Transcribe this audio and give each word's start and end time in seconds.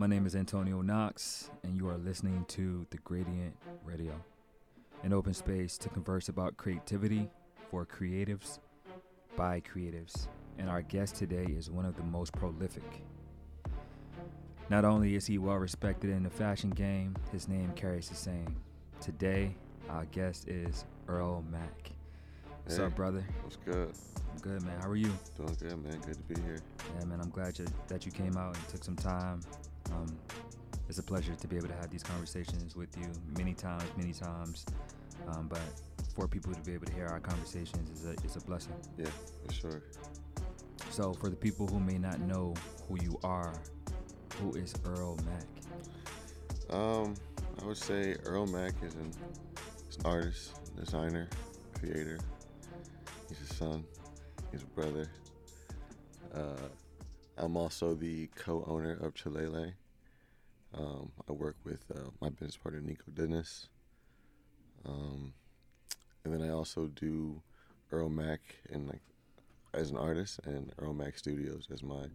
My 0.00 0.06
name 0.06 0.24
is 0.24 0.34
Antonio 0.34 0.80
Knox, 0.80 1.50
and 1.62 1.76
you 1.76 1.86
are 1.86 1.98
listening 1.98 2.46
to 2.48 2.86
The 2.88 2.96
Gradient 3.04 3.54
Radio, 3.84 4.14
an 5.02 5.12
open 5.12 5.34
space 5.34 5.76
to 5.76 5.90
converse 5.90 6.30
about 6.30 6.56
creativity 6.56 7.28
for 7.70 7.84
creatives 7.84 8.60
by 9.36 9.60
creatives. 9.60 10.26
And 10.56 10.70
our 10.70 10.80
guest 10.80 11.16
today 11.16 11.44
is 11.44 11.70
one 11.70 11.84
of 11.84 11.96
the 11.96 12.02
most 12.02 12.32
prolific. 12.32 13.02
Not 14.70 14.86
only 14.86 15.16
is 15.16 15.26
he 15.26 15.36
well 15.36 15.56
respected 15.56 16.08
in 16.08 16.22
the 16.22 16.30
fashion 16.30 16.70
game, 16.70 17.14
his 17.30 17.46
name 17.46 17.70
carries 17.76 18.08
the 18.08 18.14
same. 18.14 18.56
Today, 19.02 19.54
our 19.90 20.06
guest 20.06 20.48
is 20.48 20.86
Earl 21.08 21.44
Mack. 21.52 21.92
What's 22.64 22.78
Hey. 22.78 22.84
up, 22.84 22.96
brother? 22.96 23.22
What's 23.42 23.56
good? 23.56 23.92
I'm 24.32 24.38
good, 24.38 24.62
man. 24.62 24.80
How 24.80 24.88
are 24.88 24.96
you? 24.96 25.12
Doing 25.36 25.56
good, 25.60 25.84
man. 25.84 26.00
Good 26.06 26.14
to 26.14 26.34
be 26.34 26.40
here. 26.40 26.56
Yeah, 26.98 27.04
man, 27.04 27.20
I'm 27.20 27.28
glad 27.28 27.58
you, 27.58 27.66
that 27.88 28.06
you 28.06 28.12
came 28.12 28.38
out 28.38 28.56
and 28.56 28.68
took 28.68 28.82
some 28.82 28.96
time. 28.96 29.42
Um, 29.92 30.16
it's 30.88 30.98
a 30.98 31.02
pleasure 31.02 31.34
to 31.34 31.48
be 31.48 31.56
able 31.56 31.68
to 31.68 31.74
have 31.74 31.90
these 31.90 32.02
conversations 32.02 32.74
with 32.74 32.96
you 32.98 33.06
many 33.38 33.54
times, 33.54 33.84
many 33.96 34.12
times. 34.12 34.66
Um, 35.28 35.46
but 35.48 35.60
for 36.14 36.26
people 36.26 36.52
to 36.52 36.60
be 36.62 36.74
able 36.74 36.86
to 36.86 36.92
hear 36.92 37.06
our 37.06 37.20
conversations 37.20 37.90
is 37.90 38.06
a, 38.06 38.26
is 38.26 38.36
a 38.36 38.40
blessing. 38.40 38.74
Yeah, 38.98 39.06
for 39.46 39.52
sure. 39.52 39.82
So, 40.90 41.12
for 41.12 41.28
the 41.28 41.36
people 41.36 41.68
who 41.68 41.78
may 41.78 41.98
not 41.98 42.20
know 42.20 42.54
who 42.88 42.98
you 43.02 43.18
are, 43.22 43.54
who 44.40 44.54
is 44.54 44.74
Earl 44.84 45.16
Mack? 45.24 46.76
Um, 46.76 47.14
I 47.62 47.66
would 47.66 47.76
say 47.76 48.16
Earl 48.24 48.46
Mack 48.46 48.74
is 48.82 48.94
an, 48.94 49.12
is 49.88 49.96
an 49.96 50.06
artist, 50.06 50.76
designer, 50.76 51.28
creator. 51.78 52.18
He's 53.28 53.40
a 53.50 53.54
son. 53.54 53.84
He's 54.50 54.62
a 54.62 54.66
brother. 54.66 55.08
Uh, 56.34 56.56
I'm 57.40 57.56
also 57.56 57.94
the 57.94 58.28
co-owner 58.36 58.92
of 58.92 59.14
Chilalay. 59.14 59.72
Um, 60.74 61.10
I 61.28 61.32
work 61.32 61.56
with 61.64 61.84
uh, 61.94 62.10
my 62.20 62.28
business 62.28 62.56
partner 62.56 62.80
Nico 62.80 63.10
Dennis. 63.12 63.68
Um, 64.84 65.32
and 66.24 66.34
then 66.34 66.42
I 66.42 66.52
also 66.52 66.86
do 66.88 67.42
Earl 67.90 68.10
Mack 68.10 68.40
and 68.70 68.86
like 68.86 69.00
as 69.72 69.90
an 69.90 69.96
artist 69.96 70.40
and 70.44 70.72
Earl 70.78 70.94
Mack 70.94 71.16
Studios 71.18 71.68
as 71.72 71.82
my 71.82 72.06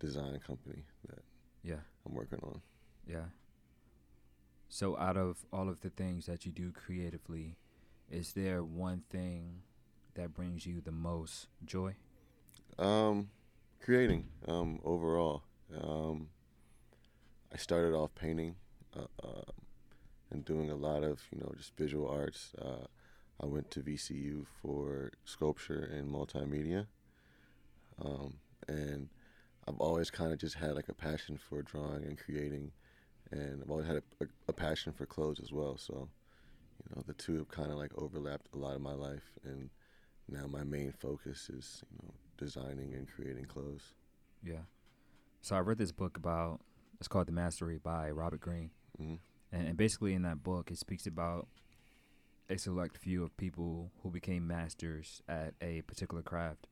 design 0.00 0.38
company 0.46 0.82
that 1.08 1.22
Yeah, 1.62 1.80
I'm 2.06 2.14
working 2.14 2.40
on. 2.42 2.60
yeah. 3.06 3.26
So, 4.68 4.96
out 4.98 5.16
of 5.16 5.46
all 5.52 5.68
of 5.68 5.80
the 5.80 5.90
things 5.90 6.26
that 6.26 6.44
you 6.44 6.52
do 6.52 6.72
creatively, 6.72 7.56
is 8.10 8.32
there 8.32 8.62
one 8.64 9.04
thing 9.10 9.62
that 10.14 10.34
brings 10.34 10.66
you 10.66 10.80
the 10.80 10.92
most 10.92 11.46
joy? 11.64 11.94
Um, 12.78 13.30
creating. 13.82 14.26
Um, 14.46 14.80
overall. 14.84 15.42
Um, 15.82 16.28
I 17.52 17.56
started 17.56 17.94
off 17.94 18.14
painting, 18.14 18.56
uh, 18.96 19.06
uh, 19.22 19.52
and 20.30 20.44
doing 20.44 20.70
a 20.70 20.76
lot 20.76 21.02
of 21.04 21.22
you 21.32 21.38
know 21.38 21.52
just 21.56 21.76
visual 21.76 22.08
arts. 22.08 22.52
Uh, 22.60 22.86
I 23.40 23.46
went 23.46 23.70
to 23.72 23.80
VCU 23.80 24.46
for 24.60 25.12
sculpture 25.24 25.90
and 25.92 26.10
multimedia. 26.10 26.86
Um, 28.02 28.34
and 28.68 29.08
I've 29.68 29.80
always 29.80 30.10
kind 30.10 30.32
of 30.32 30.38
just 30.38 30.56
had 30.56 30.74
like 30.74 30.88
a 30.88 30.94
passion 30.94 31.38
for 31.38 31.62
drawing 31.62 32.04
and 32.04 32.18
creating, 32.18 32.72
and 33.30 33.62
I've 33.62 33.70
always 33.70 33.86
had 33.86 33.96
a, 33.96 34.24
a, 34.24 34.26
a 34.48 34.52
passion 34.52 34.92
for 34.92 35.06
clothes 35.06 35.40
as 35.40 35.52
well. 35.52 35.76
So, 35.76 36.08
you 36.84 36.94
know, 36.94 37.02
the 37.06 37.14
two 37.14 37.36
have 37.36 37.48
kind 37.48 37.70
of 37.70 37.78
like 37.78 37.92
overlapped 37.96 38.48
a 38.54 38.58
lot 38.58 38.74
of 38.74 38.80
my 38.80 38.94
life, 38.94 39.32
and 39.44 39.70
now 40.28 40.46
my 40.46 40.64
main 40.64 40.92
focus 40.92 41.48
is 41.50 41.82
you 41.90 41.98
know 42.02 42.14
designing 42.36 42.94
and 42.94 43.08
creating 43.08 43.44
clothes. 43.46 43.94
Yeah. 44.42 44.64
So 45.42 45.56
I 45.56 45.60
read 45.60 45.78
this 45.78 45.92
book 45.92 46.16
about 46.16 46.60
it's 46.98 47.08
called 47.08 47.26
The 47.28 47.32
Mastery 47.32 47.78
by 47.78 48.10
Robert 48.10 48.40
Greene, 48.40 48.70
hmm 48.96 49.14
and, 49.52 49.68
and 49.68 49.76
basically 49.76 50.12
in 50.14 50.22
that 50.22 50.42
book 50.42 50.70
it 50.70 50.78
speaks 50.78 51.06
about 51.06 51.46
a 52.50 52.58
select 52.58 52.96
few 52.96 53.22
of 53.22 53.36
people 53.36 53.90
who 54.02 54.10
became 54.10 54.46
masters 54.46 55.22
at 55.28 55.54
a 55.60 55.82
particular 55.82 56.22
craft. 56.22 56.68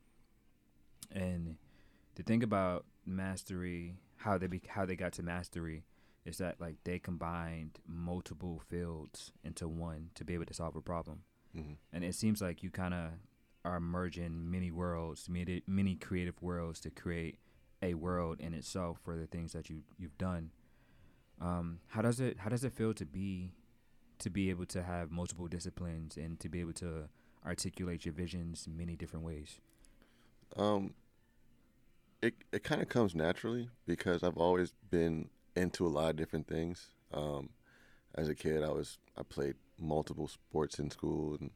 And 1.11 1.57
the 2.15 2.23
thing 2.23 2.43
about 2.43 2.85
mastery, 3.05 3.95
how 4.17 4.37
they 4.37 4.47
be, 4.47 4.61
how 4.67 4.85
they 4.85 4.95
got 4.95 5.13
to 5.13 5.23
mastery, 5.23 5.83
is 6.25 6.37
that 6.39 6.59
like 6.59 6.77
they 6.83 6.97
combined 6.99 7.79
multiple 7.87 8.61
fields 8.69 9.31
into 9.43 9.67
one 9.67 10.09
to 10.15 10.25
be 10.25 10.33
able 10.33 10.45
to 10.45 10.53
solve 10.53 10.75
a 10.75 10.81
problem. 10.81 11.23
hmm 11.53 11.73
and 11.93 12.03
it 12.03 12.15
seems 12.15 12.41
like 12.41 12.63
you 12.63 12.69
kind 12.69 12.93
of 12.93 13.11
are 13.65 13.79
merging 13.79 14.49
many 14.49 14.71
worlds, 14.71 15.27
many, 15.27 15.63
many 15.67 15.95
creative 15.95 16.41
worlds 16.41 16.79
to 16.81 16.91
create 16.91 17.39
a 17.81 17.95
world 17.95 18.39
in 18.39 18.53
itself 18.53 18.99
for 19.03 19.17
the 19.17 19.25
things 19.25 19.51
that 19.53 19.69
you 19.69 19.81
you've 19.97 20.17
done. 20.17 20.51
Um, 21.41 21.79
how 21.87 22.01
does 22.01 22.19
it 22.19 22.37
how 22.39 22.49
does 22.49 22.63
it 22.63 22.73
feel 22.73 22.93
to 22.93 23.05
be 23.05 23.51
to 24.19 24.29
be 24.29 24.49
able 24.49 24.65
to 24.67 24.83
have 24.83 25.11
multiple 25.11 25.47
disciplines 25.47 26.15
and 26.15 26.39
to 26.39 26.47
be 26.47 26.61
able 26.61 26.73
to 26.73 27.09
articulate 27.45 28.05
your 28.05 28.13
visions 28.13 28.67
many 28.71 28.95
different 28.95 29.25
ways? 29.25 29.59
Um, 30.55 30.93
it 32.21 32.35
it 32.53 32.63
kind 32.63 32.81
of 32.81 32.87
comes 32.87 33.15
naturally 33.15 33.69
because 33.85 34.23
I've 34.23 34.37
always 34.37 34.73
been 34.89 35.29
into 35.55 35.85
a 35.85 35.89
lot 35.89 36.11
of 36.11 36.15
different 36.15 36.47
things. 36.47 36.89
Um, 37.13 37.49
as 38.13 38.29
a 38.29 38.35
kid, 38.35 38.63
I 38.63 38.69
was 38.69 38.99
I 39.17 39.23
played 39.23 39.55
multiple 39.77 40.27
sports 40.27 40.79
in 40.79 40.89
school 40.89 41.35
and 41.39 41.49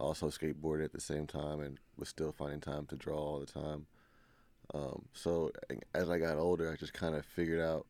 also 0.00 0.28
skateboarded 0.28 0.84
at 0.84 0.92
the 0.92 1.00
same 1.00 1.26
time 1.26 1.60
and 1.60 1.78
was 1.96 2.08
still 2.08 2.32
finding 2.32 2.60
time 2.60 2.86
to 2.86 2.96
draw 2.96 3.18
all 3.18 3.40
the 3.40 3.46
time. 3.46 3.86
Um, 4.72 5.06
so 5.12 5.50
as 5.94 6.10
I 6.10 6.18
got 6.18 6.38
older, 6.38 6.72
I 6.72 6.76
just 6.76 6.92
kind 6.92 7.14
of 7.14 7.24
figured 7.24 7.60
out 7.60 7.86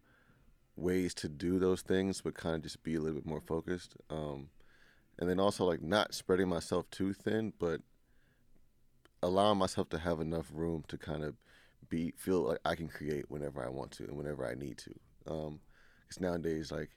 ways 0.76 1.14
to 1.14 1.28
do 1.28 1.58
those 1.58 1.82
things, 1.82 2.20
but 2.20 2.34
kind 2.34 2.56
of 2.56 2.62
just 2.62 2.82
be 2.82 2.94
a 2.94 3.00
little 3.00 3.20
bit 3.20 3.26
more 3.26 3.40
focused. 3.40 3.96
Um, 4.08 4.48
and 5.18 5.28
then 5.28 5.38
also 5.38 5.64
like 5.64 5.82
not 5.82 6.14
spreading 6.14 6.48
myself 6.48 6.90
too 6.90 7.12
thin, 7.12 7.52
but 7.58 7.82
allowing 9.22 9.58
myself 9.58 9.88
to 9.90 9.98
have 9.98 10.20
enough 10.20 10.46
room 10.52 10.84
to 10.88 10.96
kind 10.96 11.22
of 11.22 11.34
be 11.88 12.14
feel 12.16 12.42
like 12.42 12.60
I 12.64 12.74
can 12.74 12.88
create 12.88 13.26
whenever 13.28 13.64
I 13.64 13.68
want 13.68 13.90
to 13.92 14.04
and 14.04 14.16
whenever 14.16 14.46
I 14.46 14.54
need 14.54 14.78
to. 14.78 14.94
Um, 15.26 15.60
because 16.02 16.20
nowadays, 16.20 16.72
like 16.72 16.90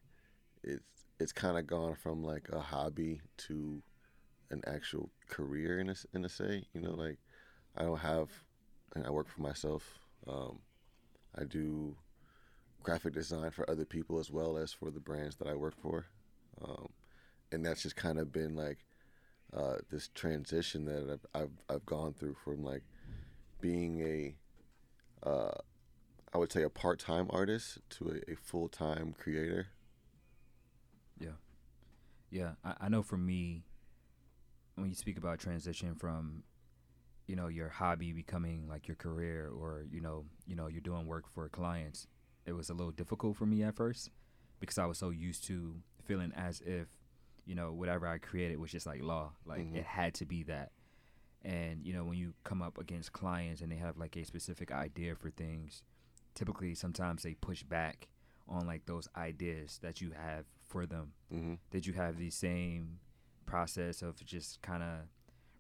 it's 0.64 1.06
it's 1.20 1.34
kind 1.34 1.58
of 1.58 1.68
gone 1.68 1.96
from 1.96 2.24
like 2.24 2.48
a 2.52 2.60
hobby 2.60 3.22
to 3.38 3.82
an 4.54 4.62
actual 4.68 5.10
career 5.30 5.80
in 5.80 5.90
a 5.90 5.96
in 6.14 6.26
a 6.26 6.30
say. 6.30 6.66
You 6.74 6.82
know, 6.82 6.92
like 6.92 7.18
I 7.76 7.84
don't 7.84 8.00
have, 8.00 8.30
and 8.96 9.06
I 9.06 9.10
work 9.10 9.28
for 9.28 9.42
myself. 9.42 10.00
Um, 10.28 10.60
I 11.38 11.44
do 11.44 11.96
graphic 12.82 13.14
design 13.14 13.52
for 13.52 13.70
other 13.70 13.86
people 13.86 14.20
as 14.20 14.32
well 14.32 14.58
as 14.58 14.72
for 14.72 14.92
the 14.92 15.00
brands 15.00 15.36
that 15.38 15.48
I 15.48 15.56
work 15.56 15.76
for, 15.82 16.06
um, 16.64 16.90
and 17.52 17.66
that's 17.66 17.84
just 17.84 17.96
kind 17.96 18.20
of 18.20 18.32
been 18.32 18.56
like 18.56 18.80
uh, 19.56 19.78
this 19.92 20.10
transition 20.14 20.86
that 20.86 21.20
I've, 21.34 21.42
I've 21.42 21.76
I've 21.76 21.86
gone 21.86 22.14
through 22.14 22.36
from 22.44 22.64
like 22.64 22.84
being 23.60 24.02
a 24.02 24.36
uh, 25.28 25.58
I 26.34 26.38
would 26.38 26.52
say 26.52 26.64
a 26.64 26.70
part 26.70 27.00
time 27.00 27.28
artist 27.30 27.80
to 27.92 28.22
a, 28.28 28.32
a 28.32 28.36
full 28.36 28.70
time 28.70 29.14
creator. 29.18 29.68
Yeah, 32.34 32.54
I, 32.66 32.74
I 32.82 32.90
know 32.90 33.04
for 33.04 33.16
me, 33.16 33.62
when 34.76 34.90
you 34.90 34.96
speak 34.96 35.18
about 35.18 35.40
transition 35.40 35.96
from, 35.96 36.44
you 37.28 37.36
know, 37.36 37.48
your 37.48 37.70
hobby 37.70 38.12
becoming 38.12 38.68
like 38.68 38.88
your 38.88 38.96
career, 38.96 39.50
or 39.50 39.86
you 39.92 40.02
know, 40.02 40.26
you 40.46 40.56
know, 40.56 40.68
you're 40.68 40.82
doing 40.82 41.06
work 41.06 41.26
for 41.34 41.48
clients, 41.50 42.08
it 42.46 42.54
was 42.54 42.70
a 42.70 42.74
little 42.74 42.92
difficult 42.92 43.38
for 43.38 43.46
me 43.46 43.64
at 43.64 43.76
first 43.76 44.10
because 44.60 44.78
I 44.78 44.86
was 44.86 44.98
so 44.98 45.10
used 45.10 45.46
to 45.48 45.76
feeling 46.04 46.32
as 46.36 46.62
if, 46.62 46.88
you 47.46 47.56
know, 47.56 47.72
whatever 47.72 48.08
I 48.08 48.18
created 48.18 48.60
was 48.60 48.72
just 48.72 48.86
like 48.86 49.02
law, 49.02 49.32
like 49.46 49.62
Mhm. 49.62 49.76
it 49.78 49.86
had 49.86 50.14
to 50.16 50.26
be 50.26 50.44
that. 50.44 50.72
And 51.44 51.86
you 51.86 51.94
know, 51.94 52.06
when 52.06 52.18
you 52.18 52.34
come 52.44 52.62
up 52.62 52.78
against 52.78 53.12
clients 53.14 53.62
and 53.62 53.72
they 53.72 53.76
have 53.78 53.98
like 53.98 54.16
a 54.16 54.24
specific 54.26 54.72
idea 54.72 55.16
for 55.16 55.30
things, 55.30 55.84
typically 56.36 56.74
sometimes 56.76 57.24
they 57.24 57.36
push 57.36 57.64
back 57.64 58.08
on 58.48 58.66
like 58.66 58.86
those 58.86 59.08
ideas 59.16 59.80
that 59.82 60.02
you 60.02 60.12
have 60.12 60.46
for 60.68 60.86
them 60.86 61.14
hmm 61.30 61.54
did 61.72 61.86
you 61.86 61.94
have 61.94 62.18
the 62.18 62.30
same 62.30 63.00
process 63.44 64.02
of 64.02 64.24
just 64.26 64.62
kind 64.62 64.84
of 64.84 65.00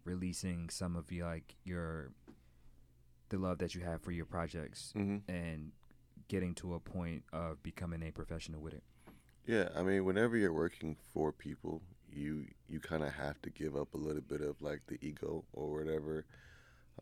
releasing 0.06 0.70
some 0.70 0.96
of 0.96 1.12
your 1.12 1.28
like 1.28 1.56
your 1.64 2.12
the 3.30 3.38
love 3.38 3.58
that 3.60 3.74
you 3.76 3.82
have 3.82 4.02
for 4.02 4.12
your 4.12 4.26
projects 4.26 4.92
hmm 4.96 5.18
and 5.28 5.72
getting 6.30 6.54
to 6.56 6.74
a 6.74 6.80
point 6.80 7.24
of 7.34 7.62
becoming 7.64 8.02
a 8.04 8.12
professional 8.12 8.62
with 8.62 8.74
it 8.74 8.84
Yeah, 9.46 9.70
I 9.76 9.84
mean, 9.84 10.06
whenever 10.06 10.38
you're 10.38 10.54
working 10.54 10.96
for 11.14 11.32
people, 11.34 11.82
you 12.12 12.46
you 12.70 12.80
kind 12.80 13.04
of 13.04 13.12
have 13.14 13.42
to 13.42 13.50
give 13.50 13.76
up 13.76 13.94
a 13.94 13.98
little 13.98 14.22
bit 14.22 14.42
of 14.42 14.62
like 14.62 14.82
the 14.88 14.98
ego 15.06 15.44
or 15.54 15.72
whatever, 15.78 16.26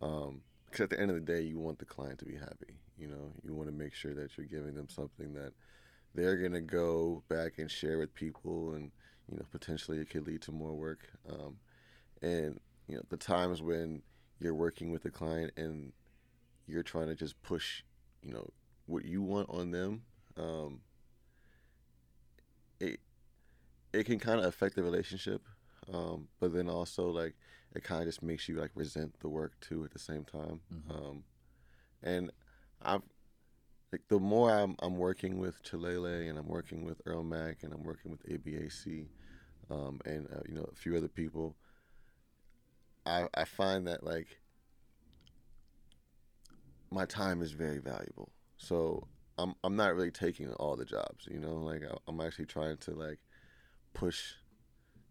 Um, 0.01 0.41
because 0.65 0.81
at 0.81 0.89
the 0.89 0.99
end 0.99 1.11
of 1.11 1.15
the 1.17 1.33
day, 1.33 1.41
you 1.41 1.59
want 1.59 1.79
the 1.79 1.85
client 1.85 2.19
to 2.19 2.25
be 2.25 2.35
happy. 2.35 2.79
You 2.97 3.07
know, 3.07 3.33
you 3.43 3.53
want 3.53 3.69
to 3.69 3.75
make 3.75 3.93
sure 3.93 4.13
that 4.15 4.37
you're 4.37 4.47
giving 4.47 4.73
them 4.75 4.89
something 4.89 5.33
that 5.33 5.53
they're 6.15 6.37
gonna 6.37 6.61
go 6.61 7.23
back 7.29 7.57
and 7.59 7.69
share 7.69 7.97
with 7.99 8.13
people, 8.15 8.73
and 8.73 8.91
you 9.29 9.37
know, 9.37 9.45
potentially 9.51 9.99
it 9.99 10.09
could 10.09 10.27
lead 10.27 10.41
to 10.43 10.51
more 10.51 10.73
work. 10.73 11.09
Um, 11.29 11.57
and 12.21 12.59
you 12.87 12.95
know, 12.95 13.03
the 13.09 13.17
times 13.17 13.61
when 13.61 14.01
you're 14.39 14.53
working 14.55 14.91
with 14.91 15.05
a 15.05 15.11
client 15.11 15.51
and 15.57 15.93
you're 16.67 16.83
trying 16.83 17.07
to 17.07 17.15
just 17.15 17.41
push, 17.43 17.83
you 18.23 18.33
know, 18.33 18.49
what 18.85 19.05
you 19.05 19.21
want 19.21 19.49
on 19.49 19.71
them. 19.71 20.03
Um, 20.37 20.81
it 22.79 22.99
it 23.93 24.05
can 24.05 24.19
kind 24.19 24.39
of 24.39 24.45
affect 24.45 24.75
the 24.75 24.83
relationship, 24.83 25.41
um, 25.93 26.27
but 26.39 26.53
then 26.53 26.69
also 26.69 27.09
like 27.09 27.35
it 27.75 27.83
kind 27.83 28.01
of 28.01 28.07
just 28.07 28.21
makes 28.23 28.49
you 28.49 28.55
like 28.55 28.71
resent 28.75 29.19
the 29.19 29.29
work 29.29 29.53
too 29.61 29.83
at 29.83 29.91
the 29.91 29.99
same 29.99 30.23
time. 30.25 30.61
Mhm. 30.73 30.91
Um, 30.91 31.23
and 32.03 32.31
I've 32.81 33.03
like 33.91 34.07
the 34.07 34.19
more 34.19 34.51
I'm 34.51 34.75
I'm 34.79 34.97
working 34.97 35.37
with 35.37 35.61
Chilalay 35.63 36.29
and 36.29 36.37
I'm 36.37 36.47
working 36.47 36.85
with 36.85 37.01
Earl 37.05 37.23
Mack 37.23 37.63
and 37.63 37.73
I'm 37.73 37.83
working 37.83 38.11
with 38.11 38.25
ABAC, 38.27 39.07
um, 39.69 39.99
and 40.05 40.27
uh, 40.33 40.41
you 40.47 40.55
know 40.55 40.67
a 40.71 40.75
few 40.75 40.95
other 40.95 41.09
people. 41.09 41.55
I 43.05 43.27
I 43.33 43.45
find 43.45 43.87
that 43.87 44.03
like 44.03 44.39
my 46.89 47.05
time 47.05 47.41
is 47.41 47.51
very 47.51 47.79
valuable. 47.79 48.31
So 48.57 49.07
I'm 49.37 49.55
I'm 49.63 49.75
not 49.75 49.95
really 49.95 50.11
taking 50.11 50.53
all 50.53 50.75
the 50.75 50.85
jobs, 50.85 51.27
you 51.29 51.39
know. 51.39 51.55
Like 51.55 51.83
I'm 52.07 52.21
actually 52.21 52.45
trying 52.45 52.77
to 52.77 52.91
like 52.91 53.19
push, 53.93 54.33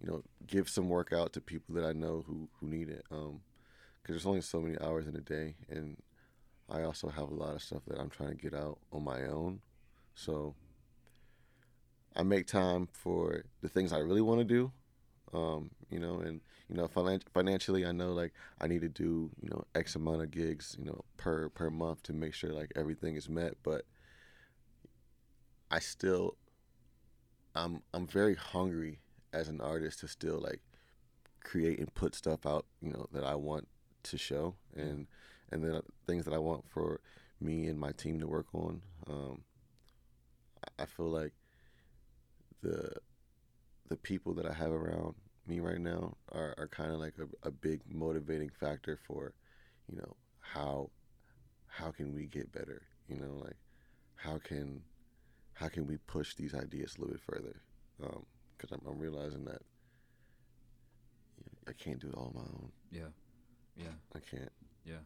you 0.01 0.09
know, 0.09 0.23
give 0.47 0.69
some 0.69 0.89
work 0.89 1.13
out 1.13 1.33
to 1.35 1.41
people 1.41 1.75
that 1.75 1.85
I 1.85 1.93
know 1.93 2.25
who 2.27 2.49
who 2.61 2.69
need 2.69 2.89
it. 2.89 3.05
Um, 3.11 3.41
because 4.03 4.15
there's 4.15 4.27
only 4.27 4.41
so 4.41 4.61
many 4.63 4.79
hours 4.81 5.07
in 5.07 5.15
a 5.15 5.21
day, 5.21 5.57
and 5.69 5.99
I 6.71 6.83
also 6.83 7.09
have 7.09 7.29
a 7.29 7.35
lot 7.35 7.55
of 7.55 7.63
stuff 7.63 7.83
that 7.89 7.99
I'm 7.99 8.11
trying 8.11 8.31
to 8.31 8.37
get 8.37 8.55
out 8.55 8.79
on 8.93 9.05
my 9.05 9.25
own. 9.25 9.61
So 10.15 10.55
I 12.15 12.23
make 12.23 12.47
time 12.47 12.89
for 12.93 13.45
the 13.63 13.69
things 13.69 13.93
I 13.93 13.99
really 13.99 14.21
want 14.21 14.41
to 14.41 14.45
do. 14.45 14.73
Um, 15.33 15.71
you 15.91 16.01
know, 16.01 16.19
and 16.21 16.41
you 16.69 16.77
know, 16.77 16.89
finan- 16.89 17.23
financially, 17.33 17.87
I 17.87 17.93
know 17.93 18.13
like 18.13 18.33
I 18.61 18.67
need 18.67 18.81
to 18.83 18.89
do 18.89 19.31
you 19.41 19.49
know 19.51 19.65
X 19.75 19.95
amount 19.95 20.23
of 20.23 20.31
gigs, 20.31 20.77
you 20.79 20.85
know, 20.85 21.05
per 21.17 21.49
per 21.51 21.71
month 21.71 22.03
to 22.05 22.13
make 22.13 22.35
sure 22.35 22.53
like 22.53 22.73
everything 22.75 23.17
is 23.17 23.29
met. 23.29 23.55
But 23.63 23.85
I 25.71 25.79
still, 25.79 26.37
I'm 27.55 27.83
I'm 27.95 28.07
very 28.07 28.35
hungry 28.35 28.99
as 29.33 29.49
an 29.49 29.61
artist 29.61 30.01
to 30.01 30.09
still 30.09 30.41
like 30.41 30.61
create 31.45 31.79
and 31.79 31.95
put 31.95 32.15
stuff 32.15 32.45
out, 32.45 32.67
you 32.81 32.91
know, 32.93 33.07
that 33.13 33.25
I 33.25 33.37
want 33.37 33.69
to 34.05 34.19
show, 34.19 34.57
and 34.77 35.07
and 35.53 35.65
then 35.65 35.81
things 36.07 36.25
that 36.25 36.35
I 36.35 36.39
want 36.39 36.65
for 36.69 37.01
me 37.41 37.67
and 37.67 37.79
my 37.79 37.93
team 37.93 38.21
to 38.21 38.27
work 38.27 38.47
on. 38.55 38.83
Um, 39.07 39.43
I- 40.79 40.87
feel 40.87 41.09
like 41.09 41.33
the 42.63 42.93
the 43.89 43.97
people 43.97 44.35
that 44.35 44.47
I 44.47 44.53
have 44.53 44.71
around 44.71 45.15
me 45.47 45.61
right 45.61 45.81
now 45.81 46.17
are, 46.33 46.55
are 46.59 46.69
kind 46.69 46.93
of 46.93 47.01
like 47.01 47.15
a, 47.19 47.49
a 47.49 47.51
big 47.51 47.81
motivating 47.89 48.51
factor 48.51 48.97
for, 49.07 49.35
you 49.89 49.97
know, 49.97 50.17
how 50.41 50.91
how 51.67 51.91
can 51.91 52.15
we 52.15 52.27
get 52.27 52.53
better? 52.53 52.83
You 53.09 53.17
know, 53.17 53.33
like 53.43 53.57
how 54.17 54.39
can 54.39 54.83
how 55.55 55.69
can 55.69 55.87
we 55.87 55.97
push 56.07 56.35
these 56.35 56.55
ideas 56.55 56.97
a 56.97 57.01
little 57.01 57.15
bit 57.15 57.23
further? 57.23 57.63
Because 57.99 58.73
I'm, 58.73 58.81
I'm 58.87 58.99
realizing 58.99 59.45
that 59.47 59.63
you 61.39 61.45
know, 61.47 61.59
I 61.69 61.73
can't 61.73 61.99
do 62.01 62.09
it 62.09 62.15
all 62.15 62.33
on 62.35 62.35
my 62.35 62.49
own. 62.49 62.73
Yeah. 62.91 63.11
Yeah. 63.77 63.95
I 64.15 64.19
can't. 64.21 64.53
Yeah. 64.85 65.03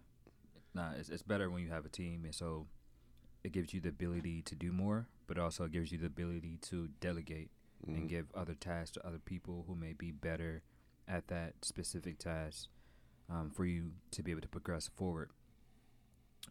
Nah, 0.75 0.91
it's 0.99 1.09
it's 1.09 1.23
better 1.23 1.49
when 1.51 1.63
you 1.63 1.71
have 1.71 1.85
a 1.87 1.89
team, 1.89 2.25
and 2.25 2.35
so 2.35 2.67
it 3.45 3.53
gives 3.53 3.73
you 3.73 3.81
the 3.81 3.91
ability 3.91 4.43
to 4.43 4.55
do 4.55 4.73
more, 4.73 5.07
but 5.27 5.39
also 5.39 5.69
gives 5.69 5.93
you 5.93 5.99
the 5.99 6.07
ability 6.07 6.59
to 6.63 6.89
delegate 7.01 7.51
Mhm. 7.87 7.95
and 7.97 8.09
give 8.09 8.27
other 8.35 8.55
tasks 8.55 8.93
to 8.93 9.07
other 9.07 9.19
people 9.19 9.65
who 9.69 9.75
may 9.77 9.93
be 9.93 10.11
better 10.11 10.63
at 11.07 11.29
that 11.29 11.65
specific 11.65 12.19
task 12.19 12.69
um, 13.29 13.51
for 13.51 13.65
you 13.67 13.93
to 14.11 14.23
be 14.23 14.31
able 14.31 14.41
to 14.41 14.49
progress 14.49 14.89
forward. 14.89 15.31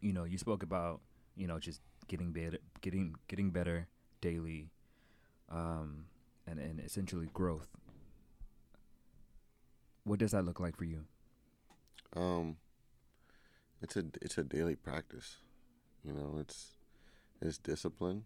You 0.00 0.12
know, 0.12 0.24
you 0.24 0.38
spoke 0.38 0.62
about 0.62 1.00
you 1.36 1.46
know 1.46 1.58
just 1.58 1.80
getting 2.08 2.32
better, 2.32 2.58
getting 2.80 3.16
getting 3.28 3.50
better 3.50 3.88
daily, 4.20 4.70
um, 5.50 6.06
and 6.46 6.58
and 6.58 6.80
essentially 6.80 7.28
growth. 7.34 7.68
What 10.04 10.18
does 10.18 10.32
that 10.32 10.44
look 10.44 10.60
like 10.60 10.76
for 10.76 10.84
you? 10.84 11.04
Um, 12.14 12.56
it's 13.84 13.96
a 13.96 14.04
it's 14.22 14.38
a 14.38 14.44
daily 14.44 14.76
practice. 14.76 15.36
You 16.04 16.12
know, 16.14 16.38
it's 16.40 16.76
it's 17.40 17.58
discipline, 17.58 18.24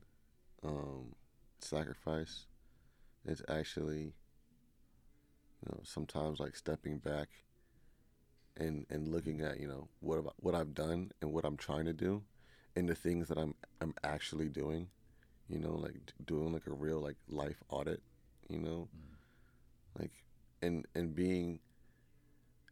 um, 0.64 1.14
sacrifice. 1.60 2.46
It's 3.26 3.42
actually, 3.48 4.14
you 5.62 5.70
know, 5.70 5.80
sometimes 5.84 6.40
like 6.40 6.56
stepping 6.56 6.98
back 6.98 7.28
and 8.56 8.86
and 8.90 9.08
looking 9.08 9.40
at 9.40 9.60
you 9.60 9.68
know 9.68 9.88
what 10.00 10.16
have, 10.16 10.26
I- 10.26 10.38
what 10.40 10.54
I've 10.54 10.74
done 10.74 11.12
and 11.20 11.32
what 11.32 11.44
I'm 11.44 11.56
trying 11.56 11.86
to 11.86 11.92
do, 11.92 12.22
and 12.76 12.88
the 12.88 12.94
things 12.94 13.28
that 13.28 13.38
I'm 13.38 13.54
I'm 13.80 13.94
actually 14.04 14.48
doing. 14.48 14.88
You 15.48 15.58
know, 15.58 15.74
like 15.74 15.94
doing 16.26 16.52
like 16.52 16.66
a 16.66 16.72
real 16.74 17.00
like 17.00 17.16
life 17.28 17.62
audit. 17.70 18.02
You 18.48 18.60
know, 18.60 18.88
like 19.98 20.12
and 20.62 20.86
and 20.94 21.14
being 21.14 21.60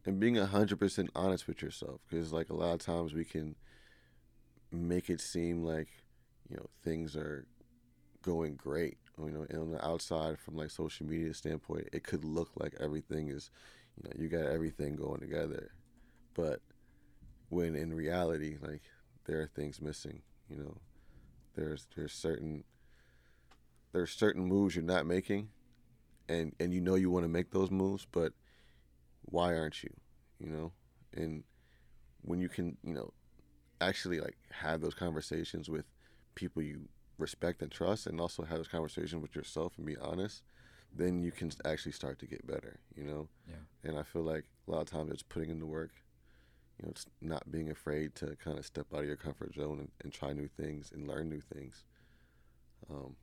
and 0.07 0.21
being 0.21 0.39
a 0.39 0.47
hundred 0.47 0.79
percent 0.79 1.11
honest 1.15 1.47
with 1.47 1.61
yourself 1.61 2.01
because 2.09 2.33
like 2.33 2.51
a 2.51 2.55
lot 2.55 2.73
of 2.73 2.81
times 2.81 3.13
we 3.13 3.25
can 3.25 3.57
make 4.73 5.11
it 5.11 5.21
seem 5.21 5.65
like 5.65 5.89
you 6.49 6.57
know 6.57 6.67
things 6.85 7.17
are 7.17 7.47
going 8.23 8.55
great 8.57 8.99
you 9.19 9.31
know 9.31 9.47
and 9.49 9.59
on 9.59 9.71
the 9.71 9.87
outside 9.87 10.39
from 10.39 10.57
like 10.57 10.71
social 10.71 11.07
media 11.07 11.33
standpoint 11.33 11.89
it 11.93 12.05
could 12.05 12.25
look 12.25 12.51
like 12.57 12.75
everything 12.81 13.29
is 13.29 13.51
you 13.97 14.09
know 14.09 14.13
you 14.23 14.29
got 14.29 14.47
everything 14.51 14.97
going 14.97 15.21
together. 15.21 15.71
But 16.35 16.61
when 17.49 17.75
in 17.75 17.95
reality 17.95 18.57
like 18.61 18.83
there 19.25 19.41
are 19.41 19.47
things 19.47 19.81
missing 19.81 20.23
you 20.49 20.57
know? 20.57 20.77
There's 21.55 21.87
there's 21.97 22.13
certain 22.13 22.65
there's 23.93 24.13
certain 24.13 24.45
moves 24.45 24.77
you're 24.77 24.85
not 24.85 25.07
making 25.07 25.49
and 26.29 26.55
and 26.61 26.73
you 26.75 26.81
know 26.81 26.97
you 26.97 27.11
want 27.11 27.25
to 27.25 27.29
make 27.29 27.51
those 27.51 27.71
moves 27.71 28.07
but 28.13 28.33
why 29.27 29.55
aren't 29.55 29.83
you 29.83 29.91
you 30.39 30.49
know 30.51 30.73
and 31.15 31.45
when 32.23 32.41
you 32.41 32.49
can 32.49 32.77
you 32.83 32.93
know 32.95 33.13
actually 33.81 34.21
like 34.21 34.37
have 34.51 34.81
those 34.81 34.95
conversations 34.95 35.69
with 35.69 35.85
people 36.35 36.63
you 36.63 36.89
respect 37.19 37.63
and 37.63 37.71
trust 37.71 38.07
and 38.07 38.21
also 38.21 38.43
have 38.45 38.59
those 38.59 38.69
conversations 38.69 39.21
with 39.23 39.35
yourself 39.35 39.73
and 39.77 39.87
be 39.87 39.97
honest 39.99 40.43
then 40.95 41.23
you 41.23 41.31
can 41.33 41.51
actually 41.65 41.93
start 41.93 42.19
to 42.19 42.27
get 42.27 42.47
better 42.47 42.79
you 42.95 43.05
know 43.05 43.29
Yeah. 43.49 43.57
and 43.91 43.99
i 43.99 44.03
feel 44.03 44.23
like 44.23 44.45
a 44.67 44.71
lot 44.71 44.83
of 44.83 44.91
times 44.91 45.11
it's 45.13 45.23
putting 45.23 45.51
in 45.51 45.59
the 45.61 45.67
work 45.67 45.91
you 46.79 46.85
know 46.85 46.91
it's 46.91 47.07
not 47.21 47.51
being 47.51 47.71
afraid 47.71 48.15
to 48.17 48.37
kind 48.37 48.59
of 48.59 48.67
step 48.67 48.87
out 48.95 49.01
of 49.01 49.07
your 49.07 49.17
comfort 49.17 49.55
zone 49.55 49.79
and, 49.81 49.91
and 50.03 50.13
try 50.13 50.33
new 50.33 50.49
things 50.49 50.91
and 50.93 51.07
learn 51.09 51.29
new 51.29 51.41
things 51.41 51.85
um 52.91 53.17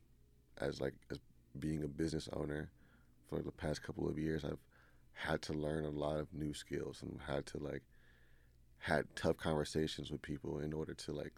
as 0.58 0.80
like 0.80 0.94
as 1.10 1.18
being 1.58 1.82
a 1.84 1.88
business 1.88 2.28
owner 2.32 2.70
for 3.28 3.40
the 3.42 3.52
past 3.52 3.82
couple 3.82 4.08
of 4.08 4.18
years 4.18 4.44
i've 4.44 4.58
had 5.14 5.40
to 5.42 5.52
learn 5.52 5.84
a 5.84 5.90
lot 5.90 6.18
of 6.18 6.32
new 6.32 6.52
skills 6.52 7.02
and 7.02 7.20
had 7.26 7.46
to 7.46 7.58
like 7.58 7.82
had 8.78 9.06
tough 9.16 9.36
conversations 9.36 10.10
with 10.10 10.20
people 10.20 10.58
in 10.58 10.72
order 10.72 10.92
to 10.92 11.12
like 11.12 11.32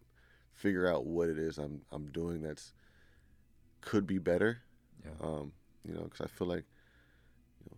figure 0.54 0.88
out 0.88 1.06
what 1.06 1.28
it 1.28 1.38
is 1.38 1.58
I'm 1.58 1.82
I'm 1.92 2.06
doing 2.10 2.42
that's 2.42 2.72
could 3.82 4.06
be 4.06 4.18
better. 4.18 4.58
Yeah. 5.04 5.26
Um, 5.26 5.52
you 5.84 5.94
know, 5.94 6.02
because 6.02 6.22
I 6.22 6.26
feel 6.26 6.48
like 6.48 6.64
you 7.60 7.70
know 7.70 7.76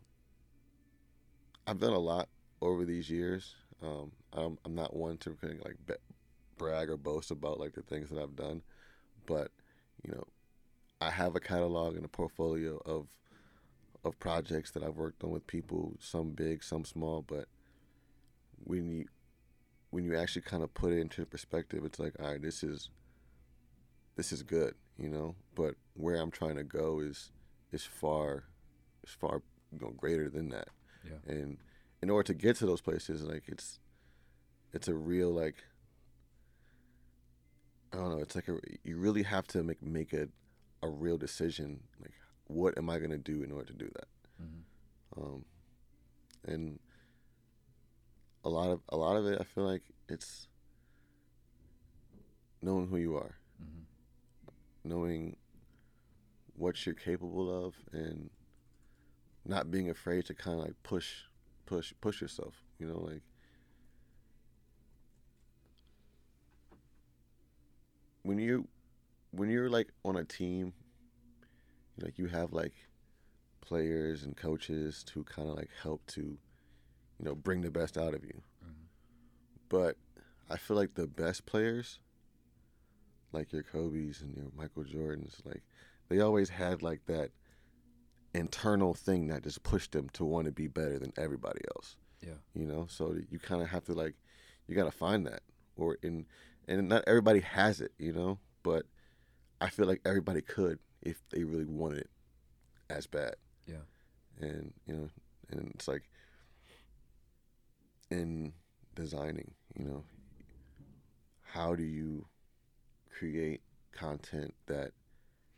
I've 1.66 1.80
done 1.80 1.92
a 1.92 1.98
lot 1.98 2.28
over 2.62 2.84
these 2.84 3.10
years. 3.10 3.54
Um, 3.82 4.12
I'm 4.32 4.58
I'm 4.64 4.74
not 4.74 4.96
one 4.96 5.18
to 5.18 5.36
kind 5.40 5.54
of 5.54 5.64
like 5.64 5.76
be- 5.86 5.94
brag 6.56 6.88
or 6.88 6.96
boast 6.96 7.30
about 7.30 7.60
like 7.60 7.74
the 7.74 7.82
things 7.82 8.10
that 8.10 8.20
I've 8.20 8.36
done, 8.36 8.62
but 9.26 9.50
you 10.02 10.12
know, 10.12 10.24
I 11.00 11.10
have 11.10 11.36
a 11.36 11.40
catalog 11.40 11.96
and 11.96 12.04
a 12.04 12.08
portfolio 12.08 12.80
of 12.86 13.08
of 14.08 14.18
projects 14.18 14.70
that 14.72 14.82
I've 14.82 14.96
worked 14.96 15.22
on 15.22 15.30
with 15.30 15.46
people, 15.46 15.96
some 16.00 16.30
big, 16.30 16.62
some 16.62 16.84
small, 16.84 17.22
but 17.22 17.46
when 18.64 18.88
you 18.88 19.06
when 19.90 20.04
you 20.04 20.16
actually 20.16 20.42
kind 20.42 20.62
of 20.62 20.74
put 20.74 20.92
it 20.92 20.98
into 20.98 21.24
perspective, 21.24 21.82
it's 21.84 21.98
like, 21.98 22.14
all 22.20 22.32
right, 22.32 22.42
this 22.42 22.62
is 22.62 22.90
this 24.16 24.32
is 24.32 24.42
good, 24.42 24.74
you 24.98 25.08
know. 25.08 25.34
But 25.54 25.74
where 25.94 26.16
I'm 26.16 26.30
trying 26.30 26.56
to 26.56 26.64
go 26.64 27.00
is 27.00 27.30
is 27.72 27.84
far 27.84 28.44
is 29.04 29.12
far 29.12 29.42
you 29.72 29.78
know 29.80 29.92
greater 29.96 30.28
than 30.28 30.48
that. 30.50 30.68
Yeah. 31.04 31.32
And 31.32 31.58
in 32.02 32.10
order 32.10 32.26
to 32.28 32.34
get 32.34 32.56
to 32.56 32.66
those 32.66 32.80
places, 32.80 33.22
like 33.22 33.44
it's 33.46 33.78
it's 34.72 34.88
a 34.88 34.94
real 34.94 35.30
like 35.30 35.56
I 37.92 37.96
don't 37.96 38.10
know. 38.10 38.18
It's 38.18 38.34
like 38.34 38.48
a 38.48 38.58
you 38.84 38.98
really 38.98 39.22
have 39.22 39.46
to 39.48 39.62
make 39.62 39.82
make 39.82 40.12
a 40.12 40.28
a 40.82 40.88
real 40.88 41.16
decision. 41.16 41.80
Like, 42.00 42.12
what 42.48 42.76
am 42.76 42.90
I 42.90 42.98
gonna 42.98 43.18
do 43.18 43.42
in 43.42 43.52
order 43.52 43.66
to 43.66 43.78
do 43.78 43.90
that? 43.94 44.08
Mhm. 44.42 44.62
um, 45.16 45.44
and 46.44 46.78
a 48.44 48.48
lot 48.48 48.70
of 48.70 48.80
a 48.88 48.96
lot 48.96 49.16
of 49.16 49.26
it, 49.26 49.40
I 49.40 49.44
feel 49.44 49.64
like 49.64 49.82
it's 50.08 50.48
knowing 52.62 52.88
who 52.88 52.96
you 52.96 53.16
are, 53.16 53.36
Mhm. 53.62 53.84
knowing 54.84 55.36
what 56.54 56.84
you're 56.86 56.94
capable 56.94 57.66
of, 57.66 57.74
and 57.92 58.30
not 59.44 59.70
being 59.70 59.88
afraid 59.90 60.26
to 60.26 60.34
kind 60.34 60.58
of 60.60 60.66
like 60.66 60.82
push, 60.82 61.24
push, 61.66 61.92
push 62.00 62.20
yourself. 62.20 62.62
You 62.78 62.86
know, 62.88 62.98
like 62.98 63.22
when 68.22 68.38
you 68.38 68.68
when 69.30 69.50
you're 69.50 69.70
like 69.70 69.88
on 70.04 70.16
a 70.16 70.24
team 70.24 70.72
like 72.02 72.18
you 72.18 72.26
have 72.26 72.52
like 72.52 72.74
players 73.60 74.24
and 74.24 74.36
coaches 74.36 75.04
to 75.04 75.24
kind 75.24 75.48
of 75.48 75.56
like 75.56 75.70
help 75.82 76.06
to, 76.06 76.20
you 76.20 76.38
know, 77.24 77.34
bring 77.34 77.60
the 77.60 77.70
best 77.70 77.98
out 77.98 78.14
of 78.14 78.24
you. 78.24 78.42
Mhm. 78.64 78.86
But 79.68 79.96
I 80.48 80.56
feel 80.56 80.76
like 80.76 80.94
the 80.94 81.06
best 81.06 81.44
players, 81.46 82.00
like 83.32 83.52
your 83.52 83.62
Kobe's 83.62 84.22
and 84.22 84.34
your 84.34 84.46
Michael 84.56 84.84
Jordans, 84.84 85.44
like 85.44 85.62
they 86.08 86.20
always 86.20 86.48
had 86.48 86.82
like 86.82 87.04
that 87.06 87.30
internal 88.34 88.94
thing 88.94 89.28
that 89.28 89.42
just 89.42 89.62
pushed 89.62 89.92
them 89.92 90.08
to 90.10 90.24
want 90.24 90.46
to 90.46 90.52
be 90.52 90.66
better 90.66 90.98
than 90.98 91.12
everybody 91.16 91.60
else. 91.74 91.96
Yeah. 92.20 92.38
You 92.54 92.66
know, 92.66 92.86
so 92.88 93.16
you 93.30 93.38
kind 93.38 93.62
of 93.62 93.68
have 93.68 93.84
to 93.84 93.92
like, 93.92 94.14
you 94.66 94.74
got 94.74 94.84
to 94.84 94.90
find 94.90 95.26
that, 95.26 95.42
or 95.76 95.98
in, 96.02 96.26
and 96.66 96.88
not 96.88 97.04
everybody 97.06 97.40
has 97.40 97.80
it, 97.80 97.92
you 97.98 98.12
know, 98.12 98.38
but 98.62 98.86
I 99.60 99.70
feel 99.70 99.86
like 99.86 100.00
everybody 100.04 100.40
could 100.40 100.78
if 101.02 101.22
they 101.30 101.44
really 101.44 101.64
wanted 101.64 102.00
it 102.00 102.10
as 102.90 103.06
bad. 103.06 103.36
Yeah. 103.66 103.84
And 104.40 104.72
you 104.86 104.94
know, 104.94 105.08
and 105.50 105.72
it's 105.74 105.88
like 105.88 106.08
in 108.10 108.52
designing, 108.94 109.52
you 109.78 109.84
know, 109.84 110.04
how 111.42 111.74
do 111.74 111.82
you 111.82 112.26
create 113.10 113.62
content 113.92 114.54
that 114.66 114.92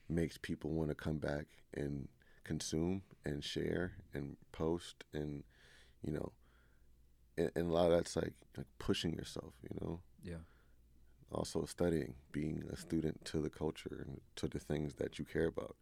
makes 0.08 0.38
people 0.38 0.70
want 0.70 0.88
to 0.88 0.94
come 0.94 1.18
back 1.18 1.46
and 1.74 2.08
consume 2.44 3.02
and 3.24 3.44
share 3.44 3.92
and 4.14 4.36
post 4.50 5.04
and 5.12 5.44
you 6.02 6.12
know 6.12 6.32
and, 7.36 7.50
and 7.54 7.70
a 7.70 7.72
lot 7.72 7.86
of 7.86 7.92
that's 7.92 8.16
like, 8.16 8.32
like 8.56 8.66
pushing 8.78 9.12
yourself 9.12 9.52
you 9.62 9.76
know 9.80 10.00
Yeah. 10.24 10.42
Also 11.32 11.64
studying 11.64 12.14
being 12.32 12.64
a 12.72 12.76
student 12.76 13.24
to 13.26 13.40
the 13.40 13.50
culture 13.50 14.04
and 14.06 14.20
to 14.36 14.48
the 14.48 14.58
things 14.58 14.94
that 14.94 15.18
you 15.18 15.24
care 15.24 15.46
about. 15.46 15.76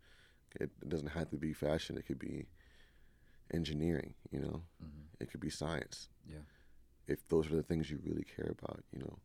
It, 0.61 0.71
doesn't 0.89 1.09
have 1.09 1.31
to 1.31 1.37
be 1.37 1.53
fashion. 1.53 1.99
It 1.99 2.07
could 2.07 2.19
be 2.19 2.47
engineering 3.53 4.15
you 4.31 4.41
know? 4.41 4.63
Hmm 4.81 5.05
it 5.21 5.31
could 5.31 5.41
be 5.41 5.51
science. 5.51 6.09
Yeah. 6.31 6.39
if 7.07 7.27
those 7.29 7.51
are 7.51 7.57
the 7.57 7.63
things 7.63 7.91
you 7.91 7.99
really 8.05 8.25
care 8.25 8.55
about 8.59 8.83
you 8.93 8.99
know 9.01 9.19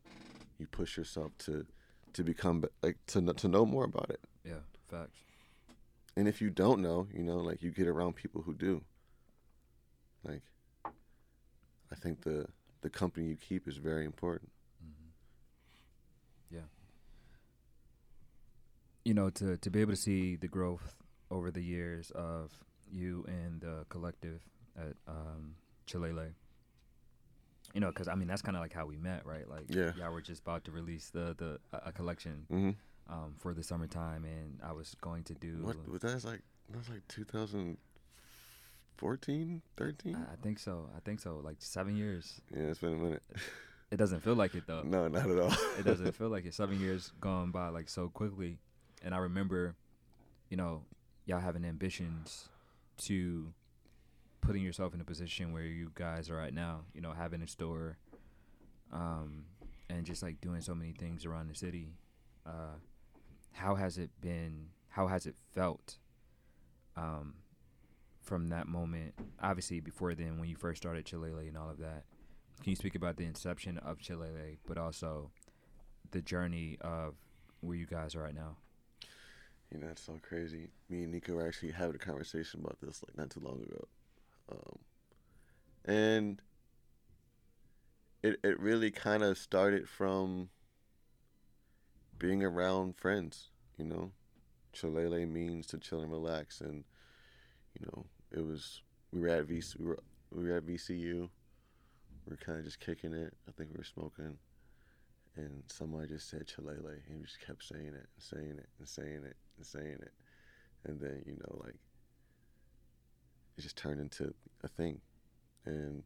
you 0.58 0.66
push 0.66 0.96
yourself 0.96 1.32
to 1.38 1.66
to 2.12 2.24
become 2.24 2.64
like 2.82 2.96
to 3.08 3.20
to 3.32 3.48
know 3.48 3.64
more 3.66 3.84
about 3.84 4.10
it. 4.10 4.20
Yeah. 4.44 4.62
Facts. 4.88 5.18
and 6.16 6.28
if 6.28 6.40
you 6.42 6.50
don't 6.50 6.80
know 6.80 7.06
you 7.12 7.22
know 7.22 7.36
like 7.38 7.62
you 7.62 7.70
get 7.70 7.86
around 7.88 8.16
people 8.16 8.42
who 8.42 8.54
do. 8.54 8.82
Like 10.24 10.42
i 11.92 11.94
think 11.94 12.22
the 12.22 12.46
the 12.80 12.88
company 12.90 13.26
you 13.26 13.36
keep 13.36 13.68
is 13.68 13.76
very 13.76 14.04
important 14.04 14.50
hmm 14.80 15.10
Yeah. 16.56 16.68
You 19.04 19.14
know, 19.14 19.30
to 19.30 19.56
to 19.58 19.70
be 19.70 19.80
able 19.80 19.92
to 19.92 19.96
see 19.96 20.36
the 20.36 20.48
growth 20.48 20.96
over 21.30 21.50
the 21.50 21.62
years 21.62 22.10
of 22.12 22.52
you 22.90 23.24
and 23.28 23.60
the 23.60 23.84
collective 23.88 24.42
at 24.76 24.94
um, 25.08 25.54
Chilalay. 25.86 26.32
You 27.74 27.80
know, 27.80 27.88
because 27.88 28.08
I 28.08 28.14
mean 28.14 28.28
that's 28.28 28.42
kind 28.42 28.56
of 28.56 28.62
like 28.62 28.72
how 28.72 28.86
we 28.86 28.96
met, 28.96 29.26
right? 29.26 29.46
Like, 29.48 29.64
Yeah. 29.68 29.92
y'all 29.98 30.12
were 30.12 30.20
just 30.22 30.42
about 30.42 30.64
to 30.64 30.70
release 30.70 31.10
the 31.10 31.34
the 31.36 31.58
a 31.72 31.88
a 31.88 31.92
collection 31.92 32.46
mm-hmm. 32.50 33.12
um, 33.12 33.34
for 33.36 33.52
the 33.52 33.62
summertime, 33.62 34.24
and 34.24 34.60
I 34.62 34.72
was 34.72 34.94
going 35.00 35.24
to 35.24 35.34
do. 35.34 35.58
what 35.62 35.76
was 35.88 36.00
that 36.02 36.24
like 36.24 36.42
that 36.70 36.78
was 36.78 36.88
like 36.88 37.06
2014 37.08 39.62
13 39.76 40.14
I 40.14 40.18
I 40.32 40.36
think 40.42 40.58
so. 40.58 40.88
I 40.96 41.00
think 41.00 41.20
so. 41.20 41.40
Like 41.42 41.56
seven 41.58 41.96
years. 41.96 42.40
yeah 42.50 42.62
it's 42.70 42.78
been 42.78 42.94
a 42.94 42.96
minute 42.96 43.22
It 43.90 43.96
doesn't 43.98 44.20
feel 44.20 44.34
like 44.34 44.54
it 44.54 44.64
though. 44.66 44.82
no 44.84 45.08
not 45.08 45.30
at 45.30 45.38
all 45.38 45.52
it 45.78 45.84
doesn't 45.84 46.12
feel 46.12 46.28
like 46.28 46.44
it. 46.46 46.54
Seven 46.54 46.80
years 46.80 47.12
gone 47.20 47.50
by 47.50 47.68
like 47.68 47.88
so 47.88 48.08
quickly, 48.08 48.58
and 49.04 49.14
I 49.14 49.18
remember, 49.18 49.76
you 50.48 50.56
know, 50.56 50.82
y'all 51.26 51.40
having 51.40 51.64
ambitions 51.64 52.48
to 53.02 53.52
putting 54.40 54.62
yourself 54.62 54.94
in 54.94 55.00
a 55.00 55.04
position 55.04 55.52
where 55.52 55.62
you 55.62 55.90
guys 55.94 56.30
are 56.30 56.40
at 56.40 56.54
now. 56.54 56.80
You 56.94 57.02
know, 57.02 57.12
having 57.12 57.42
a 57.42 57.46
store, 57.46 57.98
um, 58.92 59.44
and 59.90 60.04
just 60.04 60.22
like 60.22 60.40
doing 60.40 60.62
so 60.62 60.74
many 60.74 60.92
things 60.92 61.26
around 61.26 61.48
the 61.48 61.54
city. 61.54 61.92
Uh, 62.46 62.78
how 63.52 63.74
has 63.74 63.98
it 63.98 64.10
been? 64.20 64.68
How 64.88 65.06
has 65.06 65.26
it 65.26 65.36
felt? 65.54 65.98
Um, 66.96 67.34
from 68.22 68.48
that 68.48 68.66
moment, 68.66 69.12
obviously 69.42 69.80
before 69.80 70.14
then, 70.14 70.38
when 70.38 70.48
you 70.48 70.56
first 70.56 70.80
started 70.80 71.04
Chilalay 71.04 71.48
and 71.48 71.58
all 71.58 71.68
of 71.68 71.78
that, 71.78 72.04
can 72.62 72.70
you 72.70 72.76
speak 72.76 72.94
about 72.94 73.16
the 73.16 73.24
inception 73.24 73.76
of 73.78 73.98
Chilalay, 73.98 74.56
but 74.66 74.78
also 74.78 75.30
the 76.10 76.22
journey 76.22 76.78
of 76.80 77.16
where 77.60 77.76
you 77.76 77.84
guys 77.84 78.14
are 78.14 78.24
at 78.24 78.34
now? 78.34 78.56
You 79.74 79.80
know, 79.80 79.88
so 79.96 80.20
crazy. 80.22 80.68
Me 80.88 81.02
and 81.02 81.10
Nico 81.10 81.34
were 81.34 81.44
actually 81.44 81.72
having 81.72 81.96
a 81.96 81.98
conversation 81.98 82.60
about 82.60 82.80
this 82.80 83.02
like 83.02 83.18
not 83.18 83.30
too 83.30 83.40
long 83.40 83.60
ago. 83.60 83.88
Um, 84.52 84.78
and 85.84 86.42
it 88.22 88.38
it 88.44 88.60
really 88.60 88.92
kind 88.92 89.24
of 89.24 89.36
started 89.36 89.88
from 89.88 90.50
being 92.20 92.44
around 92.44 92.94
friends, 92.94 93.48
you 93.76 93.84
know. 93.84 94.12
Chilalay 94.76 95.28
means 95.28 95.66
to 95.68 95.78
chill 95.78 96.02
and 96.02 96.10
relax 96.12 96.60
and 96.60 96.84
you 97.76 97.86
know, 97.86 98.06
it 98.30 98.46
was 98.46 98.80
we 99.12 99.22
were 99.22 99.28
at 99.28 99.48
VC 99.48 99.80
we 99.80 99.86
were 99.86 99.98
we 100.30 100.44
were 100.44 100.56
at 100.56 100.66
VCU. 100.66 101.28
We 102.26 102.30
were 102.30 102.36
kind 102.36 102.60
of 102.60 102.64
just 102.64 102.78
kicking 102.78 103.12
it. 103.12 103.34
I 103.48 103.50
think 103.50 103.70
we 103.72 103.78
were 103.78 103.84
smoking 103.84 104.38
and 105.36 105.64
somebody 105.66 106.06
just 106.06 106.30
said 106.30 106.46
Chilalay, 106.46 107.00
and 107.08 107.18
we 107.18 107.24
just 107.24 107.44
kept 107.44 107.64
saying 107.64 107.88
it 107.88 108.06
and 108.14 108.20
saying 108.20 108.56
it 108.56 108.68
and 108.78 108.88
saying 108.88 109.24
it 109.24 109.36
and 109.56 109.66
saying 109.66 109.98
it, 110.00 110.12
and 110.84 111.00
then 111.00 111.22
you 111.26 111.34
know 111.34 111.60
like 111.64 111.76
it 113.56 113.62
just 113.62 113.76
turned 113.76 114.00
into 114.00 114.34
a 114.62 114.68
thing, 114.68 115.00
and 115.64 116.02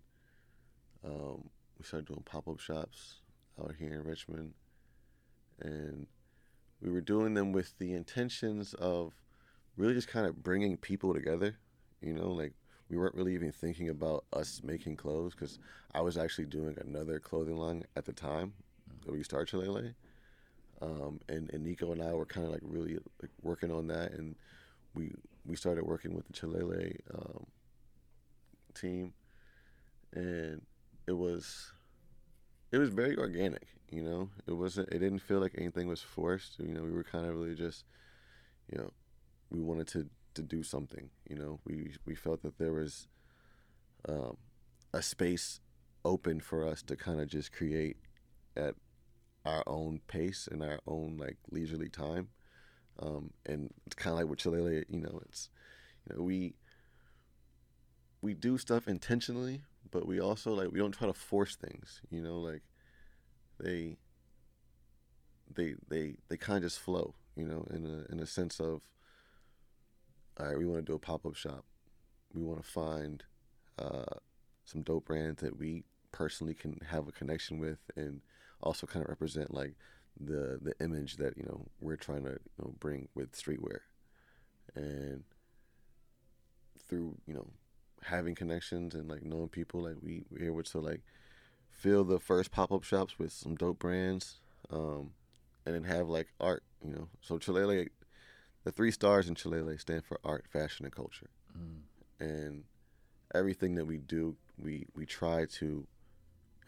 um, 1.04 1.48
we 1.78 1.84
started 1.84 2.06
doing 2.06 2.22
pop 2.24 2.48
up 2.48 2.60
shops 2.60 3.20
out 3.60 3.74
here 3.78 3.94
in 3.94 4.04
Richmond, 4.04 4.52
and 5.60 6.06
we 6.80 6.90
were 6.90 7.00
doing 7.00 7.34
them 7.34 7.52
with 7.52 7.76
the 7.78 7.92
intentions 7.94 8.74
of 8.74 9.14
really 9.76 9.94
just 9.94 10.08
kind 10.08 10.26
of 10.26 10.42
bringing 10.42 10.76
people 10.76 11.14
together, 11.14 11.56
you 12.00 12.12
know, 12.12 12.30
like 12.30 12.52
we 12.88 12.96
weren't 12.96 13.14
really 13.14 13.34
even 13.34 13.52
thinking 13.52 13.88
about 13.88 14.24
us 14.32 14.60
making 14.64 14.96
clothes 14.96 15.34
because 15.34 15.58
I 15.94 16.00
was 16.00 16.16
actually 16.16 16.46
doing 16.46 16.76
another 16.80 17.18
clothing 17.18 17.56
line 17.56 17.84
at 17.96 18.04
the 18.04 18.12
time 18.12 18.54
that 19.04 19.12
we 19.12 19.22
started 19.22 19.54
Chilalay. 19.54 19.94
Um, 20.80 21.20
and, 21.28 21.50
and 21.52 21.64
Nico 21.64 21.92
and 21.92 22.02
I 22.02 22.12
were 22.14 22.26
kind 22.26 22.46
of 22.46 22.52
like 22.52 22.62
really 22.62 22.98
like 23.20 23.30
working 23.42 23.72
on 23.72 23.88
that, 23.88 24.12
and 24.12 24.36
we 24.94 25.12
we 25.44 25.56
started 25.56 25.84
working 25.84 26.14
with 26.14 26.26
the 26.26 26.32
Chilalay 26.32 26.98
um, 27.14 27.46
team, 28.74 29.12
and 30.12 30.62
it 31.06 31.12
was 31.12 31.72
it 32.70 32.78
was 32.78 32.90
very 32.90 33.16
organic. 33.16 33.66
You 33.90 34.02
know, 34.02 34.28
it 34.46 34.52
wasn't. 34.52 34.90
It 34.90 34.98
didn't 34.98 35.20
feel 35.20 35.40
like 35.40 35.54
anything 35.56 35.88
was 35.88 36.02
forced. 36.02 36.58
You 36.58 36.74
know, 36.74 36.82
we 36.82 36.92
were 36.92 37.04
kind 37.04 37.26
of 37.26 37.34
really 37.34 37.54
just, 37.54 37.84
you 38.70 38.78
know, 38.78 38.90
we 39.50 39.60
wanted 39.60 39.88
to 39.88 40.06
to 40.34 40.42
do 40.42 40.62
something. 40.62 41.08
You 41.28 41.36
know, 41.36 41.60
we 41.64 41.94
we 42.04 42.14
felt 42.14 42.42
that 42.42 42.58
there 42.58 42.72
was 42.72 43.08
um, 44.08 44.36
a 44.92 45.02
space 45.02 45.60
open 46.04 46.40
for 46.40 46.66
us 46.66 46.82
to 46.82 46.96
kind 46.96 47.20
of 47.20 47.28
just 47.28 47.52
create 47.52 47.96
at 48.56 48.74
our 49.48 49.62
own 49.66 50.00
pace 50.06 50.48
and 50.50 50.62
our 50.62 50.78
own 50.86 51.16
like 51.16 51.36
leisurely 51.50 51.88
time. 51.88 52.28
Um, 53.00 53.30
and 53.46 53.72
it's 53.86 53.94
kind 53.94 54.12
of 54.12 54.18
like 54.18 54.28
with 54.28 54.40
Chilalay, 54.40 54.84
you 54.88 55.00
know, 55.00 55.20
it's 55.28 55.48
you 56.06 56.16
know 56.16 56.22
we 56.22 56.54
we 58.20 58.34
do 58.34 58.58
stuff 58.58 58.88
intentionally, 58.88 59.62
but 59.90 60.06
we 60.06 60.20
also 60.20 60.52
like 60.52 60.70
we 60.70 60.78
don't 60.78 60.92
try 60.92 61.06
to 61.06 61.14
force 61.14 61.56
things. 61.56 62.02
You 62.10 62.22
know, 62.22 62.38
like 62.38 62.62
they 63.58 63.96
they 65.54 65.74
they 65.88 66.16
they 66.28 66.36
kind 66.36 66.58
of 66.58 66.64
just 66.64 66.80
flow. 66.80 67.14
You 67.36 67.46
know, 67.46 67.66
in 67.70 67.86
a 67.86 68.12
in 68.12 68.20
a 68.20 68.26
sense 68.26 68.60
of 68.60 68.82
all 70.38 70.46
right, 70.46 70.58
we 70.58 70.66
want 70.66 70.84
to 70.84 70.92
do 70.92 70.96
a 70.96 70.98
pop 70.98 71.24
up 71.24 71.36
shop. 71.36 71.64
We 72.34 72.42
want 72.42 72.62
to 72.62 72.68
find 72.68 73.24
uh, 73.78 74.18
some 74.64 74.82
dope 74.82 75.06
brands 75.06 75.40
that 75.42 75.58
we 75.58 75.84
personally 76.12 76.54
can 76.54 76.78
have 76.90 77.08
a 77.08 77.12
connection 77.12 77.58
with 77.58 77.78
and 77.96 78.20
also 78.62 78.86
kind 78.86 79.04
of 79.04 79.08
represent 79.08 79.54
like 79.54 79.74
the 80.20 80.58
the 80.60 80.74
image 80.80 81.16
that 81.16 81.36
you 81.36 81.44
know 81.44 81.66
we're 81.80 81.96
trying 81.96 82.24
to 82.24 82.30
you 82.30 82.38
know, 82.58 82.74
bring 82.80 83.08
with 83.14 83.32
streetwear. 83.32 83.80
And 84.74 85.24
through 86.88 87.16
you 87.26 87.34
know 87.34 87.46
having 88.02 88.34
connections 88.34 88.94
and 88.94 89.08
like 89.08 89.22
knowing 89.22 89.48
people 89.48 89.82
like 89.82 89.96
we 90.02 90.22
we're 90.30 90.46
able 90.46 90.62
to 90.62 90.78
like 90.78 91.02
fill 91.70 92.04
the 92.04 92.18
first 92.18 92.50
pop-up 92.50 92.82
shops 92.82 93.18
with 93.18 93.32
some 93.32 93.54
dope 93.54 93.78
brands 93.78 94.36
um 94.70 95.10
and 95.66 95.74
then 95.74 95.84
have 95.84 96.08
like 96.08 96.28
art 96.40 96.62
you 96.84 96.92
know. 96.92 97.08
So 97.20 97.38
Chilalay 97.38 97.88
the 98.64 98.72
three 98.72 98.90
stars 98.90 99.28
in 99.28 99.34
Chilalay 99.34 99.80
stand 99.80 100.04
for 100.04 100.20
art 100.24 100.46
fashion 100.50 100.84
and 100.84 100.94
culture. 100.94 101.30
Mm. 101.58 101.80
and 102.20 102.64
everything 103.34 103.74
that 103.74 103.86
we 103.86 103.98
do 103.98 104.36
we 104.58 104.86
we 104.94 105.06
try 105.06 105.46
to 105.46 105.86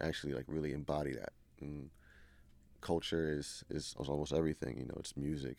actually 0.01 0.33
like 0.33 0.45
really 0.49 0.73
embody 0.73 1.13
that 1.13 1.33
and 1.61 1.91
culture 2.81 3.33
is 3.39 3.65
is, 3.71 3.95
almost 3.99 4.33
everything 4.33 4.79
you 4.79 4.87
know 4.87 4.97
it's 4.99 5.17
music 5.17 5.59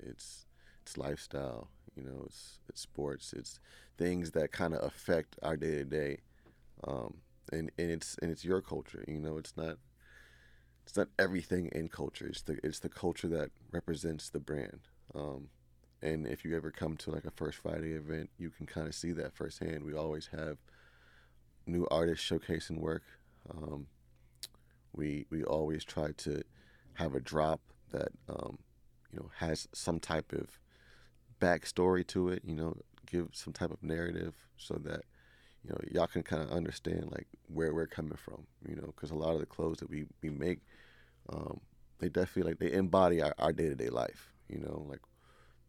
it's 0.00 0.46
it's 0.82 0.98
lifestyle. 0.98 1.68
You 1.96 2.04
know, 2.04 2.22
it's 2.26 2.58
it's 2.68 2.80
sports. 2.80 3.32
It's 3.36 3.60
things 3.98 4.32
that 4.32 4.52
kind 4.52 4.74
of 4.74 4.82
affect 4.82 5.36
our 5.42 5.56
day 5.56 5.76
to 5.76 5.84
day, 5.84 6.18
and 7.52 7.70
and 7.78 7.90
it's 7.90 8.16
and 8.22 8.30
it's 8.30 8.44
your 8.44 8.60
culture. 8.60 9.04
You 9.06 9.20
know, 9.20 9.38
it's 9.38 9.56
not 9.56 9.76
it's 10.84 10.96
not 10.96 11.08
everything 11.18 11.68
in 11.72 11.88
culture. 11.88 12.26
It's 12.26 12.42
the 12.42 12.58
it's 12.64 12.80
the 12.80 12.88
culture 12.88 13.28
that 13.28 13.50
represents 13.70 14.28
the 14.30 14.40
brand. 14.40 14.80
Um, 15.14 15.48
and 16.02 16.26
if 16.26 16.44
you 16.44 16.56
ever 16.56 16.70
come 16.70 16.96
to 16.98 17.10
like 17.10 17.24
a 17.24 17.30
First 17.30 17.58
Friday 17.58 17.92
event, 17.92 18.30
you 18.38 18.50
can 18.50 18.66
kind 18.66 18.88
of 18.88 18.94
see 18.94 19.12
that 19.12 19.34
firsthand. 19.34 19.84
We 19.84 19.94
always 19.94 20.28
have 20.28 20.58
new 21.66 21.86
artists 21.90 22.28
showcasing 22.28 22.78
work. 22.78 23.02
Um, 23.50 23.86
we 24.94 25.26
we 25.30 25.44
always 25.44 25.84
try 25.84 26.12
to 26.18 26.42
have 26.94 27.14
a 27.14 27.20
drop 27.20 27.60
that 27.90 28.08
um, 28.28 28.58
you 29.12 29.18
know 29.18 29.30
has 29.38 29.68
some 29.72 29.98
type 29.98 30.32
of 30.32 30.58
backstory 31.40 32.06
to 32.08 32.28
it. 32.28 32.42
You 32.44 32.54
know, 32.54 32.76
give 33.06 33.28
some 33.32 33.52
type 33.52 33.70
of 33.70 33.82
narrative 33.82 34.34
so 34.56 34.74
that 34.84 35.02
you 35.64 35.70
know 35.70 35.78
y'all 35.90 36.06
can 36.06 36.22
kind 36.22 36.42
of 36.42 36.50
understand 36.50 37.10
like 37.10 37.28
where 37.48 37.74
we're 37.74 37.86
coming 37.86 38.16
from. 38.16 38.46
You 38.68 38.76
know, 38.76 38.86
because 38.86 39.10
a 39.10 39.16
lot 39.16 39.34
of 39.34 39.40
the 39.40 39.46
clothes 39.46 39.78
that 39.78 39.90
we 39.90 40.06
we 40.22 40.30
make, 40.30 40.60
um, 41.32 41.60
they 41.98 42.08
definitely 42.08 42.50
like 42.50 42.58
they 42.58 42.72
embody 42.72 43.22
our 43.22 43.52
day 43.52 43.68
to 43.68 43.74
day 43.74 43.88
life. 43.88 44.32
You 44.48 44.58
know, 44.58 44.86
like 44.88 45.00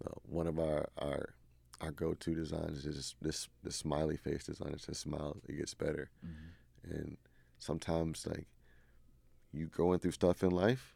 uh, 0.06 0.16
one 0.24 0.48
of 0.48 0.60
our 0.60 0.90
our 0.98 1.34
our 1.82 1.92
go 1.92 2.14
to 2.14 2.36
designs 2.36 2.86
is 2.86 2.96
this 2.96 3.16
this, 3.22 3.50
this 3.64 3.76
smiley 3.76 4.18
face 4.18 4.46
design. 4.46 4.74
It 4.74 4.82
says 4.82 5.00
smile, 5.00 5.38
it 5.48 5.58
gets 5.58 5.74
better, 5.74 6.10
mm-hmm. 6.26 6.94
and 6.94 7.18
sometimes 7.60 8.26
like 8.26 8.48
you 9.54 9.68
going 9.68 10.00
through 10.00 10.12
stuff 10.12 10.44
in 10.44 10.52
life 10.52 10.96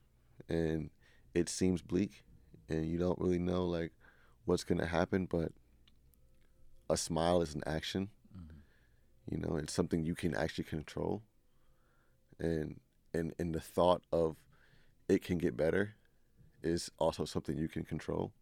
and 0.50 0.90
it 1.34 1.48
seems 1.48 1.82
bleak 1.82 2.24
and 2.68 2.86
you 2.86 2.98
don't 2.98 3.20
really 3.20 3.40
know 3.40 3.66
like 3.66 3.92
what's 4.46 4.64
going 4.64 4.80
to 4.80 4.88
happen 4.88 5.26
but 5.26 5.52
a 6.90 6.98
smile 6.98 7.42
is 7.42 7.54
an 7.54 7.64
action. 7.66 8.10
Mm-hmm. 8.36 9.36
you 9.36 9.38
know 9.38 9.58
it's 9.58 9.74
something 9.74 10.04
you 10.04 10.16
can 10.16 10.36
actually 10.36 10.64
control. 10.64 11.22
And 12.40 12.80
and 13.14 13.34
and 13.40 13.54
the 13.54 13.60
thought 13.60 14.04
of 14.12 14.38
it 15.08 15.24
can 15.24 15.38
get 15.38 15.58
better 15.58 15.96
is 16.64 16.92
also 16.98 17.26
something 17.26 17.58
you 17.58 17.68
can 17.68 17.84
control. 17.84 18.34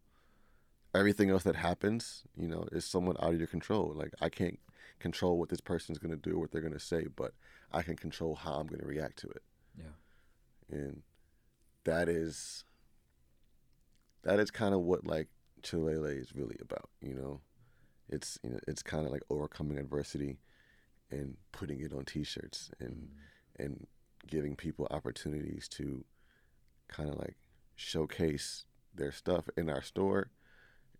Everything 0.94 1.30
else 1.30 1.42
that 1.42 1.56
happens 1.56 2.24
you 2.36 2.48
know 2.48 2.66
is 2.72 2.84
somewhat 2.84 3.22
out 3.22 3.34
of 3.34 3.38
your 3.38 3.48
control. 3.48 3.92
Like 3.94 4.12
i 4.20 4.28
can't 4.28 4.58
control 4.98 5.38
what 5.38 5.50
this 5.50 5.60
person's 5.60 5.98
going 5.98 6.10
to 6.18 6.30
do 6.30 6.38
what 6.38 6.50
they're 6.50 6.62
going 6.62 6.72
to 6.72 6.80
say 6.80 7.04
but 7.16 7.32
i 7.70 7.82
can 7.82 7.96
control 7.96 8.34
how 8.34 8.54
i'm 8.54 8.66
going 8.66 8.80
to 8.80 8.86
react 8.86 9.18
to 9.18 9.28
it. 9.28 9.42
Yeah 9.76 9.92
and 10.70 11.02
that 11.84 12.08
is 12.08 12.64
that 14.24 14.40
is 14.40 14.50
kind 14.50 14.74
of 14.74 14.80
what 14.80 15.06
like 15.06 15.28
Chilalay 15.62 16.20
is 16.20 16.34
really 16.34 16.56
about, 16.60 16.88
you 17.00 17.14
know. 17.14 17.40
It's 18.08 18.38
you 18.42 18.50
know 18.50 18.60
it's 18.68 18.82
kind 18.82 19.04
of 19.04 19.12
like 19.12 19.22
overcoming 19.30 19.78
adversity 19.78 20.38
and 21.10 21.36
putting 21.52 21.80
it 21.80 21.92
on 21.92 22.04
T-shirts 22.04 22.70
and 22.80 23.08
mm. 23.08 23.64
and 23.64 23.86
giving 24.26 24.56
people 24.56 24.86
opportunities 24.90 25.68
to 25.68 26.04
kind 26.88 27.08
of 27.08 27.18
like 27.18 27.36
showcase 27.74 28.64
their 28.94 29.12
stuff 29.12 29.48
in 29.56 29.68
our 29.68 29.82
store 29.82 30.30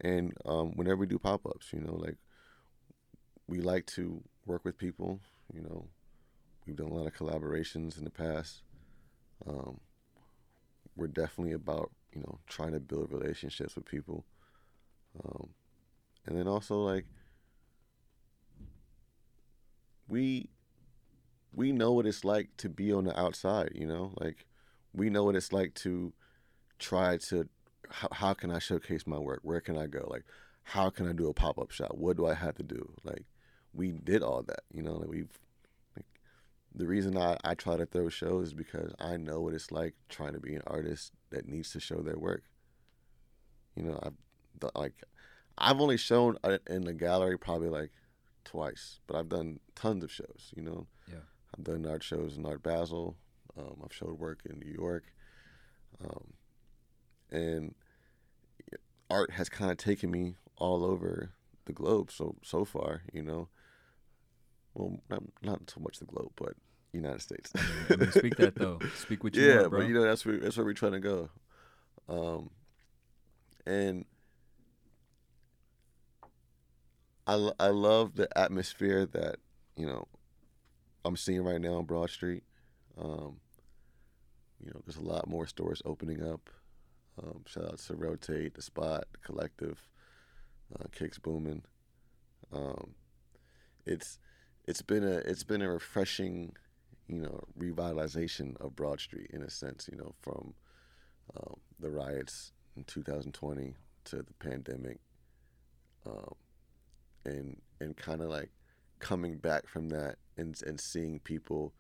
and 0.01 0.35
um, 0.45 0.73
whenever 0.77 0.97
we 0.97 1.07
do 1.07 1.19
pop-ups 1.19 1.73
you 1.73 1.81
know 1.81 1.95
like 1.95 2.17
we 3.49 3.61
like 3.61 3.87
to 3.87 4.23
work 4.45 4.65
with 4.65 4.77
people 4.77 5.21
you 5.53 5.63
know 5.63 5.87
we've 6.67 6.77
done 6.77 6.91
a 6.91 6.95
lot 6.95 7.07
of 7.07 7.15
collaborations 7.15 7.97
in 7.97 8.05
the 8.05 8.11
past 8.11 8.63
um, 9.47 9.81
we're 10.97 11.07
definitely 11.09 11.53
about 11.53 11.91
you 12.13 12.21
know 12.21 12.39
trying 12.47 12.73
to 12.73 12.81
build 12.81 13.13
relationships 13.13 13.77
with 13.77 13.85
people, 13.85 14.25
um, 15.25 15.49
and 16.27 16.39
then 16.39 16.49
also 16.49 16.77
like 16.77 17.07
we 20.09 20.49
we 21.55 21.73
know 21.73 21.93
what 21.93 22.07
it's 22.07 22.25
like 22.25 22.51
to 22.59 22.69
be 22.69 22.93
on 22.93 23.05
the 23.05 23.19
outside. 23.19 23.73
You 23.75 23.87
know, 23.87 24.13
like 24.21 24.47
we 24.95 25.11
know 25.11 25.25
what 25.25 25.37
it's 25.37 25.53
like 25.53 25.75
to 25.75 26.13
try 26.79 27.17
to 27.17 27.49
how, 27.91 28.09
how 28.13 28.35
can 28.35 28.51
I 28.51 28.59
showcase 28.59 29.07
my 29.07 29.19
work? 29.19 29.41
Where 29.43 29.61
can 29.61 29.77
I 29.77 29.87
go? 29.87 30.07
Like 30.09 30.25
how 30.63 30.91
can 30.91 31.09
I 31.09 31.13
do 31.13 31.29
a 31.29 31.35
pop 31.35 31.59
up 31.59 31.71
shop? 31.71 31.93
What 31.95 32.17
do 32.17 32.27
I 32.27 32.35
have 32.35 32.57
to 32.57 32.63
do? 32.63 32.93
Like 33.05 33.25
we 33.73 33.93
did 33.93 34.23
all 34.23 34.43
that. 34.43 34.61
You 34.73 34.83
know, 34.83 34.95
like 34.95 35.09
we've 35.09 35.39
the 36.77 36.87
reason 36.87 37.17
I, 37.17 37.39
I 37.43 37.55
try 37.55 37.77
to 37.77 37.87
throw 37.87 38.11
shows 38.11 38.49
is 38.49 38.55
because 38.55 38.93
I 39.01 39.17
know 39.17 39.41
what 39.41 39.55
it's 39.55 39.73
like 39.73 39.95
trying 40.11 40.35
to 40.35 40.41
be 40.41 40.55
an 40.55 40.63
artist 40.67 41.13
that 41.31 41.49
needs 41.49 41.73
to 41.73 41.81
show 41.81 42.03
their 42.03 42.19
work. 42.19 42.43
You 43.75 43.85
know, 43.85 43.99
I've 44.03 44.71
like 44.75 44.95
I've 45.59 45.81
only 45.81 45.97
shown 45.97 46.37
uh, 46.45 46.59
in 46.69 46.85
the 46.85 46.93
gallery 46.93 47.39
probably 47.39 47.71
like 47.71 47.93
twice, 48.45 49.01
but 49.07 49.17
I've 49.17 49.29
done 49.29 49.61
tons 49.75 50.05
of 50.05 50.13
shows. 50.13 50.53
You 50.55 50.63
know, 50.63 50.87
yeah, 51.09 51.25
I've 51.57 51.65
done 51.65 51.87
art 51.87 52.03
shows 52.03 52.37
in 52.37 52.45
Art 52.45 52.63
Basel. 52.63 53.17
Um, 53.59 53.81
I've 53.83 53.93
showed 53.93 54.19
work 54.19 54.41
in 54.45 54.59
New 54.59 54.71
York, 54.71 55.05
um, 56.05 56.35
and 57.31 57.75
art 59.09 59.31
has 59.33 59.49
kind 59.49 59.71
of 59.71 59.79
taken 59.79 60.11
me 60.11 60.37
all 60.57 60.85
over 60.85 61.31
the 61.65 61.73
globe 61.73 62.11
so 62.11 62.37
so 62.43 62.67
far. 62.67 63.03
You 63.13 63.23
know, 63.23 63.49
well, 64.75 65.01
not, 65.09 65.23
not 65.43 65.71
so 65.71 65.81
much 65.81 65.99
the 65.99 66.05
globe, 66.05 66.33
but 66.37 66.55
United 66.97 67.23
States. 67.23 67.53
I 67.91 67.97
mean, 67.97 68.11
speak 68.13 68.37
that 68.37 68.55
though. 68.55 68.79
Speak 68.97 69.25
what 69.25 69.35
you 69.35 69.47
yeah, 69.47 69.59
want, 69.59 69.71
bro. 69.71 69.81
but 69.81 69.89
you 69.89 69.95
know 69.95 70.03
that's 70.03 70.25
where 70.25 70.39
that's 70.39 70.57
where 70.57 70.67
we're 70.67 70.73
trying 70.73 70.93
to 70.93 71.01
go. 71.01 71.31
Um, 72.09 72.51
and 73.67 74.05
I 77.27 77.51
I 77.59 77.69
love 77.69 78.15
the 78.15 78.29
atmosphere 78.37 79.07
that 79.07 79.37
you 79.77 79.87
know 79.87 80.07
I'm 81.05 81.17
seeing 81.17 81.43
right 81.43 81.61
now 81.61 81.75
on 81.75 81.85
Broad 81.85 82.11
Street. 82.11 82.43
Um, 82.99 83.37
you 84.61 84.71
know, 84.71 84.81
there's 84.85 84.97
a 84.97 85.03
lot 85.03 85.29
more 85.29 85.47
stores 85.47 85.83
opening 85.85 86.23
up. 86.23 86.51
Um, 87.23 87.43
shout 87.47 87.65
out 87.65 87.79
to 87.79 87.95
Rotate, 87.95 88.55
the 88.55 88.63
Spot, 88.63 89.05
the 89.13 89.19
Collective, 89.19 89.89
uh, 90.75 90.85
Kicks 90.93 91.19
Booming. 91.19 91.63
Um, 92.53 92.95
it's 93.87 94.19
it's 94.67 94.83
been 94.83 95.05
a 95.05 95.17
it's 95.19 95.45
been 95.45 95.63
a 95.63 95.71
refreshing 95.71 96.55
you 97.09 97.21
know, 97.21 97.41
revitalization 97.59 98.57
of 98.61 98.75
Broad 98.75 99.01
Street 99.01 99.31
in 99.33 99.43
a 99.43 99.51
sense, 99.51 99.89
you 99.91 99.97
know, 99.97 100.15
from 100.21 100.55
um, 101.37 101.57
the 101.79 101.91
riots 101.91 102.53
in 102.77 102.85
2020 102.85 103.75
to 104.05 104.17
the 104.17 104.33
pandemic, 104.39 104.99
um, 106.07 106.35
and 107.25 107.61
and 107.81 107.97
kind 107.97 108.23
of 108.23 108.29
like 108.29 108.51
coming 108.99 109.37
back 109.37 109.67
from 109.67 109.89
that 109.91 110.17
and 110.37 110.61
and 110.67 110.81
seeing 110.81 111.19
people 111.19 111.73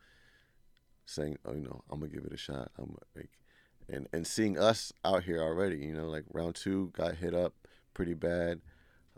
saying, 1.06 1.38
oh, 1.44 1.54
you 1.54 1.62
know, 1.62 1.82
I'm 1.90 2.00
gonna 2.00 2.12
give 2.12 2.24
it 2.24 2.32
a 2.32 2.36
shot. 2.36 2.70
I'm 2.78 2.96
like, 3.14 3.30
and 3.88 4.08
and 4.12 4.26
seeing 4.26 4.58
us 4.58 4.92
out 5.04 5.24
here 5.24 5.42
already, 5.42 5.78
you 5.78 5.94
know, 5.94 6.08
like 6.08 6.24
round 6.32 6.54
two 6.54 6.90
got 6.92 7.16
hit 7.16 7.34
up 7.34 7.54
pretty 7.94 8.14
bad, 8.14 8.60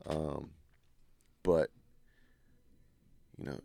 um, 0.06 0.50
but 1.42 1.70
you 3.38 3.46
know, 3.46 3.60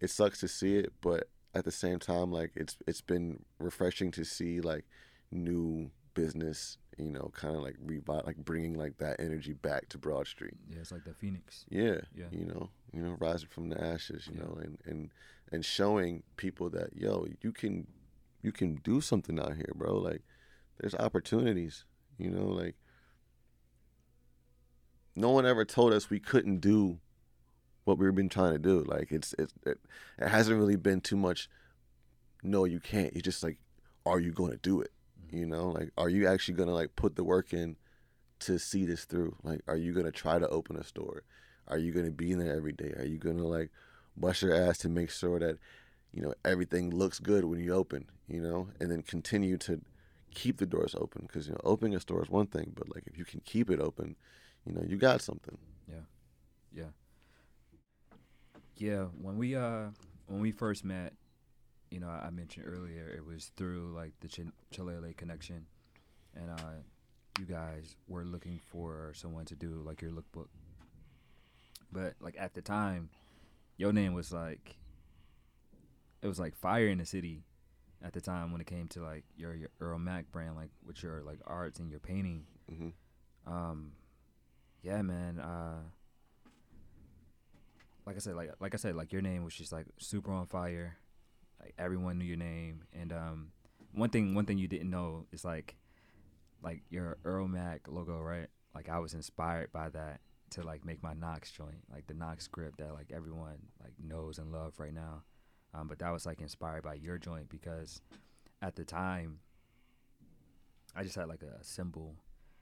it 0.00 0.10
sucks 0.10 0.40
to 0.40 0.48
see 0.48 0.76
it, 0.76 0.92
but 1.00 1.28
at 1.54 1.64
the 1.64 1.70
same 1.70 1.98
time, 1.98 2.30
like 2.32 2.52
it's 2.54 2.76
it's 2.86 3.00
been 3.00 3.44
refreshing 3.58 4.10
to 4.12 4.24
see 4.24 4.60
like 4.60 4.84
new 5.30 5.90
business, 6.14 6.78
you 6.96 7.10
know, 7.10 7.30
kind 7.34 7.56
of 7.56 7.62
like 7.62 7.76
revive, 7.84 8.26
like 8.26 8.36
bringing 8.36 8.74
like 8.74 8.98
that 8.98 9.20
energy 9.20 9.52
back 9.52 9.88
to 9.90 9.98
Broad 9.98 10.26
Street. 10.26 10.54
Yeah, 10.68 10.80
it's 10.80 10.92
like 10.92 11.04
the 11.04 11.14
phoenix. 11.14 11.64
Yeah, 11.68 12.00
yeah. 12.14 12.26
You 12.30 12.46
know, 12.46 12.70
you 12.92 13.02
know, 13.02 13.16
rising 13.18 13.48
from 13.48 13.68
the 13.68 13.82
ashes. 13.82 14.26
You 14.26 14.38
yeah. 14.38 14.44
know, 14.44 14.58
and 14.60 14.78
and 14.84 15.10
and 15.50 15.64
showing 15.64 16.22
people 16.36 16.70
that 16.70 16.96
yo, 16.96 17.26
you 17.40 17.52
can 17.52 17.86
you 18.42 18.52
can 18.52 18.76
do 18.76 19.00
something 19.00 19.38
out 19.38 19.56
here, 19.56 19.72
bro. 19.74 19.96
Like 19.96 20.22
there's 20.80 20.94
opportunities. 20.94 21.84
You 22.18 22.30
know, 22.30 22.46
like 22.46 22.74
no 25.14 25.30
one 25.30 25.46
ever 25.46 25.64
told 25.64 25.92
us 25.92 26.10
we 26.10 26.20
couldn't 26.20 26.58
do 26.60 26.98
what 27.88 27.98
we've 27.98 28.14
been 28.14 28.28
trying 28.28 28.52
to 28.52 28.58
do. 28.58 28.84
Like 28.84 29.10
it's 29.10 29.34
it, 29.38 29.50
it, 29.64 29.78
it 30.18 30.28
hasn't 30.28 30.58
really 30.58 30.76
been 30.76 31.00
too 31.00 31.16
much. 31.16 31.48
No, 32.42 32.64
you 32.64 32.78
can't. 32.78 33.16
You 33.16 33.22
just 33.22 33.42
like, 33.42 33.58
are 34.06 34.20
you 34.20 34.30
going 34.30 34.52
to 34.52 34.58
do 34.58 34.80
it? 34.80 34.92
Mm-hmm. 35.26 35.38
You 35.38 35.46
know, 35.46 35.70
like, 35.70 35.90
are 35.96 36.08
you 36.08 36.28
actually 36.28 36.54
going 36.54 36.68
to 36.68 36.74
like 36.74 36.94
put 36.94 37.16
the 37.16 37.24
work 37.24 37.52
in 37.52 37.76
to 38.40 38.58
see 38.58 38.84
this 38.84 39.04
through? 39.04 39.34
Like, 39.42 39.62
are 39.66 39.76
you 39.76 39.92
going 39.92 40.06
to 40.06 40.12
try 40.12 40.38
to 40.38 40.48
open 40.48 40.76
a 40.76 40.84
store? 40.84 41.22
Are 41.66 41.78
you 41.78 41.92
going 41.92 42.06
to 42.06 42.12
be 42.12 42.30
in 42.30 42.38
there 42.38 42.54
every 42.54 42.72
day? 42.72 42.92
Are 42.98 43.06
you 43.06 43.18
going 43.18 43.38
to 43.38 43.46
like 43.46 43.70
bust 44.16 44.42
your 44.42 44.54
ass 44.54 44.78
to 44.78 44.88
make 44.88 45.10
sure 45.10 45.38
that 45.38 45.58
you 46.12 46.22
know 46.22 46.34
everything 46.44 46.90
looks 46.90 47.18
good 47.18 47.44
when 47.46 47.58
you 47.58 47.72
open? 47.72 48.04
You 48.28 48.42
know, 48.42 48.68
and 48.78 48.90
then 48.90 49.02
continue 49.02 49.56
to 49.58 49.80
keep 50.34 50.58
the 50.58 50.66
doors 50.66 50.94
open 50.94 51.22
because 51.26 51.46
you 51.46 51.54
know 51.54 51.60
opening 51.64 51.96
a 51.96 52.00
store 52.00 52.22
is 52.22 52.28
one 52.28 52.46
thing, 52.46 52.72
but 52.76 52.94
like 52.94 53.04
if 53.06 53.16
you 53.16 53.24
can 53.24 53.40
keep 53.40 53.70
it 53.70 53.80
open, 53.80 54.14
you 54.66 54.74
know, 54.74 54.82
you 54.86 54.98
got 54.98 55.22
something. 55.22 55.56
Yeah, 55.88 56.04
yeah. 56.74 56.90
Yeah, 58.78 59.06
when 59.20 59.36
we 59.38 59.56
uh 59.56 59.88
when 60.26 60.40
we 60.40 60.52
first 60.52 60.84
met, 60.84 61.14
you 61.90 62.00
know, 62.00 62.08
I 62.08 62.30
mentioned 62.30 62.66
earlier 62.68 63.08
it 63.08 63.24
was 63.24 63.52
through 63.56 63.92
like 63.94 64.12
the 64.20 64.28
Ch- 64.28 64.52
Chilalay 64.72 65.16
connection, 65.16 65.66
and 66.36 66.50
uh, 66.50 66.82
you 67.40 67.46
guys 67.46 67.96
were 68.08 68.24
looking 68.24 68.60
for 68.70 69.12
someone 69.14 69.46
to 69.46 69.56
do 69.56 69.82
like 69.84 70.02
your 70.02 70.12
lookbook. 70.12 70.48
But 71.92 72.14
like 72.20 72.36
at 72.38 72.54
the 72.54 72.62
time, 72.62 73.10
your 73.78 73.92
name 73.92 74.14
was 74.14 74.32
like 74.32 74.76
it 76.22 76.28
was 76.28 76.38
like 76.38 76.56
fire 76.56 76.88
in 76.88 76.98
the 76.98 77.06
city 77.06 77.44
at 78.02 78.12
the 78.12 78.20
time 78.20 78.52
when 78.52 78.60
it 78.60 78.66
came 78.66 78.88
to 78.88 79.02
like 79.02 79.24
your 79.36 79.54
your 79.54 79.70
Earl 79.80 79.98
Mack 79.98 80.30
brand, 80.32 80.56
like 80.56 80.70
with 80.86 81.02
your 81.02 81.22
like 81.22 81.40
arts 81.46 81.78
and 81.78 81.90
your 81.90 82.00
painting. 82.00 82.44
hmm 82.68 82.90
Um, 83.46 83.92
yeah, 84.82 85.02
man. 85.02 85.40
Uh, 85.40 85.80
like 88.08 88.16
I 88.16 88.20
said, 88.20 88.36
like 88.36 88.50
like 88.58 88.72
I 88.72 88.78
said, 88.78 88.96
like 88.96 89.12
your 89.12 89.20
name 89.20 89.44
was 89.44 89.54
just 89.54 89.70
like 89.70 89.84
super 89.98 90.32
on 90.32 90.46
fire. 90.46 90.96
Like 91.60 91.74
everyone 91.78 92.18
knew 92.18 92.24
your 92.24 92.38
name, 92.38 92.84
and 92.98 93.12
um, 93.12 93.48
one 93.92 94.08
thing 94.08 94.34
one 94.34 94.46
thing 94.46 94.56
you 94.56 94.66
didn't 94.66 94.88
know 94.88 95.26
is 95.30 95.44
like, 95.44 95.76
like 96.62 96.80
your 96.88 97.18
Earl 97.22 97.48
Mack 97.48 97.82
logo, 97.86 98.18
right? 98.18 98.46
Like 98.74 98.88
I 98.88 98.98
was 98.98 99.12
inspired 99.12 99.72
by 99.72 99.90
that 99.90 100.20
to 100.52 100.62
like 100.62 100.86
make 100.86 101.02
my 101.02 101.12
Knox 101.12 101.50
joint, 101.50 101.82
like 101.92 102.06
the 102.06 102.14
Knox 102.14 102.44
script 102.46 102.78
that 102.78 102.94
like 102.94 103.12
everyone 103.14 103.58
like 103.82 103.92
knows 104.02 104.38
and 104.38 104.50
love 104.50 104.72
right 104.78 104.94
now. 104.94 105.24
Um, 105.74 105.86
but 105.86 105.98
that 105.98 106.10
was 106.10 106.24
like 106.24 106.40
inspired 106.40 106.84
by 106.84 106.94
your 106.94 107.18
joint 107.18 107.50
because 107.50 108.00
at 108.62 108.74
the 108.74 108.86
time 108.86 109.40
I 110.96 111.02
just 111.02 111.14
had 111.14 111.28
like 111.28 111.42
a 111.42 111.62
symbol 111.62 112.14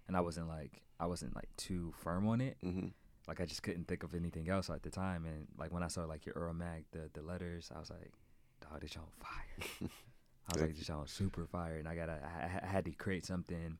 and 0.08 0.16
I 0.16 0.22
wasn't 0.22 0.48
like 0.48 0.82
I 0.98 1.06
wasn't 1.06 1.36
like 1.36 1.50
too 1.56 1.94
firm 1.96 2.26
on 2.26 2.40
it. 2.40 2.56
hmm 2.60 2.88
Like 3.28 3.40
I 3.40 3.44
just 3.44 3.62
couldn't 3.62 3.88
think 3.88 4.02
of 4.02 4.14
anything 4.14 4.48
else 4.48 4.70
at 4.70 4.82
the 4.82 4.90
time. 4.90 5.26
And 5.26 5.46
like 5.58 5.72
when 5.72 5.82
I 5.82 5.88
saw 5.88 6.04
like 6.04 6.26
your 6.26 6.34
Earl 6.34 6.54
Mack, 6.54 6.84
the 6.92 7.10
the 7.12 7.22
letters, 7.22 7.70
I 7.74 7.78
was 7.80 7.90
like, 7.90 8.12
dog, 8.60 8.80
this 8.80 8.96
on 8.96 9.04
fire. 9.18 9.90
I 10.48 10.52
was 10.52 10.62
like, 10.62 10.76
this 10.76 10.90
on 10.90 11.06
super 11.08 11.44
fire, 11.46 11.76
and 11.76 11.88
I 11.88 11.96
gotta 11.96 12.18
I, 12.22 12.60
I 12.62 12.66
had 12.66 12.84
to 12.84 12.92
create 12.92 13.26
something 13.26 13.78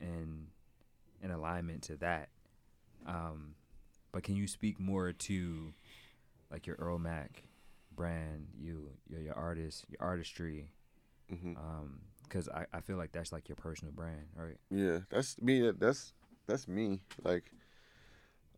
in 0.00 0.46
in 1.22 1.30
alignment 1.30 1.82
to 1.84 1.96
that. 1.96 2.28
Um, 3.06 3.54
but 4.12 4.22
can 4.22 4.36
you 4.36 4.46
speak 4.46 4.78
more 4.78 5.12
to 5.12 5.72
like 6.50 6.66
your 6.66 6.76
Earl 6.76 6.98
Mack 6.98 7.44
brand, 7.94 8.48
you 8.58 8.90
your 9.08 9.20
your 9.20 9.34
artist, 9.34 9.84
your 9.88 10.06
artistry? 10.06 10.68
hmm 11.30 11.54
Um, 11.56 12.00
because 12.24 12.48
I, 12.48 12.64
I 12.72 12.80
feel 12.80 12.96
like 12.96 13.12
that's 13.12 13.30
like 13.32 13.48
your 13.48 13.56
personal 13.56 13.92
brand, 13.92 14.26
right? 14.34 14.56
Yeah, 14.70 15.00
that's 15.10 15.40
me. 15.40 15.70
That's 15.70 16.12
that's 16.46 16.66
me. 16.66 17.02
Like 17.22 17.52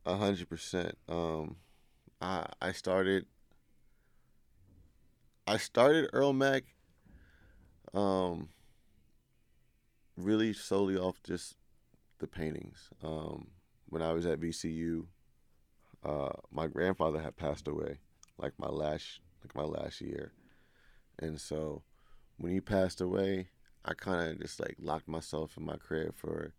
a 0.07 0.17
hundred 0.17 0.49
percent. 0.49 0.97
Um, 1.09 1.57
I 2.21 2.47
I 2.61 2.73
started. 2.73 3.27
I 5.47 5.57
started 5.59 6.11
Earl 6.13 6.33
Mack. 6.33 6.65
Um. 7.93 8.49
Really 10.17 10.53
solely 10.53 10.97
off 10.97 11.21
just 11.25 11.57
the 12.19 12.29
paintings. 12.29 12.89
Um, 13.03 13.49
when 13.89 14.01
I 14.01 14.13
was 14.13 14.27
at 14.27 14.41
VCU, 14.41 15.07
uh, 16.05 16.31
my 16.53 16.69
grandfather 16.69 17.21
had 17.21 17.37
passed 17.37 17.67
away, 17.67 17.99
like 18.39 18.53
my 18.59 18.69
last 18.69 19.21
like 19.43 19.55
my 19.57 19.65
last 19.65 20.01
year, 20.01 20.33
and 21.19 21.41
so 21.41 21.83
when 22.39 22.53
he 22.53 22.61
passed 22.61 23.01
away, 23.01 23.49
I 23.85 23.95
kind 23.95 24.31
of 24.33 24.41
just 24.41 24.61
like 24.61 24.77
locked 24.79 25.09
myself 25.09 25.57
in 25.57 25.65
my 25.65 25.77
crib 25.77 26.15
for 26.17 26.53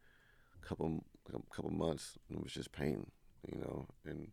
a 0.62 0.66
couple 0.68 1.04
a 1.34 1.56
couple 1.56 1.72
months 1.72 2.18
and 2.30 2.42
was 2.44 2.54
just 2.54 2.72
painting, 2.72 3.12
you 3.52 3.60
know. 3.60 3.88
And 4.06 4.32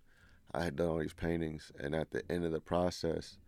I 0.53 0.65
had 0.65 0.77
done 0.77 0.89
all 0.89 0.99
these 0.99 1.15
paintings, 1.15 1.73
and 1.79 1.95
at 1.95 2.11
the 2.11 2.23
end 2.31 2.45
of 2.45 2.53
the 2.53 2.61
process, 2.61 3.39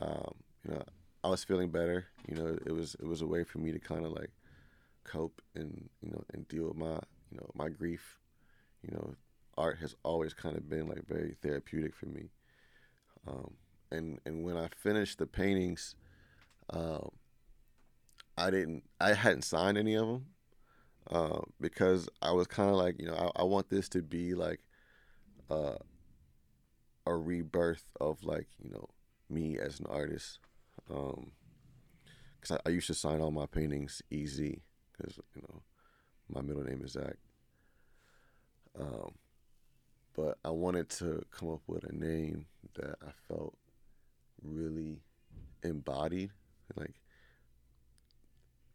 um, 0.00 0.34
you 0.64 0.74
know, 0.74 0.82
I 1.24 1.28
was 1.28 1.44
feeling 1.44 1.70
better. 1.70 2.06
You 2.26 2.36
know, 2.36 2.58
it 2.66 2.72
was 2.72 2.94
it 2.94 3.06
was 3.06 3.22
a 3.22 3.26
way 3.26 3.44
for 3.44 3.58
me 3.58 3.72
to 3.72 3.78
kind 3.78 4.04
of 4.04 4.12
like 4.12 4.30
cope 5.04 5.40
and 5.54 5.88
you 6.02 6.10
know 6.10 6.22
and 6.32 6.46
deal 6.48 6.68
with 6.68 6.76
my 6.76 6.98
you 7.30 7.38
know 7.38 7.50
my 7.54 7.68
grief. 7.68 8.18
You 8.82 8.94
know, 8.94 9.14
art 9.56 9.78
has 9.78 9.94
always 10.04 10.34
kind 10.34 10.56
of 10.56 10.68
been 10.68 10.88
like 10.88 11.06
very 11.06 11.36
therapeutic 11.42 11.94
for 11.94 12.06
me. 12.06 12.30
Um, 13.26 13.54
and 13.90 14.20
and 14.24 14.44
when 14.44 14.56
I 14.56 14.68
finished 14.76 15.18
the 15.18 15.26
paintings. 15.26 15.94
Um, 16.70 17.12
I 18.38 18.50
didn't. 18.50 18.84
I 19.00 19.14
hadn't 19.14 19.42
signed 19.42 19.76
any 19.76 19.94
of 19.94 20.06
them 20.06 20.26
uh, 21.10 21.40
because 21.60 22.08
I 22.22 22.30
was 22.30 22.46
kind 22.46 22.70
of 22.70 22.76
like, 22.76 23.00
you 23.00 23.06
know, 23.06 23.32
I, 23.36 23.40
I 23.40 23.44
want 23.44 23.68
this 23.68 23.88
to 23.90 24.02
be 24.02 24.34
like 24.34 24.60
uh, 25.50 25.76
a 27.06 27.16
rebirth 27.16 27.84
of 28.00 28.22
like, 28.24 28.48
you 28.62 28.70
know, 28.70 28.88
me 29.30 29.58
as 29.58 29.80
an 29.80 29.86
artist. 29.88 30.38
Because 30.86 32.50
I, 32.50 32.58
I 32.66 32.68
used 32.70 32.86
to 32.88 32.94
sign 32.94 33.20
all 33.20 33.30
my 33.30 33.46
paintings 33.46 34.02
easy 34.10 34.62
because 34.92 35.18
you 35.34 35.42
know 35.42 35.62
my 36.28 36.40
middle 36.40 36.64
name 36.64 36.82
is 36.84 36.92
Zach. 36.92 37.16
Um, 38.78 39.14
but 40.14 40.38
I 40.44 40.50
wanted 40.50 40.88
to 40.90 41.24
come 41.30 41.50
up 41.50 41.62
with 41.66 41.84
a 41.84 41.94
name 41.94 42.46
that 42.74 42.96
I 43.02 43.10
felt 43.28 43.56
really 44.42 45.00
embodied 45.62 46.30
like 46.76 46.94